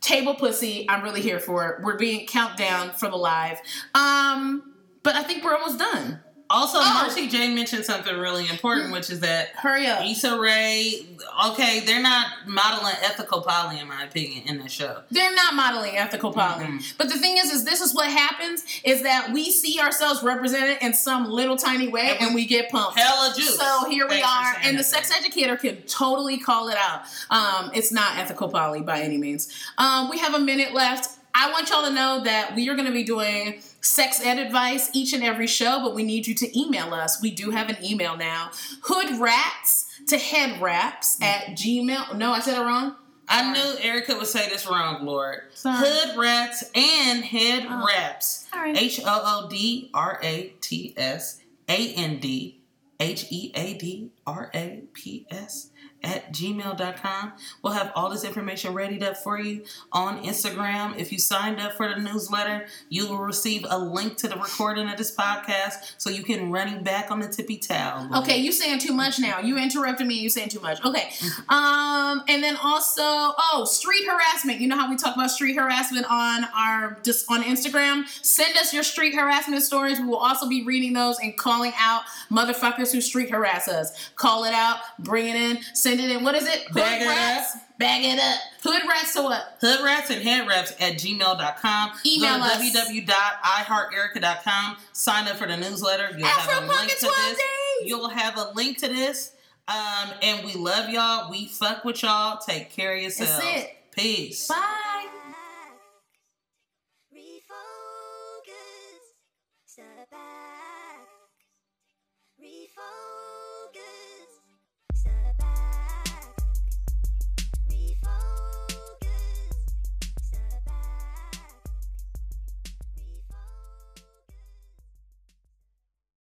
Table 0.00 0.34
pussy. 0.34 0.86
I'm 0.88 1.02
really 1.02 1.20
here 1.22 1.40
for 1.40 1.68
it. 1.70 1.82
We're 1.82 1.96
being 1.98 2.26
countdown 2.26 2.90
for 2.92 3.08
the 3.10 3.16
live. 3.16 3.58
Um, 3.94 4.73
but 5.04 5.14
I 5.14 5.22
think 5.22 5.44
we're 5.44 5.54
almost 5.54 5.78
done. 5.78 6.18
Also, 6.50 6.76
Oh. 6.78 6.84
Marcy 7.02 7.26
Jane 7.26 7.54
mentioned 7.54 7.86
something 7.86 8.14
really 8.18 8.46
important, 8.48 8.92
which 8.92 9.08
is 9.08 9.20
that 9.20 9.48
Hurry 9.56 9.86
up. 9.86 10.04
Issa 10.04 10.38
Rae, 10.38 11.06
okay, 11.46 11.80
they're 11.80 12.02
not 12.02 12.26
modeling 12.46 12.92
ethical 13.02 13.40
poly, 13.40 13.80
in 13.80 13.88
my 13.88 14.04
opinion, 14.04 14.46
in 14.46 14.58
the 14.62 14.68
show. 14.68 15.00
They're 15.10 15.34
not 15.34 15.54
modeling 15.54 15.96
ethical 15.96 16.32
poly. 16.34 16.66
Mhm. 16.66 16.92
But 16.98 17.08
the 17.08 17.18
thing 17.18 17.38
is, 17.38 17.50
is 17.50 17.64
this 17.64 17.80
is 17.80 17.94
what 17.94 18.08
happens: 18.08 18.62
is 18.84 19.02
that 19.04 19.32
we 19.32 19.50
see 19.50 19.80
ourselves 19.80 20.22
represented 20.22 20.76
in 20.82 20.92
some 20.92 21.30
little 21.30 21.56
tiny 21.56 21.88
way, 21.88 22.10
And 22.10 22.20
we- 22.20 22.26
and 22.26 22.34
we 22.34 22.44
get 22.44 22.70
pumped. 22.70 22.98
Hella 22.98 23.32
juice. 23.34 23.56
So 23.58 23.88
here 23.88 24.04
we 24.06 24.16
Thanks 24.20 24.28
for 24.28 24.34
are, 24.34 24.56
and 24.64 24.78
the 24.78 24.84
sex 24.84 25.10
educator 25.16 25.56
can 25.56 25.80
totally 25.88 26.36
call 26.36 26.68
it 26.68 26.76
out. 26.76 27.04
Um, 27.30 27.70
it's 27.74 27.90
not 27.90 28.18
ethical 28.18 28.48
poly 28.50 28.82
by 28.82 29.00
any 29.00 29.16
means. 29.16 29.48
Um, 29.78 30.10
we 30.10 30.18
have 30.18 30.34
a 30.34 30.38
minute 30.38 30.74
left. 30.74 31.08
I 31.36 31.50
want 31.50 31.68
y'all 31.70 31.82
to 31.82 31.90
know 31.90 32.20
that 32.22 32.54
we 32.54 32.68
are 32.68 32.74
going 32.74 32.86
to 32.86 32.92
be 32.92 33.02
doing 33.02 33.60
sex 33.84 34.20
ed 34.24 34.38
advice 34.38 34.90
each 34.92 35.12
and 35.12 35.22
every 35.22 35.46
show, 35.46 35.80
but 35.82 35.94
we 35.94 36.02
need 36.02 36.26
you 36.26 36.34
to 36.34 36.58
email 36.58 36.92
us. 36.94 37.20
We 37.22 37.30
do 37.30 37.50
have 37.50 37.68
an 37.68 37.76
email 37.84 38.16
now. 38.16 38.50
Hood 38.82 39.20
rats 39.20 39.86
to 40.08 40.18
head 40.18 40.60
wraps 40.60 41.20
at 41.22 41.48
Gmail. 41.56 42.16
No, 42.16 42.32
I 42.32 42.40
said 42.40 42.58
it 42.60 42.64
wrong. 42.64 42.96
I 43.28 43.52
knew 43.52 43.78
Ericka 43.80 44.18
would 44.18 44.26
say 44.26 44.48
this 44.50 44.66
wrong, 44.66 45.06
Lord. 45.06 45.42
Sorry. 45.54 45.76
Hood 45.78 46.16
rats 46.18 46.62
and 46.74 47.24
head 47.24 47.66
Oh. 47.68 47.86
wraps. 47.86 48.46
H 48.54 49.00
O 49.04 49.44
O 49.44 49.48
D 49.48 49.90
R 49.94 50.18
A 50.22 50.52
T 50.60 50.92
S 50.96 51.40
A 51.68 51.94
N 51.94 52.18
D 52.18 52.60
H 53.00 53.26
E 53.30 53.50
A 53.54 53.74
D 53.74 54.10
R 54.26 54.50
A 54.54 54.82
P 54.92 55.26
S 55.30 55.70
at 56.04 56.32
gmail.com. 56.32 57.32
We'll 57.62 57.72
have 57.72 57.92
all 57.94 58.10
this 58.10 58.24
information 58.24 58.74
readied 58.74 59.02
up 59.02 59.16
for 59.16 59.38
you 59.38 59.64
on 59.92 60.22
Instagram. 60.24 60.98
If 60.98 61.12
you 61.12 61.18
signed 61.18 61.60
up 61.60 61.72
for 61.72 61.88
the 61.88 62.00
newsletter, 62.00 62.66
you 62.88 63.08
will 63.08 63.18
receive 63.18 63.66
a 63.68 63.78
link 63.78 64.16
to 64.18 64.28
the 64.28 64.36
recording 64.36 64.88
of 64.88 64.96
this 64.96 65.14
podcast 65.14 65.94
so 65.98 66.10
you 66.10 66.22
can 66.22 66.50
run 66.50 66.68
it 66.68 66.84
back 66.84 67.10
on 67.10 67.20
the 67.20 67.28
tippy 67.28 67.56
towel. 67.56 68.08
Okay, 68.18 68.38
you 68.38 68.52
saying 68.52 68.78
too 68.78 68.92
much 68.92 69.18
now. 69.18 69.40
You 69.40 69.58
interrupted 69.58 70.06
me. 70.06 70.14
You 70.14 70.28
saying 70.28 70.50
too 70.50 70.60
much. 70.60 70.84
Okay. 70.84 71.08
Mm-hmm. 71.08 71.50
Um, 71.52 72.22
and 72.28 72.42
then 72.42 72.56
also, 72.62 73.02
oh, 73.02 73.66
street 73.68 74.06
harassment. 74.06 74.60
You 74.60 74.68
know 74.68 74.76
how 74.76 74.90
we 74.90 74.96
talk 74.96 75.14
about 75.14 75.30
street 75.30 75.54
harassment 75.54 76.06
on 76.10 76.44
our 76.56 76.98
just 77.02 77.30
on 77.30 77.42
Instagram. 77.42 78.06
Send 78.24 78.56
us 78.56 78.72
your 78.72 78.82
street 78.82 79.14
harassment 79.14 79.62
stories. 79.62 79.98
We 79.98 80.06
will 80.06 80.16
also 80.16 80.48
be 80.48 80.64
reading 80.64 80.92
those 80.92 81.18
and 81.18 81.36
calling 81.36 81.72
out 81.78 82.02
motherfuckers 82.30 82.92
who 82.92 83.00
street 83.00 83.30
harass 83.30 83.68
us. 83.68 84.10
Call 84.16 84.44
it 84.44 84.54
out. 84.54 84.78
Bring 84.98 85.28
it 85.28 85.36
in. 85.36 85.58
Send 85.74 85.93
it 86.00 86.10
in. 86.10 86.22
What 86.24 86.34
is 86.34 86.46
it? 86.46 86.72
Bag 86.72 87.00
Hood 87.00 87.06
it 87.06 87.10
rats. 87.10 87.56
Bag 87.78 88.04
it 88.04 88.18
up. 88.18 88.38
Hood 88.62 88.82
rats 88.88 89.12
to 89.14 89.22
what? 89.22 89.56
Hood 89.60 89.80
rats 89.84 90.10
and 90.10 90.22
head 90.22 90.46
wraps 90.46 90.72
at 90.80 90.94
gmail.com. 90.94 91.90
Email 92.06 92.38
Go 92.38 92.44
to 92.44 92.50
us. 92.52 92.76
www.ihearterica.com. 92.76 94.76
Sign 94.92 95.28
up 95.28 95.36
for 95.36 95.46
the 95.46 95.56
newsletter. 95.56 96.10
You'll 96.16 96.26
have 96.28 96.62
a 96.62 96.66
link 96.66 96.90
to 96.98 97.06
this. 97.06 97.36
days. 97.36 97.38
You'll 97.84 98.08
have 98.08 98.38
a 98.38 98.52
link 98.54 98.78
to 98.78 98.88
this. 98.88 99.32
Um, 99.66 100.10
and 100.22 100.44
we 100.44 100.52
love 100.54 100.90
y'all. 100.90 101.30
We 101.30 101.46
fuck 101.48 101.84
with 101.84 102.02
y'all. 102.02 102.38
Take 102.38 102.70
care 102.70 102.94
of 102.94 103.00
yourselves. 103.02 103.42
it. 103.44 103.76
Peace. 103.92 104.48
Bye. 104.48 104.90